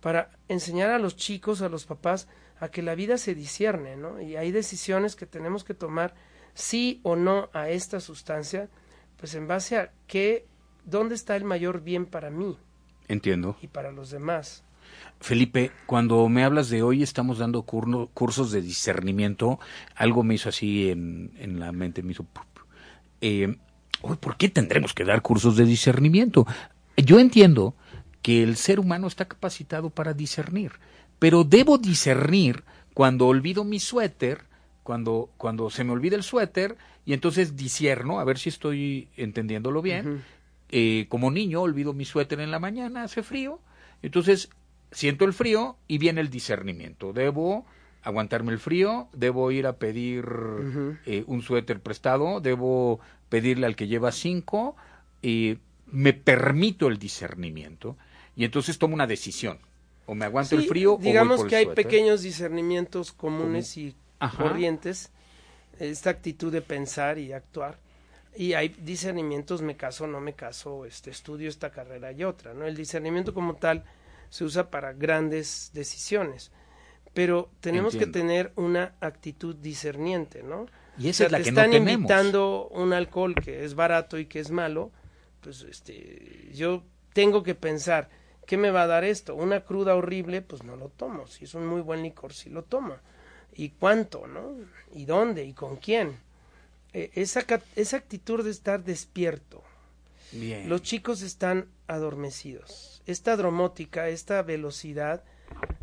para 0.02 0.32
enseñar 0.50 0.90
a 0.90 1.00
los 1.00 1.16
chicos, 1.16 1.62
a 1.62 1.70
los 1.70 1.86
papás, 1.86 2.28
a 2.60 2.70
que 2.70 2.82
la 2.82 2.96
vida 2.96 3.18
se 3.18 3.36
discierne, 3.36 3.96
¿no? 3.98 4.22
Y 4.22 4.36
hay 4.36 4.52
decisiones 4.52 5.16
que 5.16 5.26
tenemos 5.26 5.64
que 5.64 5.74
tomar 5.74 6.14
sí 6.54 7.00
o 7.04 7.16
no 7.16 7.50
a 7.54 7.70
esta 7.70 8.00
sustancia, 8.00 8.70
pues 9.18 9.36
en 9.36 9.48
base 9.48 9.78
a 9.78 9.92
qué, 10.08 10.46
dónde 10.86 11.16
está 11.16 11.36
el 11.36 11.44
mayor 11.44 11.82
bien 11.82 12.06
para 12.06 12.30
mí 12.30 12.58
Entiendo. 13.08 13.58
y 13.62 13.68
para 13.68 13.92
los 13.92 14.12
demás. 14.12 14.64
Felipe, 15.20 15.72
cuando 15.86 16.28
me 16.30 16.44
hablas 16.44 16.70
de 16.70 16.84
hoy 16.84 17.02
estamos 17.04 17.38
dando 17.40 17.64
curno- 17.64 18.10
cursos 18.14 18.52
de 18.52 18.62
discernimiento, 18.62 19.60
algo 19.96 20.24
me 20.24 20.36
hizo 20.36 20.50
así 20.50 20.90
en, 20.90 21.32
en 21.40 21.60
la 21.60 21.72
mente, 21.72 22.04
me 22.04 22.12
hizo... 22.12 22.26
Eh, 23.22 23.56
¿Por 24.20 24.36
qué 24.36 24.50
tendremos 24.50 24.94
que 24.94 25.06
dar 25.06 25.22
cursos 25.22 25.56
de 25.56 25.64
discernimiento? 25.66 26.46
Yo 26.98 27.20
entiendo 27.20 27.74
que 28.22 28.44
el 28.44 28.58
ser 28.58 28.80
humano 28.82 29.08
está 29.08 29.26
capacitado 29.26 29.90
para 29.90 30.14
discernir, 30.14 30.74
pero 31.24 31.46
debo 31.46 31.78
discernir 31.78 32.66
cuando 32.94 33.28
olvido 33.28 33.64
mi 33.64 33.80
suéter, 33.80 34.42
cuando, 34.84 35.30
cuando 35.38 35.70
se 35.70 35.86
me 35.86 35.94
olvida 35.94 36.18
el 36.18 36.24
suéter, 36.24 36.76
y 37.06 37.14
entonces 37.14 37.56
disierno, 37.56 38.20
a 38.20 38.26
ver 38.26 38.38
si 38.38 38.50
estoy 38.50 39.08
entendiéndolo 39.16 39.82
bien. 39.82 40.22
Eh, 40.68 41.06
como 41.08 41.32
niño 41.32 41.62
olvido 41.62 41.94
mi 41.94 42.04
suéter 42.04 42.42
en 42.42 42.52
la 42.52 42.60
mañana, 42.60 43.04
hace 43.04 43.24
frío, 43.24 43.62
entonces 44.02 44.50
siento 44.92 45.24
el 45.24 45.32
frío 45.32 45.78
y 45.88 45.98
viene 45.98 46.20
el 46.20 46.30
discernimiento. 46.30 47.14
Debo 47.14 47.66
aguantarme 48.02 48.52
el 48.52 48.60
frío, 48.60 49.08
debo 49.14 49.50
ir 49.50 49.66
a 49.66 49.78
pedir 49.78 50.26
eh, 51.06 51.24
un 51.26 51.42
suéter 51.42 51.80
prestado, 51.80 52.42
debo 52.42 53.00
pedirle 53.30 53.66
al 53.66 53.78
que 53.78 53.88
lleva 53.88 54.12
cinco, 54.12 54.76
eh, 55.22 55.56
me 55.88 56.12
permito 56.12 56.90
el 56.90 57.00
discernimiento 57.00 57.96
y 58.36 58.44
entonces 58.44 58.78
tomo 58.78 58.94
una 58.94 59.08
decisión. 59.08 59.60
O 60.06 60.16
me 60.16 60.26
aguanto 60.26 60.56
el 60.56 60.68
frío 60.68 60.94
o 60.94 60.98
voy 60.98 61.08
digamos 61.08 61.42
el 61.42 61.48
que 61.48 61.56
hay 61.58 61.66
suéter. 61.66 61.86
pequeños 61.86 62.22
discernimientos 62.22 63.12
comunes 63.14 63.78
y 63.78 63.96
Ajá. 64.20 64.44
corrientes, 64.44 65.12
esta 65.80 66.10
actitud 66.10 66.52
de 66.52 66.62
pensar 66.62 67.18
y 67.18 67.34
actuar. 67.34 67.80
Y 68.36 68.54
hay 68.54 68.70
discernimientos, 68.70 69.62
me 69.62 69.76
caso, 69.78 70.08
no 70.08 70.20
me 70.20 70.34
caso, 70.34 70.86
este, 70.86 71.12
estudio 71.12 71.50
esta 71.50 71.72
carrera 71.72 72.12
y 72.12 72.24
otra, 72.24 72.54
¿no? 72.54 72.66
El 72.66 72.76
discernimiento 72.76 73.34
como 73.34 73.56
tal 73.56 73.84
se 74.30 74.44
usa 74.44 74.72
para 74.72 74.94
grandes 74.94 75.70
decisiones, 75.74 76.52
pero 77.14 77.52
tenemos 77.60 77.94
Entiendo. 77.94 78.14
que 78.14 78.20
tener 78.20 78.52
una 78.56 78.96
actitud 79.02 79.56
discerniente, 79.56 80.42
¿no? 80.42 80.66
Y 80.98 81.10
esa 81.10 81.10
O 81.10 81.14
sea, 81.14 81.26
es 81.28 81.32
la 81.32 81.38
te 81.38 81.44
que 81.44 81.52
no 81.52 81.62
están 81.62 81.74
invitando 81.74 82.68
un 82.70 82.94
alcohol 82.94 83.36
que 83.36 83.64
es 83.64 83.76
barato 83.76 84.18
y 84.18 84.26
que 84.26 84.40
es 84.40 84.50
malo, 84.50 84.92
pues 85.42 85.62
este, 85.62 86.50
yo 86.54 86.84
tengo 87.14 87.44
que 87.44 87.54
pensar, 87.54 88.10
¿qué 88.46 88.58
me 88.58 88.72
va 88.72 88.84
a 88.84 88.88
dar 88.88 89.04
esto? 89.04 89.36
Una 89.36 89.62
cruda 89.62 89.96
horrible, 89.96 90.42
pues 90.42 90.64
no 90.64 90.76
lo 90.76 90.90
tomo. 90.90 91.28
Si 91.28 91.46
es 91.46 91.54
un 91.54 91.66
muy 91.66 91.82
buen 91.82 92.04
licor, 92.04 92.34
sí 92.34 92.50
lo 92.50 92.64
tomo. 92.64 92.96
¿Y 93.56 93.70
cuánto, 93.70 94.28
no? 94.28 94.56
¿Y 94.94 95.06
dónde? 95.06 95.46
¿Y 95.46 95.54
con 95.54 95.78
quién? 95.78 96.18
Eh, 96.94 97.12
esa, 97.16 97.46
esa 97.76 97.98
actitud 97.98 98.44
de 98.44 98.52
estar 98.52 98.84
despierto. 98.84 99.64
Bien. 100.32 100.68
Los 100.68 100.82
chicos 100.82 101.22
están 101.22 101.68
adormecidos. 101.88 103.02
Esta 103.06 103.36
dromótica, 103.36 104.10
esta 104.10 104.42
velocidad, 104.42 105.24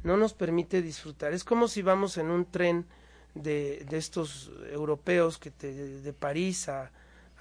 no 0.03 0.17
nos 0.17 0.35
permite 0.35 0.83
disfrutar. 0.83 1.33
Es 1.33 1.45
como 1.45 1.69
si 1.69 1.83
vamos 1.83 2.17
en 2.17 2.31
un 2.31 2.45
tren 2.45 2.87
de, 3.35 3.87
de 3.89 3.97
estos 3.99 4.51
europeos 4.73 5.39
que 5.39 5.51
te, 5.51 5.73
de 5.73 6.13
París 6.13 6.69
a, 6.69 6.91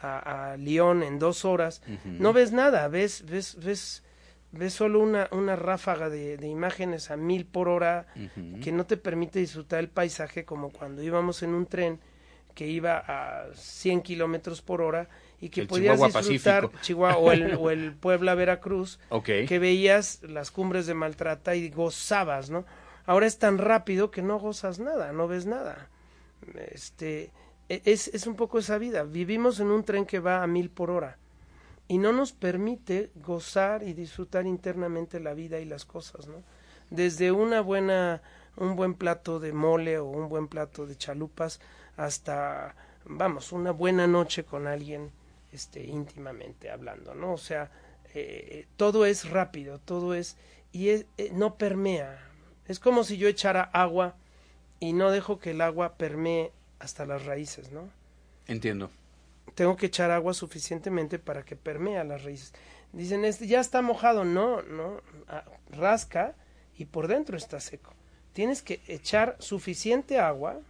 a, 0.02 0.52
a 0.52 0.58
Lyon 0.58 1.02
en 1.02 1.18
dos 1.18 1.46
horas. 1.46 1.82
No 2.06 2.34
ves 2.34 2.52
nada, 2.52 2.88
ves, 2.88 3.26
ves, 3.26 3.56
ves, 3.64 4.04
ves 4.52 4.74
solo 4.74 5.00
una, 5.00 5.28
una 5.32 5.56
ráfaga 5.56 6.10
de, 6.10 6.38
de 6.38 6.48
imágenes 6.48 7.12
a 7.12 7.18
mil 7.18 7.46
por 7.46 7.70
hora 7.70 8.08
que 8.62 8.72
no 8.72 8.86
te 8.86 8.98
permite 8.98 9.40
disfrutar 9.40 9.80
el 9.80 9.90
paisaje 9.90 10.46
como 10.46 10.70
cuando 10.72 11.04
íbamos 11.04 11.44
en 11.44 11.54
un 11.54 11.66
tren 11.66 12.00
que 12.56 12.68
iba 12.68 12.98
a 12.98 13.54
100 13.54 14.02
kilómetros 14.02 14.62
por 14.62 14.82
hora 14.82 15.08
y 15.40 15.50
que 15.50 15.62
El 15.62 15.68
podías 15.68 15.96
Chihuahua 15.98 16.22
disfrutar 16.22 16.64
Pacífico. 16.64 16.84
Chihuahua 16.84 17.18
o 17.18 17.32
el, 17.32 17.54
o 17.60 17.70
el 17.70 17.94
Puebla 17.94 18.36
Veracruz 18.36 19.00
que 19.48 19.60
veías 19.60 20.22
las 20.24 20.52
cumbres 20.52 20.88
de 20.88 20.94
Maltrata 20.94 21.56
y 21.56 21.70
gozabas, 21.70 22.50
¿no? 22.50 22.66
Ahora 23.06 23.28
es 23.28 23.38
tan 23.40 23.58
rápido 23.60 24.12
que 24.12 24.22
no 24.22 24.40
gozas 24.40 24.80
nada, 24.80 25.14
no 25.14 25.28
ves 25.28 25.46
nada. 25.46 25.90
Este, 26.72 27.32
e- 27.70 27.82
es, 27.86 28.08
es 28.10 28.28
un 28.28 28.36
poco 28.36 28.60
esa 28.60 28.78
vida. 28.78 29.04
Vivimos 29.04 29.60
en 29.60 29.68
un 29.68 29.84
tren 29.84 30.06
que 30.06 30.20
va 30.20 30.44
a 30.44 30.48
mil 30.48 30.70
por 30.70 30.92
hora 30.92 31.18
y 31.90 31.98
no 31.98 32.14
nos 32.14 32.32
permite 32.32 33.12
gozar 33.16 33.84
y 33.84 33.94
disfrutar 33.94 34.46
internamente 34.46 35.20
la 35.20 35.34
vida 35.34 35.60
y 35.60 35.66
las 35.66 35.84
cosas, 35.84 36.28
¿no? 36.28 36.42
Desde 36.90 37.32
una 37.34 37.60
buena, 37.62 38.22
un 38.56 38.76
buen 38.78 38.94
plato 38.94 39.40
de 39.42 39.52
mole 39.52 39.98
o 40.00 40.06
un 40.06 40.30
buen 40.30 40.48
plato 40.48 40.86
de 40.86 40.96
chalupas 40.96 41.60
hasta, 41.98 42.76
vamos, 43.06 43.52
una 43.52 43.72
buena 43.72 44.08
noche 44.08 44.46
con 44.46 44.68
alguien, 44.68 45.12
este, 45.52 45.84
íntimamente 45.84 46.70
hablando, 46.70 47.14
¿no? 47.16 47.34
O 47.34 47.38
sea, 47.38 47.72
eh, 48.14 48.68
todo 48.78 49.06
es 49.06 49.30
rápido, 49.30 49.80
todo 49.80 50.14
es, 50.14 50.38
y 50.72 50.90
es- 50.90 51.06
eh, 51.18 51.32
no 51.34 51.56
permea. 51.56 52.20
Es 52.68 52.80
como 52.80 53.04
si 53.04 53.18
yo 53.18 53.28
echara 53.28 53.64
agua 53.64 54.16
y 54.80 54.94
no 54.94 55.10
dejo 55.12 55.40
que 55.40 55.52
el 55.52 55.62
agua 55.62 55.96
permee 55.98 56.52
hasta 56.80 57.06
las 57.06 57.26
raíces, 57.26 57.72
¿no? 57.72 57.90
Entiendo. 58.48 58.90
Tengo 59.60 59.76
que 59.76 59.88
echar 59.88 60.10
agua 60.10 60.34
suficientemente 60.34 61.20
para 61.20 61.44
que 61.44 61.58
permee 61.58 62.02
las 62.06 62.24
raíces. 62.24 62.54
Dicen, 62.94 63.26
este 63.26 63.46
ya 63.46 63.60
está 63.60 63.82
mojado. 63.82 64.24
No, 64.24 64.62
no, 64.62 65.02
ah, 65.28 65.44
rasca 65.70 66.34
y 66.78 66.86
por 66.86 67.10
dentro 67.10 67.36
está 67.36 67.60
seco. 67.60 67.94
Tienes 68.32 68.62
que 68.62 68.82
echar 68.88 69.36
suficiente 69.40 70.18
agua 70.18 70.62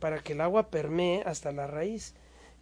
para 0.00 0.20
que 0.22 0.32
el 0.32 0.40
agua 0.40 0.70
permee 0.70 1.24
hasta 1.26 1.52
la 1.52 1.66
raíz. 1.66 2.14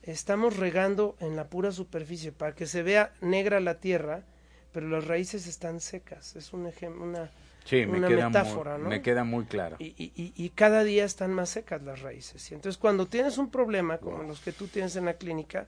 Estamos 0.03 0.57
regando 0.57 1.15
en 1.21 1.37
la 1.37 1.49
pura 1.49 1.71
superficie 1.71 2.33
para 2.33 2.57
que 2.57 2.67
se 2.67 2.83
vea 2.83 3.13
negra 3.21 3.61
la 3.61 3.79
tierra, 3.79 4.25
pero 4.73 4.89
las 4.89 5.07
raíces 5.07 5.47
están 5.47 5.79
secas. 5.79 6.35
Es 6.35 6.53
un 6.53 6.67
ejemplo, 6.67 7.05
una, 7.05 7.31
Sí, 7.65 7.87
me 7.87 7.99
una 7.99 8.09
queda, 8.09 8.27
metáfora, 8.29 8.75
muy, 8.75 8.83
¿no? 8.85 8.89
me 8.91 9.03
queda 9.03 9.25
muy 9.25 9.45
claro. 9.47 9.77
y, 9.79 9.95
y- 9.97 10.33
y- 10.37 10.51
cada 10.51 10.85
día 10.85 11.05
están 11.05 11.33
más 11.33 11.49
secas 11.51 11.83
las 11.83 12.01
raíces. 12.03 12.51
Y 12.51 12.55
entonces 12.55 12.79
cuando 12.79 13.07
tienes 13.07 13.39
un 13.39 13.51
problema 13.51 13.99
como 13.99 14.23
los 14.23 14.41
que 14.41 14.53
tú 14.53 14.67
tienes 14.67 14.97
en 14.97 15.07
la 15.07 15.15
clínica, 15.15 15.67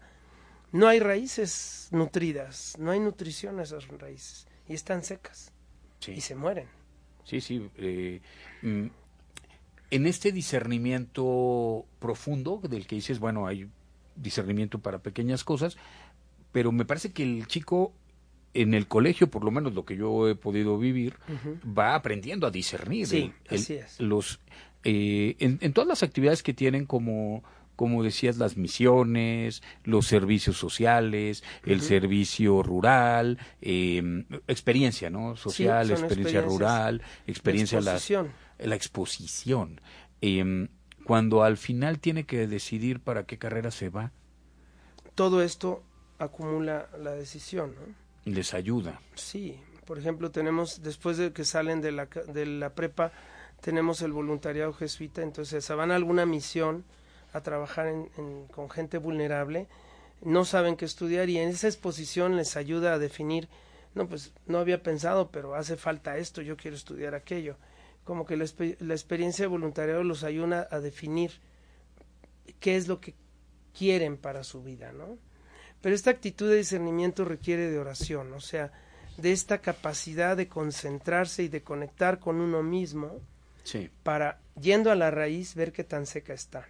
no 0.72 0.88
hay 0.88 1.00
raíces 1.00 1.88
nutridas, 1.92 2.74
no 2.78 2.90
hay 2.90 3.00
nutrición 3.00 3.58
a 3.60 3.62
esas 3.62 3.88
raíces 3.88 4.46
y 4.68 4.74
están 4.74 5.02
secas 5.04 5.52
Sí. 6.00 6.12
y 6.12 6.20
se 6.20 6.34
mueren. 6.34 6.68
Sí, 7.24 7.40
sí. 7.40 7.70
eh, 7.76 8.20
mm, 8.62 8.86
en 9.90 10.06
este 10.06 10.32
discernimiento 10.32 11.86
profundo 11.98 12.60
del 12.68 12.86
que 12.86 12.96
dices, 12.96 13.18
bueno, 13.18 13.46
hay 13.46 13.70
discernimiento 14.16 14.78
para 14.80 14.98
pequeñas 14.98 15.44
cosas, 15.44 15.76
pero 16.52 16.72
me 16.72 16.84
parece 16.84 17.12
que 17.12 17.22
el 17.22 17.46
chico 17.46 17.92
en 18.62 18.74
el 18.74 18.86
colegio, 18.88 19.28
por 19.30 19.44
lo 19.44 19.50
menos 19.50 19.74
lo 19.74 19.84
que 19.84 19.96
yo 19.96 20.28
he 20.28 20.34
podido 20.34 20.78
vivir, 20.78 21.14
va 21.66 21.94
aprendiendo 21.94 22.46
a 22.46 22.50
discernir. 22.50 23.06
Sí, 23.06 23.32
el- 23.46 23.56
así 23.58 23.74
es. 23.74 24.00
Los, 24.00 24.40
eh, 24.84 25.36
en, 25.38 25.58
en 25.60 25.72
todas 25.72 25.88
las 25.88 26.02
actividades 26.02 26.42
que 26.42 26.54
tienen 26.54 26.86
como 26.86 27.42
como 27.76 28.02
decías, 28.02 28.38
las 28.38 28.56
misiones, 28.56 29.62
los 29.84 30.06
servicios 30.06 30.56
sociales, 30.56 31.44
el 31.66 31.82
servicio 31.82 32.62
rural, 32.62 33.38
eh, 33.60 34.24
experiencia, 34.48 35.10
¿no? 35.10 35.36
Social, 35.36 35.86
son 35.88 35.98
experiencia 35.98 36.40
rural, 36.40 37.02
experiencia 37.26 37.82
la, 37.82 37.90
exposición. 37.96 38.32
la 38.58 38.74
exposición. 38.76 39.80
Eh, 40.22 40.68
cuando 41.04 41.42
al 41.44 41.58
final 41.58 41.98
tiene 41.98 42.24
que 42.24 42.46
decidir 42.46 43.00
para 43.00 43.26
qué 43.26 43.36
carrera 43.36 43.70
se 43.70 43.90
va, 43.90 44.10
Todo 45.14 45.42
esto 45.42 45.82
acumula 46.18 46.88
la 46.98 47.12
decisión, 47.12 47.74
¿no? 47.74 48.05
Les 48.26 48.52
ayuda. 48.52 49.00
Sí, 49.14 49.58
por 49.86 49.98
ejemplo, 49.98 50.30
tenemos, 50.30 50.82
después 50.82 51.16
de 51.16 51.32
que 51.32 51.44
salen 51.44 51.80
de 51.80 51.92
la, 51.92 52.06
de 52.06 52.44
la 52.44 52.74
prepa, 52.74 53.12
tenemos 53.62 54.02
el 54.02 54.12
voluntariado 54.12 54.72
jesuita, 54.74 55.22
entonces 55.22 55.64
se 55.64 55.74
van 55.74 55.90
a 55.90 55.96
alguna 55.96 56.26
misión 56.26 56.84
a 57.32 57.40
trabajar 57.40 57.86
en- 57.86 58.46
con 58.48 58.68
gente 58.68 58.98
vulnerable, 58.98 59.68
no 60.22 60.44
saben 60.44 60.76
qué 60.76 60.84
estudiar 60.84 61.28
y 61.30 61.38
en 61.38 61.48
esa 61.50 61.68
exposición 61.68 62.36
les 62.36 62.56
ayuda 62.56 62.94
a 62.94 62.98
definir, 62.98 63.48
no, 63.94 64.08
pues 64.08 64.32
no 64.46 64.58
había 64.58 64.82
pensado, 64.82 65.30
pero 65.30 65.54
hace 65.54 65.76
falta 65.76 66.18
esto, 66.18 66.42
yo 66.42 66.56
quiero 66.56 66.76
estudiar 66.76 67.14
aquello. 67.14 67.56
Como 68.04 68.24
que 68.26 68.36
la, 68.36 68.44
la 68.80 68.94
experiencia 68.94 69.44
de 69.44 69.48
voluntariado 69.48 70.02
los 70.04 70.22
ayuda 70.22 70.68
a 70.70 70.80
definir 70.80 71.32
qué 72.60 72.76
es 72.76 72.88
lo 72.88 73.00
que 73.00 73.14
quieren 73.76 74.16
para 74.16 74.44
su 74.44 74.62
vida, 74.62 74.92
¿no? 74.92 75.18
Pero 75.80 75.94
esta 75.94 76.10
actitud 76.10 76.48
de 76.48 76.56
discernimiento 76.56 77.24
requiere 77.24 77.70
de 77.70 77.78
oración, 77.78 78.32
o 78.32 78.40
sea, 78.40 78.72
de 79.18 79.32
esta 79.32 79.58
capacidad 79.58 80.36
de 80.36 80.48
concentrarse 80.48 81.42
y 81.44 81.48
de 81.48 81.62
conectar 81.62 82.18
con 82.18 82.40
uno 82.40 82.62
mismo 82.62 83.20
Sí, 83.64 83.90
para, 84.02 84.38
yendo 84.60 84.90
a 84.92 84.94
la 84.94 85.10
raíz, 85.10 85.54
ver 85.54 85.72
qué 85.72 85.82
tan 85.84 86.06
seca 86.06 86.32
está 86.32 86.68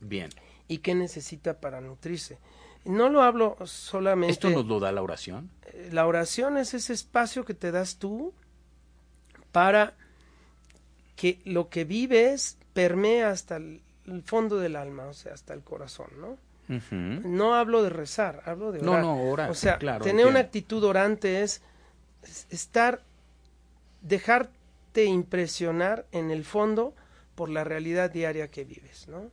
bien. 0.00 0.30
y 0.68 0.78
qué 0.78 0.94
necesita 0.94 1.58
para 1.60 1.80
nutrirse. 1.80 2.38
No 2.84 3.08
lo 3.08 3.22
hablo 3.22 3.56
solamente... 3.66 4.32
¿Esto 4.32 4.50
nos 4.50 4.66
lo 4.66 4.78
da 4.78 4.92
la 4.92 5.02
oración? 5.02 5.50
Eh, 5.64 5.90
La 5.92 6.06
oración 6.06 6.56
es 6.56 6.72
ese 6.74 6.92
espacio 6.92 7.44
que 7.44 7.54
te 7.54 7.72
das 7.72 7.96
tú 7.96 8.32
para 9.52 9.94
que 11.16 11.40
lo 11.44 11.68
que 11.68 11.84
vives 11.84 12.58
permee 12.74 13.24
hasta 13.24 13.56
el, 13.56 13.82
el 14.06 14.22
fondo 14.22 14.58
del 14.58 14.76
alma, 14.76 15.06
o 15.06 15.14
sea, 15.14 15.34
hasta 15.34 15.52
el 15.54 15.62
corazón, 15.62 16.08
¿no? 16.20 16.38
No 16.68 17.54
hablo 17.54 17.82
de 17.82 17.90
rezar, 17.90 18.42
hablo 18.44 18.72
de 18.72 18.80
No, 18.82 18.92
orar. 18.92 19.02
no, 19.04 19.22
orar, 19.30 19.50
O 19.50 19.54
sea, 19.54 19.78
claro, 19.78 20.04
tener 20.04 20.26
una 20.26 20.40
actitud 20.40 20.82
orante 20.84 21.42
es 21.42 21.62
es 22.22 22.46
estar, 22.50 23.02
dejar 24.02 24.50
dejarte 24.50 25.04
impresionar 25.04 26.06
en 26.10 26.30
el 26.30 26.44
fondo 26.44 26.94
por 27.34 27.50
la 27.50 27.62
realidad 27.64 28.10
diaria 28.10 28.48
que 28.48 28.64
vives, 28.64 29.06
¿no? 29.08 29.30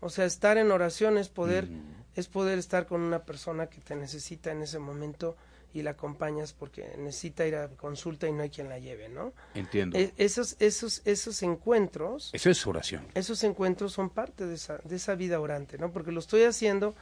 O 0.00 0.10
sea, 0.10 0.26
estar 0.26 0.58
en 0.58 0.70
oración 0.70 1.18
es 1.18 1.28
poder, 1.28 1.64
Mm. 1.66 1.80
es 2.14 2.28
poder 2.28 2.58
estar 2.58 2.86
con 2.86 3.00
una 3.00 3.20
persona 3.24 3.66
que 3.66 3.80
te 3.80 3.96
necesita 3.96 4.52
en 4.52 4.62
ese 4.62 4.78
momento 4.78 5.36
y 5.74 5.82
la 5.82 5.90
acompañas 5.90 6.52
porque 6.54 6.94
necesita 6.98 7.46
ir 7.46 7.56
a 7.56 7.68
consulta 7.68 8.26
y 8.28 8.32
no 8.32 8.42
hay 8.42 8.50
quien 8.50 8.68
la 8.68 8.78
lleve, 8.78 9.08
¿no? 9.08 9.32
Entiendo. 9.54 9.98
E- 9.98 10.14
esos, 10.16 10.56
esos, 10.60 11.02
esos 11.04 11.42
encuentros, 11.42 12.30
Eso 12.32 12.50
es 12.50 12.66
oración. 12.66 13.06
esos 13.14 13.44
encuentros 13.44 13.92
son 13.92 14.10
parte 14.10 14.46
de 14.46 14.54
esa, 14.54 14.78
de 14.78 14.96
esa 14.96 15.14
vida 15.14 15.40
orante, 15.40 15.78
¿no? 15.78 15.92
Porque 15.92 16.12
lo 16.12 16.20
estoy 16.20 16.44
haciendo 16.44 16.94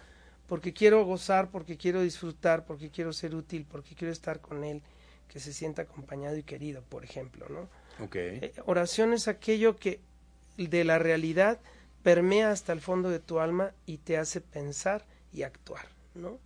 porque 0.49 0.73
quiero 0.73 1.05
gozar, 1.05 1.51
porque 1.51 1.77
quiero 1.77 2.03
disfrutar, 2.03 2.65
porque 2.67 2.91
quiero 2.91 3.13
ser 3.13 3.35
útil, 3.35 3.67
porque 3.69 3.95
quiero 3.95 4.13
estar 4.13 4.41
con 4.41 4.63
él, 4.65 4.83
que 5.29 5.41
se 5.41 5.53
sienta 5.53 5.83
acompañado 5.83 6.37
y 6.37 6.43
querido, 6.45 6.83
por 6.83 7.03
ejemplo, 7.05 7.47
¿no? 7.49 7.69
Ok. 8.05 8.15
Eh, 8.17 8.53
oración 8.67 9.13
es 9.13 9.27
aquello 9.27 9.77
que 9.77 10.01
de 10.57 10.85
la 10.85 10.99
realidad 10.99 11.59
permea 12.03 12.51
hasta 12.53 12.73
el 12.73 12.81
fondo 12.81 13.11
de 13.11 13.19
tu 13.19 13.41
alma 13.41 13.73
y 13.87 13.99
te 13.99 14.17
hace 14.19 14.41
pensar 14.41 15.05
y 15.33 15.43
actuar, 15.43 15.87
¿no? 16.15 16.39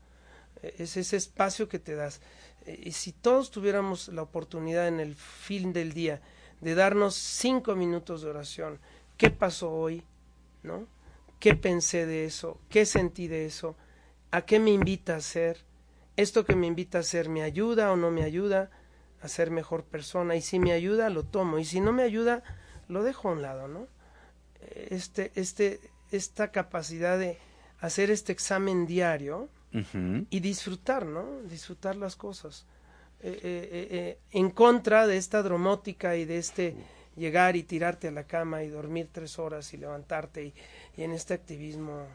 Es 0.63 0.97
ese 0.97 1.17
espacio 1.17 1.69
que 1.69 1.79
te 1.79 1.95
das. 1.95 2.21
Eh, 2.67 2.81
Y 2.85 2.93
si 2.93 3.13
todos 3.13 3.51
tuviéramos 3.51 4.09
la 4.09 4.23
oportunidad 4.23 4.89
en 4.89 5.01
el 5.01 5.15
fin 5.15 5.73
del 5.73 5.93
día 5.93 6.21
de 6.61 6.75
darnos 6.75 7.15
cinco 7.15 7.75
minutos 7.75 8.23
de 8.23 8.31
oración, 8.31 8.79
¿qué 9.17 9.31
pasó 9.31 9.71
hoy? 9.73 10.05
¿No? 10.63 10.87
¿Qué 11.39 11.55
pensé 11.55 12.05
de 12.05 12.27
eso? 12.27 12.61
¿Qué 12.69 12.85
sentí 12.85 13.27
de 13.29 13.47
eso? 13.47 13.77
¿A 14.31 14.43
qué 14.43 14.59
me 14.59 14.71
invita 14.71 15.15
a 15.15 15.19
hacer? 15.19 15.65
¿Esto 16.17 16.45
que 16.45 16.55
me 16.55 16.67
invita 16.67 16.99
a 16.99 17.01
hacer 17.01 17.31
me 17.31 17.43
ayuda 17.43 17.91
o 17.93 17.97
no 17.97 18.11
me 18.11 18.25
ayuda 18.25 18.71
a 19.23 19.29
ser 19.29 19.51
mejor 19.51 19.85
persona? 19.85 20.37
Y 20.37 20.43
si 20.43 20.59
me 20.59 20.73
ayuda, 20.73 21.09
lo 21.09 21.25
tomo. 21.25 21.59
Y 21.59 21.65
si 21.65 21.81
no 21.81 21.93
me 21.93 22.03
ayuda, 22.03 22.43
lo 22.89 23.03
dejo 23.03 23.31
a 23.31 23.33
un 23.33 23.43
lado, 23.43 23.69
¿no? 23.69 23.87
Este, 24.61 25.33
este, 25.35 25.81
esta 26.11 26.53
capacidad 26.53 27.19
de 27.19 27.39
hacer 27.81 28.11
este 28.11 28.33
examen 28.33 28.85
diario 28.87 29.49
Y 30.31 30.41
disfrutar, 30.41 31.07
¿no? 31.07 31.43
Disfrutar 31.43 31.97
las 31.97 32.17
cosas. 32.17 32.67
Eh, 33.23 33.39
eh, 33.43 33.89
eh, 33.91 34.19
en 34.33 34.51
contra 34.51 35.07
de 35.07 35.17
esta 35.19 35.43
dromótica 35.43 36.17
y 36.17 36.25
de 36.25 36.39
este 36.39 36.75
llegar 37.17 37.55
y 37.55 37.63
tirarte 37.63 38.09
a 38.09 38.11
la 38.13 38.25
cama 38.25 38.63
y 38.63 38.69
dormir 38.69 39.09
tres 39.13 39.39
horas 39.39 39.75
y 39.75 39.77
levantarte 39.77 40.45
y, 40.47 40.55
y 40.97 41.03
en 41.03 41.13
este 41.13 41.35
activismo 41.35 42.07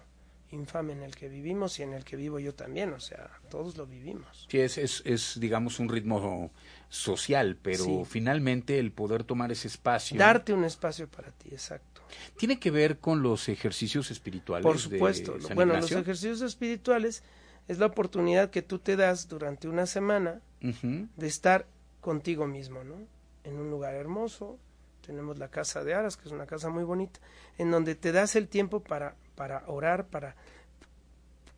infame 0.51 0.93
en 0.93 1.03
el 1.03 1.16
que 1.16 1.30
vivimos 1.30 1.78
y 1.80 1.84
en 1.84 1.93
el 1.93 2.03
que 2.03 2.16
vivo 2.16 2.39
yo 2.39 2.56
también, 2.56 2.91
o 2.93 2.99
sea, 2.99 3.30
todos 3.51 3.78
lo 3.78 3.86
vivimos. 3.86 4.47
Sí, 4.49 4.60
es, 4.60 4.78
es, 4.80 5.03
es, 5.06 5.39
digamos, 5.39 5.80
un 5.80 5.89
ritmo 5.89 6.49
social, 6.89 7.58
pero 7.62 7.84
Sí. 7.84 8.03
finalmente 8.08 8.80
el 8.80 8.91
poder 8.91 9.24
tomar 9.24 9.51
ese 9.51 9.68
espacio 9.68 10.18
Darte 10.18 10.53
un 10.53 10.64
espacio 10.64 11.08
para 11.08 11.30
ti, 11.32 11.49
exacto. 11.51 12.01
tiene 12.38 12.60
que 12.60 12.72
ver 12.72 12.97
con 12.99 13.22
los 13.22 13.47
ejercicios 13.49 14.10
espirituales. 14.12 14.64
Por 14.64 14.78
de 14.78 14.82
supuesto. 14.82 15.39
San 15.41 15.56
Bueno, 15.56 15.76
los 15.76 15.91
ejercicios 15.91 16.41
espirituales 16.41 17.22
es 17.68 17.80
la 17.80 17.88
oportunidad 17.88 18.49
que 18.49 18.61
tú 18.61 18.80
te 18.80 18.95
das 18.95 19.28
durante 19.28 19.68
una 19.68 19.86
semana 19.86 20.41
de 20.61 21.28
estar 21.28 21.68
contigo 22.01 22.47
mismo, 22.47 22.84
¿no? 22.84 22.95
En 23.43 23.59
un 23.59 23.70
lugar 23.70 23.93
hermoso, 23.93 24.57
tenemos 25.05 25.38
la 25.38 25.49
casa 25.49 25.84
de 25.84 25.93
Aras, 25.93 26.18
que 26.18 26.28
es 26.28 26.32
una 26.32 26.47
casa 26.47 26.70
muy 26.70 26.84
bonita, 26.84 27.20
en 27.59 27.70
donde 27.70 27.93
te 27.93 28.11
das 28.11 28.36
el 28.36 28.47
tiempo 28.47 28.80
para, 28.80 29.16
para 29.36 29.63
orar, 29.68 30.07
para 30.07 30.36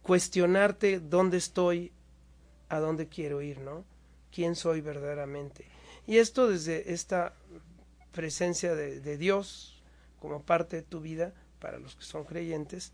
cuestionarte 0.01 0.99
dónde 0.99 1.37
estoy, 1.37 1.93
a 2.67 2.79
dónde 2.79 3.07
quiero 3.07 3.41
ir, 3.41 3.59
¿no? 3.59 3.85
¿Quién 4.31 4.55
soy 4.55 4.81
verdaderamente? 4.81 5.65
Y 6.05 6.17
esto 6.17 6.49
desde 6.49 6.93
esta 6.93 7.33
presencia 8.11 8.75
de, 8.75 8.99
de 8.99 9.17
Dios 9.17 9.81
como 10.19 10.41
parte 10.41 10.77
de 10.77 10.81
tu 10.81 10.99
vida, 10.99 11.33
para 11.59 11.79
los 11.79 11.95
que 11.95 12.03
son 12.03 12.23
creyentes, 12.25 12.91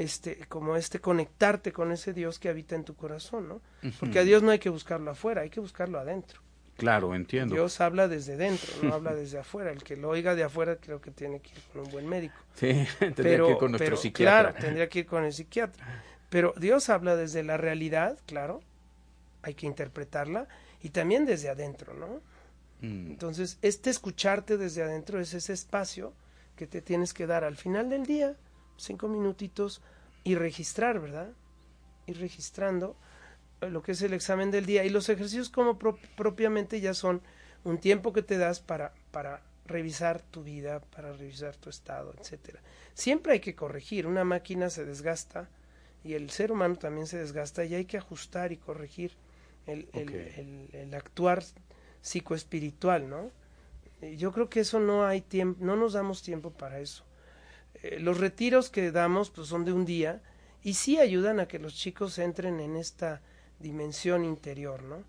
este, 0.00 0.38
como 0.48 0.76
este 0.76 1.00
conectarte 1.00 1.72
con 1.72 1.92
ese 1.92 2.12
Dios 2.12 2.38
que 2.38 2.48
habita 2.48 2.74
en 2.74 2.84
tu 2.84 2.94
corazón, 2.94 3.48
¿no? 3.48 3.60
Porque 3.98 4.18
a 4.18 4.24
Dios 4.24 4.42
no 4.42 4.50
hay 4.50 4.58
que 4.58 4.70
buscarlo 4.70 5.10
afuera, 5.10 5.42
hay 5.42 5.50
que 5.50 5.60
buscarlo 5.60 5.98
adentro. 5.98 6.40
Claro, 6.76 7.14
entiendo. 7.14 7.54
Dios 7.54 7.78
habla 7.82 8.08
desde 8.08 8.36
dentro, 8.36 8.72
no 8.82 8.94
habla 8.94 9.14
desde 9.14 9.38
afuera. 9.38 9.70
El 9.70 9.82
que 9.82 9.96
lo 9.96 10.08
oiga 10.08 10.34
de 10.34 10.44
afuera 10.44 10.76
creo 10.76 11.00
que 11.00 11.10
tiene 11.10 11.40
que 11.40 11.50
ir 11.50 11.62
con 11.72 11.82
un 11.82 11.90
buen 11.90 12.08
médico. 12.08 12.34
Sí, 12.54 12.86
tendría 12.98 13.14
Pero, 13.24 13.46
que 13.46 13.52
ir 13.52 13.58
con 13.58 13.70
nuestro 13.72 13.86
pero, 13.86 13.96
psiquiatra. 13.98 14.50
Claro, 14.50 14.64
tendría 14.64 14.88
que 14.88 14.98
ir 15.00 15.06
con 15.06 15.24
el 15.24 15.32
psiquiatra. 15.32 16.02
Pero 16.30 16.54
Dios 16.56 16.88
habla 16.88 17.16
desde 17.16 17.42
la 17.42 17.56
realidad, 17.58 18.18
claro, 18.24 18.62
hay 19.42 19.54
que 19.54 19.66
interpretarla, 19.66 20.48
y 20.82 20.90
también 20.90 21.26
desde 21.26 21.50
adentro, 21.50 21.92
¿no? 21.92 22.22
Mm, 22.80 23.10
Entonces, 23.10 23.58
este 23.60 23.90
escucharte 23.90 24.56
desde 24.56 24.82
adentro 24.82 25.20
es 25.20 25.34
ese 25.34 25.52
espacio 25.52 26.14
que 26.56 26.66
te 26.66 26.80
tienes 26.80 27.12
que 27.12 27.26
dar 27.26 27.44
al 27.44 27.56
final 27.56 27.90
del 27.90 28.06
día, 28.06 28.36
cinco 28.82 29.08
minutitos, 29.08 29.80
y 30.24 30.34
registrar, 30.34 31.00
¿verdad? 31.00 31.30
Ir 32.06 32.18
registrando 32.18 32.96
eh, 33.60 33.70
lo 33.70 33.82
que 33.82 33.92
es 33.92 34.02
el 34.02 34.12
examen 34.12 34.50
del 34.50 34.66
día. 34.66 34.84
Y 34.84 34.90
los 34.90 35.08
ejercicios 35.08 35.48
como 35.48 35.78
pro- 35.78 35.98
propiamente 36.16 36.80
ya 36.80 36.94
son 36.94 37.22
un 37.64 37.78
tiempo 37.78 38.12
que 38.12 38.22
te 38.22 38.36
das 38.38 38.60
para, 38.60 38.92
para 39.10 39.42
revisar 39.66 40.20
tu 40.20 40.42
vida, 40.42 40.80
para 40.80 41.12
revisar 41.12 41.56
tu 41.56 41.70
estado, 41.70 42.14
etcétera. 42.18 42.60
Siempre 42.94 43.32
hay 43.34 43.40
que 43.40 43.54
corregir, 43.54 44.06
una 44.06 44.24
máquina 44.24 44.68
se 44.70 44.84
desgasta 44.84 45.48
y 46.04 46.14
el 46.14 46.30
ser 46.30 46.52
humano 46.52 46.76
también 46.76 47.06
se 47.06 47.18
desgasta 47.18 47.64
y 47.64 47.74
hay 47.74 47.84
que 47.84 47.98
ajustar 47.98 48.52
y 48.52 48.56
corregir 48.56 49.12
el, 49.66 49.88
el- 49.92 50.14
el- 50.36 50.68
el 50.72 50.94
actuar 50.94 51.44
psicoespiritual, 52.02 53.08
¿no? 53.08 53.30
Yo 54.16 54.32
creo 54.32 54.48
que 54.48 54.60
eso 54.60 54.80
no 54.80 55.06
hay 55.06 55.20
tiempo, 55.20 55.62
no 55.64 55.76
nos 55.76 55.92
damos 55.92 56.22
tiempo 56.22 56.50
para 56.50 56.80
eso. 56.80 57.04
Eh, 57.82 57.98
los 58.00 58.18
retiros 58.18 58.70
que 58.70 58.90
damos 58.92 59.30
pues 59.30 59.48
son 59.48 59.64
de 59.64 59.72
un 59.72 59.84
día 59.84 60.20
y 60.62 60.74
sí 60.74 60.98
ayudan 60.98 61.40
a 61.40 61.46
que 61.48 61.58
los 61.58 61.74
chicos 61.74 62.18
entren 62.18 62.60
en 62.60 62.76
esta 62.76 63.20
dimensión 63.58 64.24
interior, 64.24 64.82
¿no? 64.82 65.02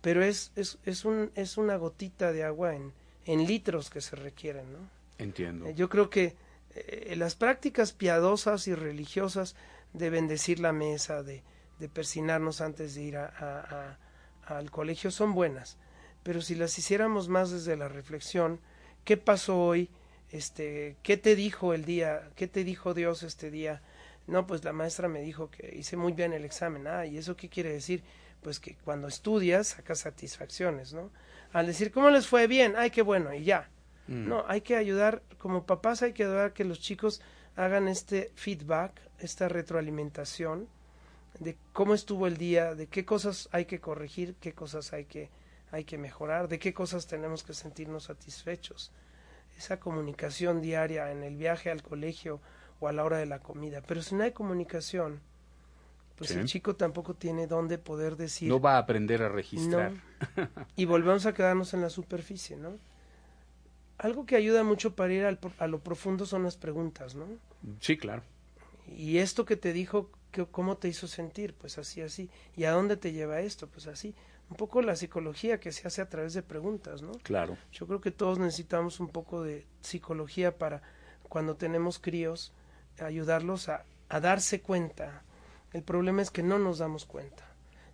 Pero 0.00 0.22
es, 0.24 0.52
es, 0.56 0.78
es, 0.84 1.04
un, 1.04 1.30
es 1.34 1.56
una 1.58 1.76
gotita 1.76 2.32
de 2.32 2.44
agua 2.44 2.74
en, 2.74 2.92
en 3.26 3.46
litros 3.46 3.90
que 3.90 4.00
se 4.00 4.16
requieren, 4.16 4.72
¿no? 4.72 4.78
entiendo. 5.18 5.66
Eh, 5.66 5.74
Yo 5.74 5.88
creo 5.90 6.08
que 6.08 6.34
eh, 6.74 7.14
las 7.16 7.34
prácticas 7.34 7.92
piadosas 7.92 8.66
y 8.68 8.74
religiosas 8.74 9.54
de 9.92 10.08
bendecir 10.08 10.60
la 10.60 10.72
mesa, 10.72 11.22
de, 11.22 11.42
de 11.78 11.88
persinarnos 11.88 12.60
antes 12.62 12.94
de 12.94 13.02
ir 13.02 13.16
a- 13.18 13.26
a- 13.26 13.98
a- 14.46 14.56
al 14.58 14.70
colegio 14.70 15.10
son 15.10 15.34
buenas, 15.34 15.76
pero 16.22 16.40
si 16.40 16.54
las 16.54 16.78
hiciéramos 16.78 17.28
más 17.28 17.50
desde 17.50 17.76
la 17.76 17.88
reflexión, 17.88 18.60
¿qué 19.04 19.16
pasó 19.16 19.58
hoy? 19.62 19.90
Este, 20.30 20.96
¿qué 21.02 21.16
te 21.16 21.34
dijo 21.36 21.74
el 21.74 21.84
día? 21.84 22.30
¿Qué 22.36 22.46
te 22.46 22.64
dijo 22.64 22.94
Dios 22.94 23.22
este 23.22 23.50
día? 23.50 23.82
No, 24.26 24.46
pues 24.46 24.64
la 24.64 24.72
maestra 24.72 25.08
me 25.08 25.22
dijo 25.22 25.50
que 25.50 25.74
hice 25.76 25.96
muy 25.96 26.12
bien 26.12 26.32
el 26.32 26.44
examen. 26.44 26.86
Ah, 26.86 27.06
¿y 27.06 27.18
eso 27.18 27.36
qué 27.36 27.48
quiere 27.48 27.72
decir? 27.72 28.02
Pues 28.42 28.60
que 28.60 28.76
cuando 28.76 29.08
estudias 29.08 29.68
sacas 29.68 30.00
satisfacciones, 30.00 30.92
¿no? 30.92 31.10
Al 31.52 31.66
decir, 31.66 31.90
¿cómo 31.90 32.10
les 32.10 32.26
fue 32.28 32.46
bien? 32.46 32.74
Ay, 32.76 32.90
qué 32.90 33.02
bueno, 33.02 33.34
y 33.34 33.44
ya. 33.44 33.68
Mm, 34.06 34.28
No, 34.28 34.44
hay 34.48 34.60
que 34.62 34.76
ayudar, 34.76 35.22
como 35.38 35.66
papás 35.66 36.02
hay 36.02 36.12
que 36.12 36.24
ayudar 36.24 36.46
a 36.46 36.54
que 36.54 36.64
los 36.64 36.80
chicos 36.80 37.20
hagan 37.56 37.88
este 37.88 38.30
feedback, 38.36 39.00
esta 39.18 39.48
retroalimentación 39.48 40.68
de 41.38 41.56
cómo 41.72 41.94
estuvo 41.94 42.26
el 42.26 42.36
día, 42.36 42.74
de 42.74 42.86
qué 42.88 43.04
cosas 43.04 43.48
hay 43.52 43.64
que 43.66 43.80
corregir, 43.80 44.34
qué 44.40 44.52
cosas 44.54 44.92
hay 44.92 45.06
que, 45.06 45.30
hay 45.70 45.84
que 45.84 45.98
mejorar, 45.98 46.48
de 46.48 46.58
qué 46.58 46.74
cosas 46.74 47.06
tenemos 47.06 47.42
que 47.42 47.54
sentirnos 47.54 48.04
satisfechos. 48.04 48.92
Esa 49.60 49.78
comunicación 49.78 50.62
diaria 50.62 51.12
en 51.12 51.22
el 51.22 51.36
viaje 51.36 51.70
al 51.70 51.82
colegio 51.82 52.40
o 52.80 52.88
a 52.88 52.92
la 52.94 53.04
hora 53.04 53.18
de 53.18 53.26
la 53.26 53.40
comida. 53.40 53.82
Pero 53.86 54.00
si 54.00 54.14
no 54.14 54.24
hay 54.24 54.32
comunicación, 54.32 55.20
pues 56.16 56.30
Sí. 56.30 56.38
el 56.38 56.46
chico 56.46 56.76
tampoco 56.76 57.12
tiene 57.12 57.46
dónde 57.46 57.76
poder 57.76 58.16
decir 58.16 58.48
No 58.48 58.58
va 58.58 58.76
a 58.76 58.78
aprender 58.78 59.22
a 59.22 59.28
registrar. 59.28 59.92
no. 59.92 60.48
Y 60.76 60.86
volvemos 60.86 61.26
a 61.26 61.34
quedarnos 61.34 61.74
en 61.74 61.82
la 61.82 61.90
superficie, 61.90 62.56
¿no? 62.56 62.78
Algo 63.98 64.24
que 64.24 64.34
ayuda 64.36 64.64
mucho 64.64 64.94
para 64.96 65.12
ir 65.12 65.26
al 65.26 65.38
a 65.58 65.66
lo 65.66 65.80
profundo 65.80 66.24
son 66.24 66.42
las 66.44 66.56
preguntas, 66.56 67.14
¿no? 67.14 67.26
Sí, 67.80 67.98
claro. 67.98 68.22
Y 68.88 69.18
esto 69.18 69.44
que 69.44 69.56
te 69.56 69.74
dijo, 69.74 70.08
¿cómo 70.52 70.78
te 70.78 70.88
hizo 70.88 71.06
sentir? 71.06 71.52
Pues 71.52 71.76
así, 71.76 72.00
así. 72.00 72.30
¿Y 72.56 72.64
a 72.64 72.70
dónde 72.70 72.96
te 72.96 73.12
lleva 73.12 73.40
esto? 73.42 73.66
Pues 73.68 73.86
así. 73.88 74.14
Un 74.50 74.56
poco 74.56 74.82
la 74.82 74.96
psicología 74.96 75.60
que 75.60 75.72
se 75.72 75.86
hace 75.86 76.02
a 76.02 76.08
través 76.08 76.34
de 76.34 76.42
preguntas, 76.42 77.02
¿no? 77.02 77.12
Claro. 77.22 77.56
Yo 77.72 77.86
creo 77.86 78.00
que 78.00 78.10
todos 78.10 78.38
necesitamos 78.38 79.00
un 79.00 79.08
poco 79.08 79.42
de 79.42 79.66
psicología 79.80 80.58
para 80.58 80.82
cuando 81.22 81.54
tenemos 81.56 81.98
críos, 81.98 82.52
ayudarlos 82.98 83.68
a, 83.68 83.84
a 84.08 84.20
darse 84.20 84.60
cuenta. 84.60 85.22
El 85.72 85.84
problema 85.84 86.20
es 86.20 86.30
que 86.30 86.42
no 86.42 86.58
nos 86.58 86.78
damos 86.78 87.06
cuenta. 87.06 87.44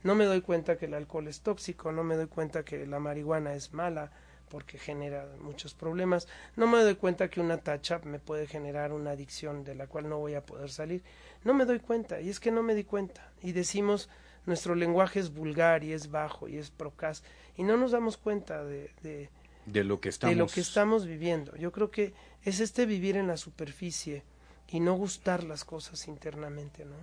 No 0.02 0.14
me 0.14 0.24
doy 0.24 0.40
cuenta 0.40 0.78
que 0.78 0.86
el 0.86 0.94
alcohol 0.94 1.28
es 1.28 1.42
tóxico, 1.42 1.92
no 1.92 2.02
me 2.04 2.16
doy 2.16 2.26
cuenta 2.26 2.64
que 2.64 2.86
la 2.86 2.98
marihuana 2.98 3.54
es 3.54 3.72
mala 3.72 4.10
porque 4.48 4.78
genera 4.78 5.26
muchos 5.40 5.74
problemas, 5.74 6.28
no 6.54 6.66
me 6.66 6.78
doy 6.78 6.94
cuenta 6.94 7.28
que 7.28 7.40
una 7.40 7.58
touch 7.58 8.04
me 8.04 8.20
puede 8.20 8.46
generar 8.46 8.92
una 8.92 9.10
adicción 9.10 9.64
de 9.64 9.74
la 9.74 9.86
cual 9.88 10.08
no 10.08 10.18
voy 10.18 10.34
a 10.34 10.46
poder 10.46 10.70
salir. 10.70 11.02
No 11.44 11.52
me 11.54 11.64
doy 11.64 11.80
cuenta, 11.80 12.20
y 12.20 12.28
es 12.28 12.40
que 12.40 12.52
no 12.52 12.62
me 12.62 12.74
di 12.74 12.84
cuenta. 12.84 13.32
Y 13.42 13.52
decimos, 13.52 14.08
nuestro 14.46 14.74
lenguaje 14.74 15.20
es 15.20 15.32
vulgar 15.32 15.84
y 15.84 15.92
es 15.92 16.10
bajo 16.10 16.48
y 16.48 16.56
es 16.56 16.70
procaz, 16.70 17.22
y 17.56 17.62
no 17.62 17.76
nos 17.76 17.90
damos 17.90 18.16
cuenta 18.16 18.64
de, 18.64 18.90
de, 19.02 19.28
de 19.66 19.84
lo 19.84 20.00
que 20.00 20.08
estamos 20.08 20.34
de 20.34 20.38
lo 20.38 20.46
que 20.46 20.60
estamos 20.60 21.06
viviendo. 21.06 21.54
Yo 21.56 21.72
creo 21.72 21.90
que 21.90 22.14
es 22.42 22.60
este 22.60 22.86
vivir 22.86 23.16
en 23.16 23.26
la 23.26 23.36
superficie 23.36 24.22
y 24.68 24.80
no 24.80 24.94
gustar 24.94 25.44
las 25.44 25.64
cosas 25.64 26.08
internamente, 26.08 26.84
¿no? 26.84 26.96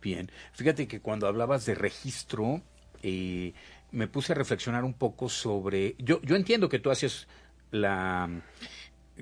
Bien, 0.00 0.30
fíjate 0.52 0.88
que 0.88 1.00
cuando 1.00 1.26
hablabas 1.28 1.64
de 1.64 1.74
registro, 1.74 2.60
eh, 3.02 3.52
me 3.92 4.08
puse 4.08 4.32
a 4.32 4.34
reflexionar 4.34 4.84
un 4.84 4.94
poco 4.94 5.28
sobre, 5.28 5.94
yo, 5.98 6.20
yo 6.22 6.34
entiendo 6.34 6.68
que 6.68 6.80
tú 6.80 6.90
haces 6.90 7.28
la 7.70 8.28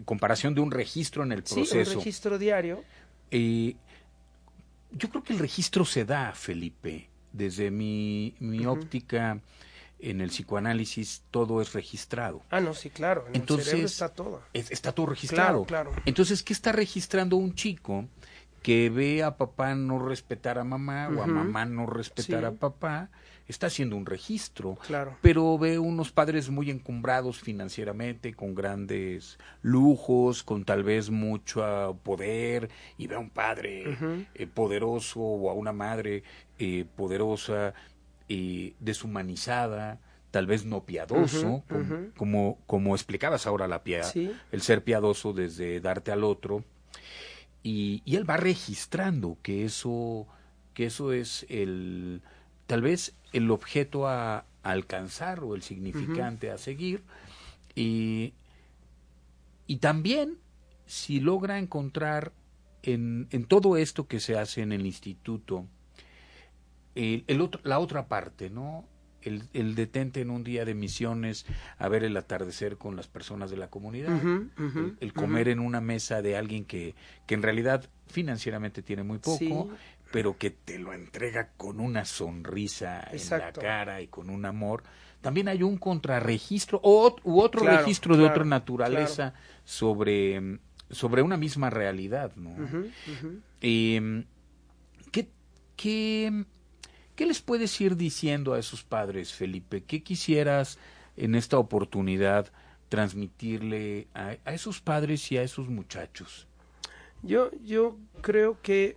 comparación 0.07 0.55
de 0.55 0.63
un 0.63 0.71
registro 0.71 1.23
en 1.23 1.33
el 1.33 1.43
proceso. 1.43 1.85
Sí, 1.85 1.91
un 1.91 1.97
registro 1.99 2.39
diario. 2.39 2.83
Eh, 3.31 3.77
yo 4.93 5.11
creo 5.11 5.23
que 5.23 5.35
el 5.35 5.39
registro 5.39 5.85
se 5.85 6.05
da, 6.05 6.33
Felipe, 6.33 7.10
desde 7.33 7.71
mi, 7.71 8.35
mi 8.41 8.67
óptica 8.67 9.41
en 9.99 10.21
el 10.21 10.31
psicoanálisis 10.31 11.23
todo 11.31 11.61
es 11.61 11.73
registrado. 11.75 12.43
Ah, 12.51 12.61
no, 12.61 12.73
sí, 12.75 12.89
claro. 12.91 13.27
En 13.29 13.37
Entonces, 13.37 13.67
el 13.67 13.71
cerebro 13.71 13.87
está 13.87 14.09
todo. 14.09 14.43
está 14.55 14.93
todo 14.93 15.07
registrado. 15.07 15.65
Claro, 15.65 15.91
claro. 15.91 16.03
Entonces, 16.07 16.43
¿qué 16.43 16.53
está 16.53 16.73
registrando 16.73 17.37
un 17.37 17.55
chico 17.55 18.07
que 18.63 18.89
ve 18.91 19.23
a 19.23 19.37
papá 19.37 19.75
no 19.75 19.99
respetar 19.99 20.59
a 20.59 20.65
mamá 20.65 21.09
o 21.15 21.23
a 21.23 21.27
mamá 21.27 21.65
no 21.67 21.87
respetar 21.87 22.41
Sí. 22.41 22.47
a 22.47 22.53
papá? 22.53 23.11
Está 23.51 23.67
haciendo 23.67 23.97
un 23.97 24.07
registro. 24.07 24.77
Claro. 24.87 25.17
Pero 25.21 25.59
ve 25.59 25.81
unos 25.81 26.13
padres 26.13 26.51
muy 26.51 26.71
encumbrados 26.71 27.41
financieramente, 27.41 28.33
con 28.33 28.55
grandes 28.55 29.39
lujos, 29.61 30.45
con 30.45 30.65
tal 30.65 30.85
vez 30.85 31.11
mucho 31.11 31.65
ah, 31.65 31.93
poder, 31.93 32.71
y 32.97 33.09
ve 33.09 33.17
a 33.17 33.19
un 33.19 33.29
padre 33.31 33.97
eh, 34.35 34.47
poderoso 34.47 35.19
o 35.21 35.51
a 35.51 35.55
una 35.55 35.73
madre 35.73 36.23
eh, 36.61 36.85
poderosa, 36.97 37.75
eh, 38.29 38.75
deshumanizada, 38.79 39.99
tal 40.31 40.47
vez 40.47 40.65
no 40.65 40.85
piadoso, 40.85 41.65
como, 41.69 42.07
como, 42.17 42.59
como 42.69 42.95
explicabas 42.95 43.49
ahora 43.49 43.67
la 43.67 43.83
Sí. 44.05 44.31
el 44.53 44.63
ser 44.63 44.85
piadoso 44.85 45.33
desde 45.33 45.81
darte 45.81 46.13
al 46.13 46.23
otro. 46.23 46.63
Y, 47.65 48.03
y 48.05 48.15
él 48.15 48.31
va 48.31 48.37
registrando 48.37 49.39
que 49.43 49.65
eso, 49.65 50.29
que 50.73 50.87
eso 50.87 51.13
es 51.13 51.45
el 51.49 52.23
tal 52.71 52.83
vez 52.83 53.17
el 53.33 53.51
objeto 53.51 54.07
a, 54.09 54.45
alcanzar 54.63 55.41
o 55.41 55.55
el 55.55 55.63
significante 55.63 56.51
a 56.51 56.59
seguir. 56.59 57.03
Y, 57.75 58.35
y 59.67 59.77
también 59.77 60.37
si 60.87 61.21
logra 61.21 61.59
encontrar 61.59 62.33
en, 62.83 63.29
en 63.31 63.45
todo 63.45 63.77
esto 63.77 64.07
que 64.07 64.21
se 64.21 64.37
hace 64.37 64.61
en 64.63 64.73
el 64.73 64.85
instituto, 64.85 65.67
el, 66.95 67.25
el 67.27 67.41
otro, 67.41 67.61
la 67.65 67.79
otra 67.79 68.07
parte, 68.07 68.51
¿no? 68.51 68.85
El, 69.23 69.45
el 69.53 69.75
detente 69.75 70.23
en 70.23 70.31
un 70.31 70.45
día 70.45 70.65
de 70.65 70.75
misiones 70.75 71.45
a 71.79 71.89
ver 71.89 72.05
el 72.05 72.17
atardecer 72.17 72.79
con 72.79 72.97
las 72.97 73.07
personas 73.07 73.51
de 73.51 73.59
la 73.59 73.69
comunidad, 73.69 74.19
el 75.01 75.13
comer 75.13 75.49
en 75.49 75.61
una 75.61 75.83
mesa 75.83 76.23
de 76.23 76.37
alguien 76.37 76.65
que, 76.65 76.95
que 77.27 77.35
en 77.35 77.43
realidad 77.43 77.85
financieramente 78.07 78.83
tiene 78.83 79.03
muy 79.03 79.19
poco, 79.19 79.39
Sí. 79.39 79.55
Pero 80.11 80.37
que 80.37 80.51
te 80.51 80.79
lo 80.79 80.93
entrega 80.93 81.51
con 81.57 81.81
una 81.81 82.05
sonrisa 82.05 83.07
Exacto. 83.13 83.61
en 83.61 83.67
la 83.67 83.73
cara 83.73 84.01
y 84.01 84.09
con 84.09 84.31
un 84.31 84.45
amor. 84.45 84.83
También 85.21 85.49
hay 85.49 85.63
un 85.63 85.77
contrarregistro 85.77 86.81
o, 86.83 87.15
u 87.25 87.41
otro 87.41 87.61
Claro, 87.61 87.79
registro 87.79 88.17
de 88.17 88.25
otra 88.25 88.45
naturaleza 88.45 89.35
sobre, 89.65 90.59
sobre 90.91 91.23
una 91.23 91.37
misma 91.37 91.71
realidad, 91.71 92.35
¿no? 92.37 92.55
Eh, 93.61 94.25
¿qué, 95.13 95.29
qué, 95.77 96.45
qué 97.15 97.27
les 97.27 97.41
puedes 97.41 97.79
ir 97.81 97.97
diciendo 97.97 98.55
a 98.55 98.59
esos 98.59 98.83
padres, 98.83 99.33
Felipe? 99.33 99.85
¿Qué 99.85 100.03
quisieras 100.03 100.79
en 101.17 101.35
esta 101.35 101.59
oportunidad 101.59 102.51
transmitirle 102.89 104.09
a, 104.15 104.37
a 104.45 104.55
esos 104.55 104.81
padres 104.81 105.31
y 105.31 105.37
a 105.37 105.43
esos 105.43 105.69
muchachos? 105.69 106.49
Yo, 107.23 107.51
yo 107.63 107.99
creo 108.23 108.59
que 108.63 108.97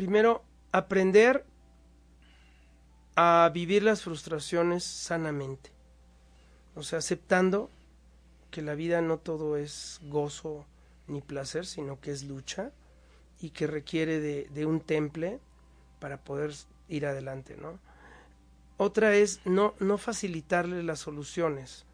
primero 0.00 0.42
aprender 0.72 1.44
a 3.16 3.50
vivir 3.52 3.82
las 3.82 4.00
frustraciones 4.00 4.82
sanamente. 4.82 5.68
O 6.74 6.82
sea, 6.82 7.00
aceptando 7.00 7.68
que 8.50 8.62
la 8.62 8.74
vida 8.74 9.02
no 9.02 9.18
todo 9.18 9.58
es 9.58 10.00
gozo 10.04 10.64
ni 11.06 11.20
placer, 11.20 11.66
sino 11.66 12.00
que 12.00 12.12
es 12.12 12.24
lucha 12.24 12.72
y 13.42 13.50
que 13.50 13.66
requiere 13.66 14.20
de, 14.20 14.64
un 14.64 14.80
temple 14.80 15.38
para 15.98 16.16
poder 16.16 16.54
ir 16.88 17.04
adelante, 17.04 17.58
¿no? 17.60 17.78
Otra 18.78 19.14
es 19.14 19.44
no, 19.44 19.74
no 19.80 19.98
facilitarle 19.98 20.82
las 20.82 21.00
soluciones, 21.00 21.84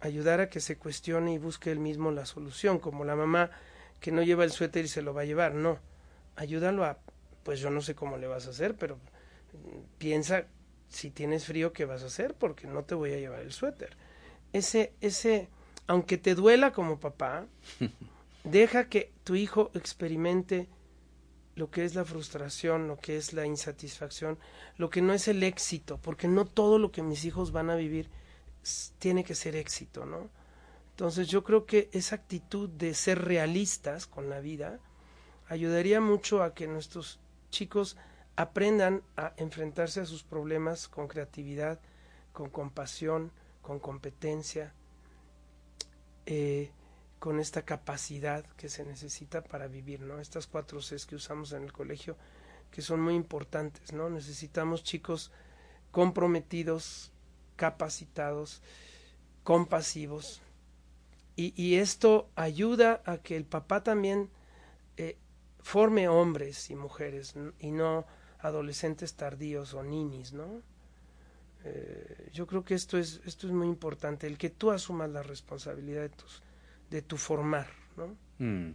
ayudar 0.00 0.40
a 0.40 0.50
que 0.50 0.60
se 0.60 0.76
cuestione 0.76 1.32
y 1.32 1.38
busque 1.38 1.72
él 1.72 1.78
mismo 1.78 2.10
la 2.10 2.26
solución, 2.26 2.78
como 2.78 3.06
la 3.06 3.16
mamá 3.16 3.50
que 3.98 4.12
no 4.12 4.20
lleva 4.20 4.44
el 4.44 4.52
suéter 4.52 4.84
y 4.84 4.88
se 4.88 5.00
lo 5.00 5.14
va 5.14 5.22
a 5.22 5.24
llevar, 5.24 5.54
no, 5.54 5.78
ayúdalo 6.36 6.84
a, 6.84 6.98
pues 7.42 7.60
yo 7.60 7.70
no 7.70 7.80
sé 7.80 7.94
cómo 7.94 8.16
le 8.16 8.26
vas 8.26 8.46
a 8.46 8.50
hacer, 8.50 8.76
pero 8.76 8.96
mm, 8.96 9.98
piensa 9.98 10.46
si 10.88 11.10
tienes 11.10 11.46
frío 11.46 11.72
qué 11.72 11.84
vas 11.84 12.02
a 12.02 12.06
hacer 12.06 12.34
porque 12.34 12.66
no 12.66 12.84
te 12.84 12.94
voy 12.94 13.12
a 13.12 13.18
llevar 13.18 13.40
el 13.40 13.52
suéter. 13.52 13.96
Ese, 14.52 14.92
ese, 15.00 15.48
aunque 15.86 16.18
te 16.18 16.34
duela 16.34 16.72
como 16.72 16.98
papá, 16.98 17.46
deja 18.44 18.88
que 18.88 19.12
tu 19.24 19.36
hijo 19.36 19.70
experimente 19.74 20.68
lo 21.54 21.70
que 21.70 21.84
es 21.84 21.94
la 21.94 22.04
frustración, 22.04 22.88
lo 22.88 22.98
que 22.98 23.16
es 23.16 23.32
la 23.32 23.46
insatisfacción, 23.46 24.38
lo 24.76 24.90
que 24.90 25.02
no 25.02 25.12
es 25.12 25.28
el 25.28 25.42
éxito, 25.42 25.98
porque 26.02 26.26
no 26.26 26.44
todo 26.44 26.78
lo 26.78 26.90
que 26.90 27.02
mis 27.02 27.24
hijos 27.24 27.52
van 27.52 27.70
a 27.70 27.76
vivir 27.76 28.08
tiene 28.98 29.24
que 29.24 29.34
ser 29.34 29.56
éxito, 29.56 30.06
¿no? 30.06 30.30
Entonces 30.90 31.28
yo 31.28 31.44
creo 31.44 31.64
que 31.66 31.88
esa 31.92 32.16
actitud 32.16 32.68
de 32.68 32.94
ser 32.94 33.24
realistas 33.24 34.06
con 34.06 34.28
la 34.28 34.40
vida 34.40 34.80
ayudaría 35.48 36.00
mucho 36.00 36.42
a 36.42 36.54
que 36.54 36.66
nuestros 36.66 37.20
chicos 37.50 37.96
aprendan 38.36 39.02
a 39.16 39.34
enfrentarse 39.36 40.00
a 40.00 40.06
sus 40.06 40.22
problemas 40.22 40.88
con 40.88 41.08
creatividad, 41.08 41.80
con 42.32 42.48
compasión, 42.48 43.32
con 43.62 43.78
competencia, 43.78 44.72
eh, 46.26 46.70
con 47.18 47.38
esta 47.38 47.62
capacidad 47.62 48.44
que 48.56 48.68
se 48.68 48.84
necesita 48.84 49.42
para 49.44 49.66
vivir, 49.66 50.00
¿no? 50.00 50.20
Estas 50.20 50.46
cuatro 50.46 50.80
Cs 50.80 51.04
que 51.04 51.16
usamos 51.16 51.52
en 51.52 51.64
el 51.64 51.72
colegio, 51.72 52.16
que 52.70 52.80
son 52.82 53.00
muy 53.00 53.14
importantes, 53.14 53.92
¿no? 53.92 54.08
Necesitamos 54.08 54.82
chicos 54.82 55.30
comprometidos, 55.90 57.12
capacitados, 57.56 58.62
compasivos, 59.42 60.40
y, 61.36 61.76
esto 61.76 62.28
ayuda 62.36 63.02
a 63.06 63.16
que 63.18 63.34
el 63.34 63.46
papá 63.46 63.82
también 63.82 64.28
forme 65.62 66.08
hombres 66.08 66.70
y 66.70 66.74
mujeres 66.74 67.34
y 67.58 67.70
no 67.70 68.06
adolescentes 68.40 69.14
tardíos 69.14 69.74
o 69.74 69.82
ninis, 69.82 70.32
¿no? 70.32 70.62
Eh, 71.64 72.30
yo 72.32 72.46
creo 72.46 72.64
que 72.64 72.74
esto 72.74 72.96
es 72.96 73.20
esto 73.26 73.46
es 73.46 73.52
muy 73.52 73.66
importante, 73.68 74.26
el 74.26 74.38
que 74.38 74.48
tú 74.50 74.70
asumas 74.70 75.10
la 75.10 75.22
responsabilidad 75.22 76.02
de 76.02 76.08
tus 76.08 76.42
de 76.90 77.02
tu 77.02 77.16
formar, 77.18 77.68
¿no? 77.96 78.16
Mm, 78.38 78.72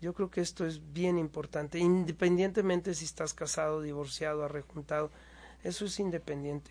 Yo 0.00 0.12
creo 0.14 0.30
que 0.30 0.40
esto 0.40 0.66
es 0.66 0.80
bien 0.92 1.18
importante, 1.18 1.78
independientemente 1.78 2.94
si 2.94 3.04
estás 3.04 3.32
casado, 3.34 3.80
divorciado, 3.82 4.44
arrejuntado, 4.44 5.10
eso 5.62 5.84
es 5.84 6.00
independiente. 6.00 6.70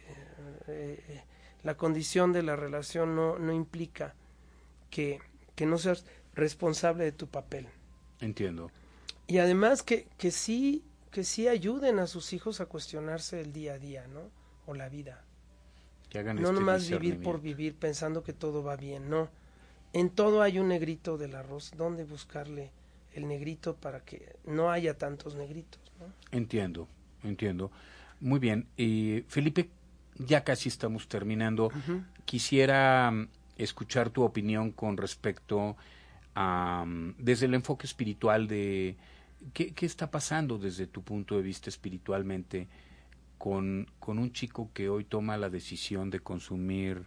Eh, 0.68 1.04
eh, 1.08 1.24
la 1.64 1.76
condición 1.78 2.34
de 2.34 2.44
la 2.44 2.56
relación 2.56 3.16
no, 3.16 3.40
no 3.40 3.54
implica 3.54 4.14
que, 4.90 5.20
que 5.56 5.66
no 5.66 5.78
seas 5.78 6.06
responsable 6.36 7.06
de 7.06 7.12
tu 7.12 7.28
papel. 7.28 7.68
entiendo. 8.20 8.70
Y 9.28 9.38
además 9.38 9.84
que, 9.84 10.08
que 10.18 10.32
sí, 10.32 10.84
que 11.12 11.24
sí 11.24 11.48
ayuden 11.48 12.00
a 12.00 12.08
sus 12.08 12.34
hijos 12.34 12.62
a 12.62 12.66
cuestionarse 12.66 13.42
el 13.42 13.54
día 13.54 13.74
a 13.74 13.80
día, 13.80 14.08
¿no? 14.08 14.22
O 14.66 14.74
la 14.74 14.90
vida. 14.90 15.24
Que 16.10 16.20
hagan 16.20 16.38
No 16.38 16.50
este 16.50 16.54
nomás 16.54 16.90
vivir 16.90 17.22
por 17.22 17.42
vivir 17.42 17.76
pensando 17.76 18.24
que 18.24 18.34
todo 18.34 18.64
va 18.64 18.76
bien, 18.76 19.10
no. 19.10 19.30
En 19.94 20.10
todo 20.10 20.42
hay 20.42 20.60
un 20.60 20.68
negrito 20.68 21.18
del 21.18 21.36
arroz. 21.36 21.72
¿Dónde 21.78 22.04
buscarle 22.04 22.72
el 23.14 23.28
negrito 23.28 23.76
para 23.76 24.02
que 24.02 24.36
no 24.46 24.72
haya 24.72 24.98
tantos 24.98 25.36
negritos, 25.36 25.80
¿no? 26.00 26.06
Entiendo, 26.38 26.88
entiendo. 27.24 27.72
Muy 28.20 28.40
bien. 28.40 28.68
Eh, 28.78 29.24
Felipe, 29.28 29.70
ya 30.18 30.44
casi 30.44 30.70
estamos 30.70 31.08
terminando. 31.08 31.72
Quisiera 32.26 33.12
mm, 33.12 33.28
escuchar 33.58 34.10
tu 34.10 34.24
opinión 34.24 34.72
con 34.72 34.98
respecto 34.98 35.76
a, 36.36 36.86
mm, 36.86 37.16
desde 37.18 37.46
el 37.46 37.54
enfoque 37.54 37.86
espiritual 37.86 38.48
de 38.48 38.96
qué, 39.54 39.74
está 39.86 40.10
pasando 40.10 40.58
desde 40.58 40.88
tu 40.88 41.04
punto 41.04 41.36
de 41.36 41.42
vista 41.42 41.70
espiritualmente 41.70 42.68
con, 43.38 43.88
con 44.00 44.20
un 44.20 44.32
chico 44.32 44.72
que 44.74 44.90
hoy 44.90 45.06
toma 45.06 45.38
la 45.38 45.50
decisión 45.50 46.10
de 46.10 46.22
consumir 46.22 47.06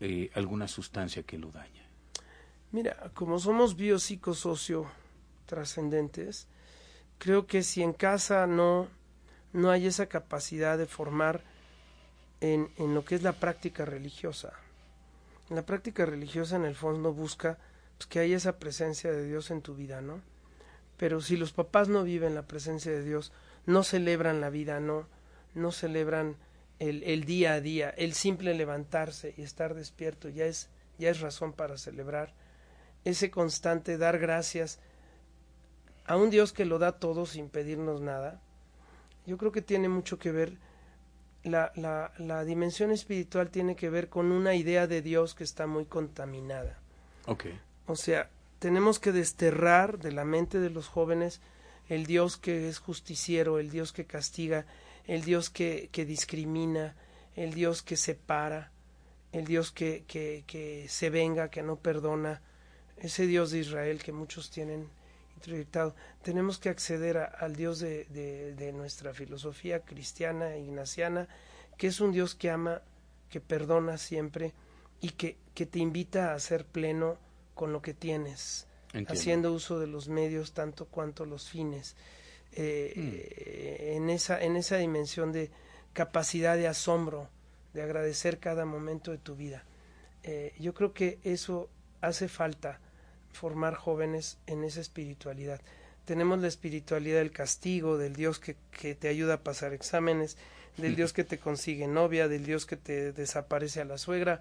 eh, 0.00 0.30
alguna 0.34 0.68
sustancia 0.68 1.22
que 1.22 1.38
lo 1.38 1.50
daña. 1.50 1.82
Mira, 2.70 3.10
como 3.14 3.38
somos 3.38 3.76
biopsicosocio 3.76 4.86
trascendentes, 5.46 6.48
creo 7.18 7.46
que 7.46 7.62
si 7.62 7.82
en 7.82 7.92
casa 7.92 8.46
no, 8.46 8.88
no 9.52 9.70
hay 9.70 9.86
esa 9.86 10.06
capacidad 10.06 10.78
de 10.78 10.86
formar 10.86 11.42
en, 12.40 12.70
en 12.76 12.94
lo 12.94 13.04
que 13.04 13.14
es 13.14 13.22
la 13.22 13.34
práctica 13.34 13.84
religiosa, 13.84 14.52
La 15.50 15.66
práctica 15.66 16.06
religiosa 16.06 16.56
en 16.56 16.64
el 16.64 16.74
fondo 16.74 17.12
busca 17.12 17.58
pues, 17.98 18.06
que 18.06 18.20
haya 18.20 18.36
esa 18.36 18.58
presencia 18.58 19.12
de 19.12 19.26
Dios 19.26 19.50
en 19.50 19.60
tu 19.60 19.74
vida, 19.74 20.00
¿no? 20.00 20.22
Pero 20.96 21.20
si 21.20 21.36
los 21.36 21.52
papás 21.52 21.88
no 21.88 22.04
viven 22.04 22.34
la 22.34 22.46
presencia 22.46 22.92
de 22.92 23.02
Dios, 23.02 23.32
no 23.66 23.82
celebran 23.82 24.40
la 24.40 24.50
vida, 24.50 24.80
no, 24.80 25.06
no 25.54 25.72
celebran 25.72 26.36
el, 26.78 27.02
el 27.04 27.24
día 27.24 27.54
a 27.54 27.60
día, 27.60 27.90
el 27.90 28.12
simple 28.12 28.54
levantarse 28.54 29.34
y 29.36 29.42
estar 29.42 29.74
despierto 29.74 30.28
ya 30.28 30.46
es, 30.46 30.68
ya 30.98 31.10
es 31.10 31.20
razón 31.20 31.52
para 31.52 31.78
celebrar, 31.78 32.34
ese 33.04 33.30
constante 33.30 33.98
dar 33.98 34.18
gracias 34.18 34.78
a 36.04 36.16
un 36.16 36.30
Dios 36.30 36.52
que 36.52 36.64
lo 36.64 36.78
da 36.78 36.98
todo 36.98 37.26
sin 37.26 37.48
pedirnos 37.48 38.00
nada, 38.00 38.40
yo 39.26 39.38
creo 39.38 39.52
que 39.52 39.62
tiene 39.62 39.88
mucho 39.88 40.18
que 40.18 40.32
ver, 40.32 40.56
la, 41.44 41.72
la, 41.76 42.12
la 42.18 42.44
dimensión 42.44 42.90
espiritual 42.90 43.50
tiene 43.50 43.76
que 43.76 43.90
ver 43.90 44.08
con 44.08 44.32
una 44.32 44.54
idea 44.54 44.86
de 44.86 45.02
Dios 45.02 45.34
que 45.34 45.44
está 45.44 45.66
muy 45.66 45.84
contaminada. 45.84 46.78
Okay. 47.26 47.58
O 47.86 47.94
sea, 47.94 48.30
tenemos 48.62 49.00
que 49.00 49.10
desterrar 49.10 49.98
de 49.98 50.12
la 50.12 50.24
mente 50.24 50.60
de 50.60 50.70
los 50.70 50.86
jóvenes 50.86 51.40
el 51.88 52.06
Dios 52.06 52.36
que 52.36 52.68
es 52.68 52.78
justiciero, 52.78 53.58
el 53.58 53.72
Dios 53.72 53.92
que 53.92 54.04
castiga, 54.04 54.66
el 55.04 55.24
Dios 55.24 55.50
que, 55.50 55.90
discrimina, 55.92 56.94
el 57.34 57.54
Dios 57.54 57.82
que 57.82 57.96
separa, 57.96 58.70
el 59.32 59.46
Dios 59.46 59.72
que, 59.72 60.04
que, 60.06 60.44
que 60.46 60.86
se 60.88 61.10
venga, 61.10 61.50
que 61.50 61.64
no 61.64 61.74
perdona, 61.74 62.40
ese 62.98 63.26
Dios 63.26 63.50
de 63.50 63.58
Israel 63.58 64.00
que 64.00 64.12
muchos 64.12 64.48
tienen 64.48 64.88
introyectado. 65.34 65.96
Tenemos 66.22 66.60
que 66.60 66.68
acceder 66.68 67.18
al 67.18 67.56
Dios 67.56 67.80
de, 67.80 68.04
de, 68.10 68.54
de, 68.54 68.72
nuestra 68.72 69.12
filosofía 69.12 69.80
cristiana, 69.80 70.56
ignaciana, 70.56 71.26
que 71.76 71.88
es 71.88 72.00
un 72.00 72.12
Dios 72.12 72.36
que 72.36 72.48
ama, 72.48 72.80
que 73.28 73.40
perdona 73.40 73.98
siempre 73.98 74.52
y 75.00 75.08
que, 75.08 75.36
que 75.52 75.66
te 75.66 75.80
invita 75.80 76.32
a 76.32 76.38
ser 76.38 76.64
pleno 76.64 77.18
con 77.62 77.72
lo 77.72 77.80
que 77.80 77.94
tienes, 77.94 78.66
Entiendo. 78.88 79.12
haciendo 79.12 79.52
uso 79.52 79.78
de 79.78 79.86
los 79.86 80.08
medios 80.08 80.50
tanto 80.50 80.86
cuanto 80.86 81.24
los 81.24 81.48
fines. 81.48 81.94
Eh, 82.56 82.92
mm. 82.96 83.98
en, 83.98 84.10
esa, 84.10 84.42
en 84.42 84.56
esa 84.56 84.78
dimensión 84.78 85.30
de 85.30 85.48
capacidad 85.92 86.56
de 86.56 86.66
asombro, 86.66 87.28
de 87.72 87.82
agradecer 87.82 88.40
cada 88.40 88.64
momento 88.64 89.12
de 89.12 89.18
tu 89.18 89.36
vida. 89.36 89.62
Eh, 90.24 90.52
yo 90.58 90.74
creo 90.74 90.92
que 90.92 91.20
eso 91.22 91.70
hace 92.00 92.26
falta 92.26 92.80
formar 93.32 93.76
jóvenes 93.76 94.38
en 94.48 94.64
esa 94.64 94.80
espiritualidad. 94.80 95.60
Tenemos 96.04 96.40
la 96.40 96.48
espiritualidad 96.48 97.18
del 97.18 97.30
castigo, 97.30 97.96
del 97.96 98.16
Dios 98.16 98.40
que, 98.40 98.56
que 98.72 98.96
te 98.96 99.06
ayuda 99.06 99.34
a 99.34 99.44
pasar 99.44 99.72
exámenes, 99.72 100.36
del 100.78 100.96
Dios 100.96 101.12
que 101.12 101.22
te 101.22 101.38
consigue 101.38 101.86
novia, 101.86 102.26
del 102.26 102.44
Dios 102.44 102.66
que 102.66 102.76
te 102.76 103.12
desaparece 103.12 103.80
a 103.80 103.84
la 103.84 103.98
suegra, 103.98 104.40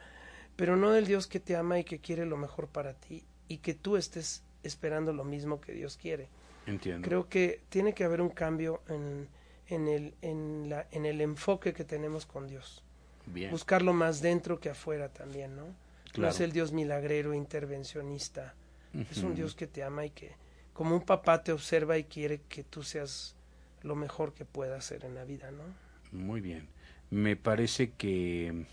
pero 0.56 0.76
no 0.76 0.92
del 0.92 1.06
Dios 1.08 1.28
que 1.28 1.40
te 1.40 1.56
ama 1.56 1.80
y 1.80 1.84
que 1.84 2.00
quiere 2.00 2.26
lo 2.26 2.38
mejor 2.38 2.68
para 2.68 2.94
ti 2.94 3.24
y 3.48 3.58
que 3.58 3.74
tú 3.74 3.98
estés 3.98 4.44
esperando 4.64 5.14
lo 5.14 5.24
mismo 5.24 5.60
que 5.60 5.74
Dios 5.74 5.98
quiere. 5.98 6.30
Entiendo. 6.68 7.08
Creo 7.08 7.28
que 7.28 7.62
tiene 7.70 7.94
que 7.94 8.04
haber 8.04 8.22
un 8.22 8.30
cambio 8.30 8.82
en, 8.88 9.28
en, 9.68 9.88
el, 9.88 10.14
en, 10.22 10.70
la, 10.70 10.88
en 10.92 11.06
el 11.06 11.22
enfoque 11.22 11.74
que 11.74 11.84
tenemos 11.84 12.26
con 12.26 12.48
Dios. 12.48 12.84
Bien. 13.26 13.52
Buscarlo 13.52 13.94
más 13.94 14.22
dentro 14.22 14.60
que 14.60 14.70
afuera 14.70 15.10
también, 15.10 15.56
¿no? 15.56 15.66
Claro. 16.12 16.28
No 16.28 16.28
es 16.30 16.40
el 16.40 16.52
Dios 16.52 16.72
milagrero, 16.72 17.34
intervencionista. 17.34 18.54
Uh 18.94 19.00
-huh. 19.00 19.08
Es 19.12 19.18
un 19.24 19.34
Dios 19.34 19.56
que 19.56 19.68
te 19.68 19.84
ama 19.84 20.06
y 20.06 20.10
que, 20.12 20.34
como 20.74 20.96
un 20.96 21.02
papá, 21.02 21.44
te 21.44 21.52
observa 21.52 21.98
y 21.98 22.04
quiere 22.04 22.42
que 22.50 22.64
tú 22.64 22.84
seas 22.84 23.36
lo 23.82 23.96
mejor 23.96 24.34
que 24.34 24.46
puedas 24.46 24.86
ser 24.86 25.06
en 25.06 25.16
la 25.16 25.24
vida, 25.24 25.50
¿no? 25.52 25.64
Muy 26.12 26.42
bien. 26.42 26.68
Me 27.10 27.36
parece 27.36 27.92
que 27.92 28.66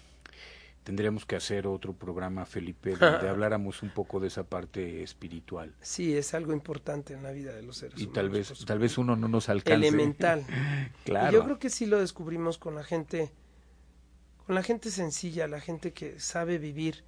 tendríamos 0.88 1.26
que 1.26 1.36
hacer 1.36 1.66
otro 1.66 1.92
programa, 1.92 2.46
Felipe, 2.46 2.96
donde 2.98 3.28
habláramos 3.28 3.82
un 3.82 3.90
poco 3.90 4.20
de 4.20 4.28
esa 4.28 4.44
parte 4.44 5.02
espiritual. 5.02 5.74
Sí, 5.82 6.16
es 6.16 6.32
algo 6.32 6.54
importante 6.54 7.12
en 7.12 7.22
la 7.22 7.30
vida 7.30 7.52
de 7.52 7.60
los 7.60 7.76
seres 7.76 8.00
y 8.00 8.04
humanos. 8.04 8.10
Y 8.10 8.14
tal 8.14 8.30
vez, 8.30 8.64
tal 8.64 8.78
vez 8.78 8.96
uno 8.96 9.14
no 9.14 9.28
nos 9.28 9.50
alcance. 9.50 9.86
Elemental. 9.86 10.46
claro. 11.04 11.28
Y 11.30 11.34
yo 11.34 11.44
creo 11.44 11.58
que 11.58 11.68
sí 11.68 11.84
lo 11.84 12.00
descubrimos 12.00 12.56
con 12.56 12.74
la 12.74 12.84
gente, 12.84 13.30
con 14.46 14.54
la 14.54 14.62
gente 14.62 14.90
sencilla, 14.90 15.46
la 15.46 15.60
gente 15.60 15.92
que 15.92 16.18
sabe 16.20 16.56
vivir 16.56 17.04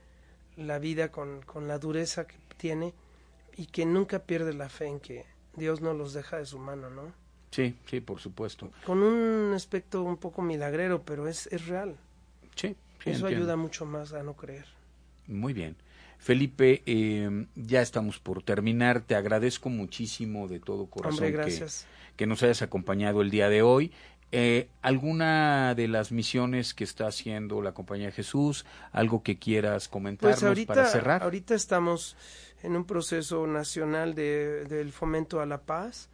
la 0.58 0.78
vida 0.78 1.10
con, 1.10 1.40
con 1.40 1.66
la 1.66 1.78
dureza 1.78 2.26
que 2.26 2.36
tiene 2.58 2.92
y 3.56 3.64
que 3.64 3.86
nunca 3.86 4.18
pierde 4.18 4.52
la 4.52 4.68
fe 4.68 4.88
en 4.88 5.00
que 5.00 5.24
Dios 5.56 5.80
no 5.80 5.94
los 5.94 6.12
deja 6.12 6.36
de 6.36 6.44
su 6.44 6.58
mano, 6.58 6.90
¿no? 6.90 7.14
Sí, 7.50 7.74
sí, 7.86 8.02
por 8.02 8.20
supuesto. 8.20 8.72
Con 8.84 9.02
un 9.02 9.54
aspecto 9.54 10.02
un 10.02 10.18
poco 10.18 10.42
milagrero, 10.42 11.02
pero 11.02 11.26
es, 11.26 11.46
es 11.46 11.66
real. 11.66 11.96
Sí. 12.56 12.76
Sí, 13.02 13.10
Eso 13.10 13.26
entiendo. 13.26 13.44
ayuda 13.44 13.56
mucho 13.56 13.86
más 13.86 14.12
a 14.12 14.22
no 14.22 14.34
creer. 14.34 14.66
Muy 15.26 15.52
bien. 15.52 15.76
Felipe, 16.18 16.82
eh, 16.84 17.46
ya 17.54 17.80
estamos 17.80 18.18
por 18.18 18.42
terminar. 18.42 19.00
Te 19.00 19.14
agradezco 19.14 19.70
muchísimo 19.70 20.48
de 20.48 20.60
todo 20.60 20.86
corazón 20.86 21.24
Hombre, 21.24 21.30
gracias. 21.30 21.86
Que, 22.10 22.16
que, 22.16 22.26
nos 22.26 22.42
hayas 22.42 22.60
acompañado 22.60 23.22
el 23.22 23.30
día 23.30 23.48
de 23.48 23.62
hoy. 23.62 23.92
Eh, 24.32 24.68
¿Alguna 24.80 25.74
de 25.74 25.88
las 25.88 26.12
misiones 26.12 26.72
que 26.72 26.84
está 26.84 27.08
haciendo 27.08 27.62
la 27.62 27.72
Compañía 27.72 28.06
de 28.06 28.12
Jesús? 28.12 28.64
¿Algo 28.92 29.22
que 29.22 29.38
quieras 29.38 29.88
comentarnos 29.88 30.38
pues 30.38 30.48
ahorita, 30.48 30.74
para 30.74 30.86
cerrar? 30.86 31.22
Ahorita 31.22 31.54
estamos 31.54 32.16
en 32.62 32.76
un 32.76 32.84
proceso 32.84 33.46
nacional 33.46 34.14
de, 34.14 34.66
del 34.66 34.92
fomento 34.92 35.40
a 35.40 35.46
la 35.46 35.62
paz. 35.62 36.10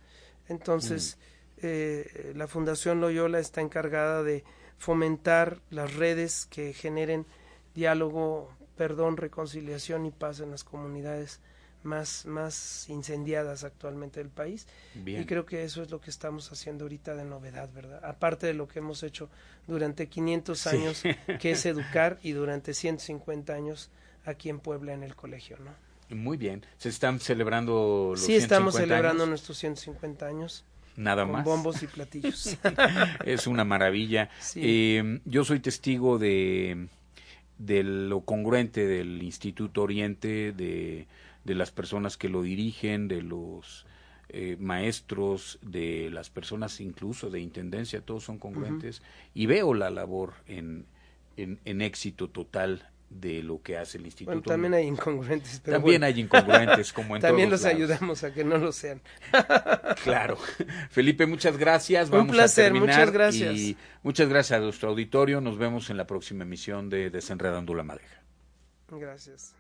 Entonces, 0.48 1.18
mm. 1.18 1.58
eh, 1.62 2.32
la 2.34 2.46
Fundación 2.46 3.00
Loyola 3.00 3.38
está 3.38 3.60
encargada 3.60 4.22
de 4.22 4.44
fomentar 4.78 5.60
las 5.70 5.94
redes 5.94 6.46
que 6.46 6.72
generen 6.72 7.26
diálogo, 7.74 8.50
perdón, 8.76 9.16
reconciliación 9.16 10.06
y 10.06 10.10
paz 10.10 10.40
en 10.40 10.50
las 10.50 10.64
comunidades 10.64 11.40
más, 11.82 12.26
más 12.26 12.88
incendiadas 12.88 13.64
actualmente 13.64 14.20
del 14.20 14.28
país. 14.30 14.66
Bien. 14.94 15.22
Y 15.22 15.26
creo 15.26 15.46
que 15.46 15.64
eso 15.64 15.82
es 15.82 15.90
lo 15.90 16.00
que 16.00 16.10
estamos 16.10 16.50
haciendo 16.52 16.84
ahorita 16.84 17.14
de 17.14 17.24
novedad, 17.24 17.70
¿verdad? 17.72 18.04
Aparte 18.04 18.46
de 18.46 18.54
lo 18.54 18.68
que 18.68 18.80
hemos 18.80 19.02
hecho 19.02 19.30
durante 19.66 20.08
500 20.08 20.66
años, 20.66 20.98
sí. 20.98 21.10
que 21.40 21.52
es 21.52 21.64
educar, 21.66 22.18
y 22.22 22.32
durante 22.32 22.74
150 22.74 23.54
años 23.54 23.90
aquí 24.24 24.48
en 24.50 24.58
Puebla 24.60 24.92
en 24.92 25.02
el 25.02 25.14
colegio, 25.14 25.56
¿no? 25.58 25.70
Muy 26.14 26.36
bien. 26.36 26.64
¿Se 26.78 26.88
están 26.88 27.18
celebrando 27.18 28.10
los 28.12 28.20
Sí, 28.20 28.34
estamos 28.34 28.74
150 28.74 28.78
celebrando 28.80 29.22
años? 29.24 29.30
nuestros 29.30 29.58
150 29.58 30.26
años. 30.26 30.64
Nada 30.96 31.24
con 31.24 31.32
más. 31.32 31.44
bombos 31.44 31.82
y 31.82 31.86
platillos. 31.86 32.56
es 33.24 33.46
una 33.46 33.64
maravilla. 33.64 34.30
Sí. 34.40 34.60
Eh, 34.62 35.20
yo 35.24 35.44
soy 35.44 35.60
testigo 35.60 36.18
de, 36.18 36.88
de 37.58 37.82
lo 37.82 38.20
congruente 38.22 38.86
del 38.86 39.22
Instituto 39.22 39.82
Oriente, 39.82 40.52
de, 40.52 41.06
de 41.44 41.54
las 41.54 41.70
personas 41.70 42.16
que 42.16 42.28
lo 42.28 42.42
dirigen, 42.42 43.08
de 43.08 43.22
los 43.22 43.86
eh, 44.28 44.56
maestros, 44.58 45.58
de 45.62 46.10
las 46.10 46.30
personas 46.30 46.80
incluso 46.80 47.30
de 47.30 47.40
intendencia, 47.40 48.00
todos 48.00 48.24
son 48.24 48.38
congruentes. 48.38 49.00
Uh 49.00 49.02
-huh. 49.02 49.30
Y 49.34 49.46
veo 49.46 49.74
la 49.74 49.90
labor 49.90 50.34
en, 50.46 50.86
en, 51.36 51.60
en 51.64 51.80
éxito 51.82 52.28
total 52.28 52.88
de 53.08 53.42
lo 53.42 53.62
que 53.62 53.76
hace 53.78 53.98
el 53.98 54.06
instituto. 54.06 54.32
Bueno, 54.32 54.42
también 54.42 54.74
hay 54.74 54.86
incongruentes. 54.86 55.60
Pero 55.64 55.76
también 55.76 56.00
bueno. 56.00 56.06
hay 56.06 56.20
incongruentes, 56.20 56.92
como 56.92 57.16
en 57.16 57.22
También 57.22 57.48
todos 57.48 57.62
los 57.62 57.72
lados. 57.72 57.76
ayudamos 57.76 58.24
a 58.24 58.34
que 58.34 58.44
no 58.44 58.58
lo 58.58 58.72
sean. 58.72 59.00
claro. 60.04 60.36
Felipe, 60.90 61.26
muchas 61.26 61.56
gracias. 61.56 62.10
Un 62.10 62.26
placer, 62.26 62.66
a 62.66 62.72
terminar 62.72 62.98
muchas 62.98 63.12
gracias. 63.12 63.54
Y 63.54 63.76
muchas 64.02 64.28
gracias 64.28 64.58
a 64.58 64.62
nuestro 64.62 64.90
auditorio. 64.90 65.40
Nos 65.40 65.58
vemos 65.58 65.90
en 65.90 65.96
la 65.96 66.06
próxima 66.06 66.44
emisión 66.44 66.90
de 66.90 67.10
Desenredando 67.10 67.74
la 67.74 67.82
Madeja. 67.82 68.22
Gracias. 68.90 69.54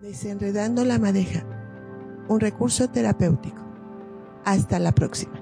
Desenredando 0.00 0.84
la 0.84 0.98
Madeja, 0.98 1.44
un 2.28 2.40
recurso 2.40 2.90
terapéutico. 2.90 3.62
Hasta 4.44 4.80
la 4.80 4.92
próxima. 4.92 5.41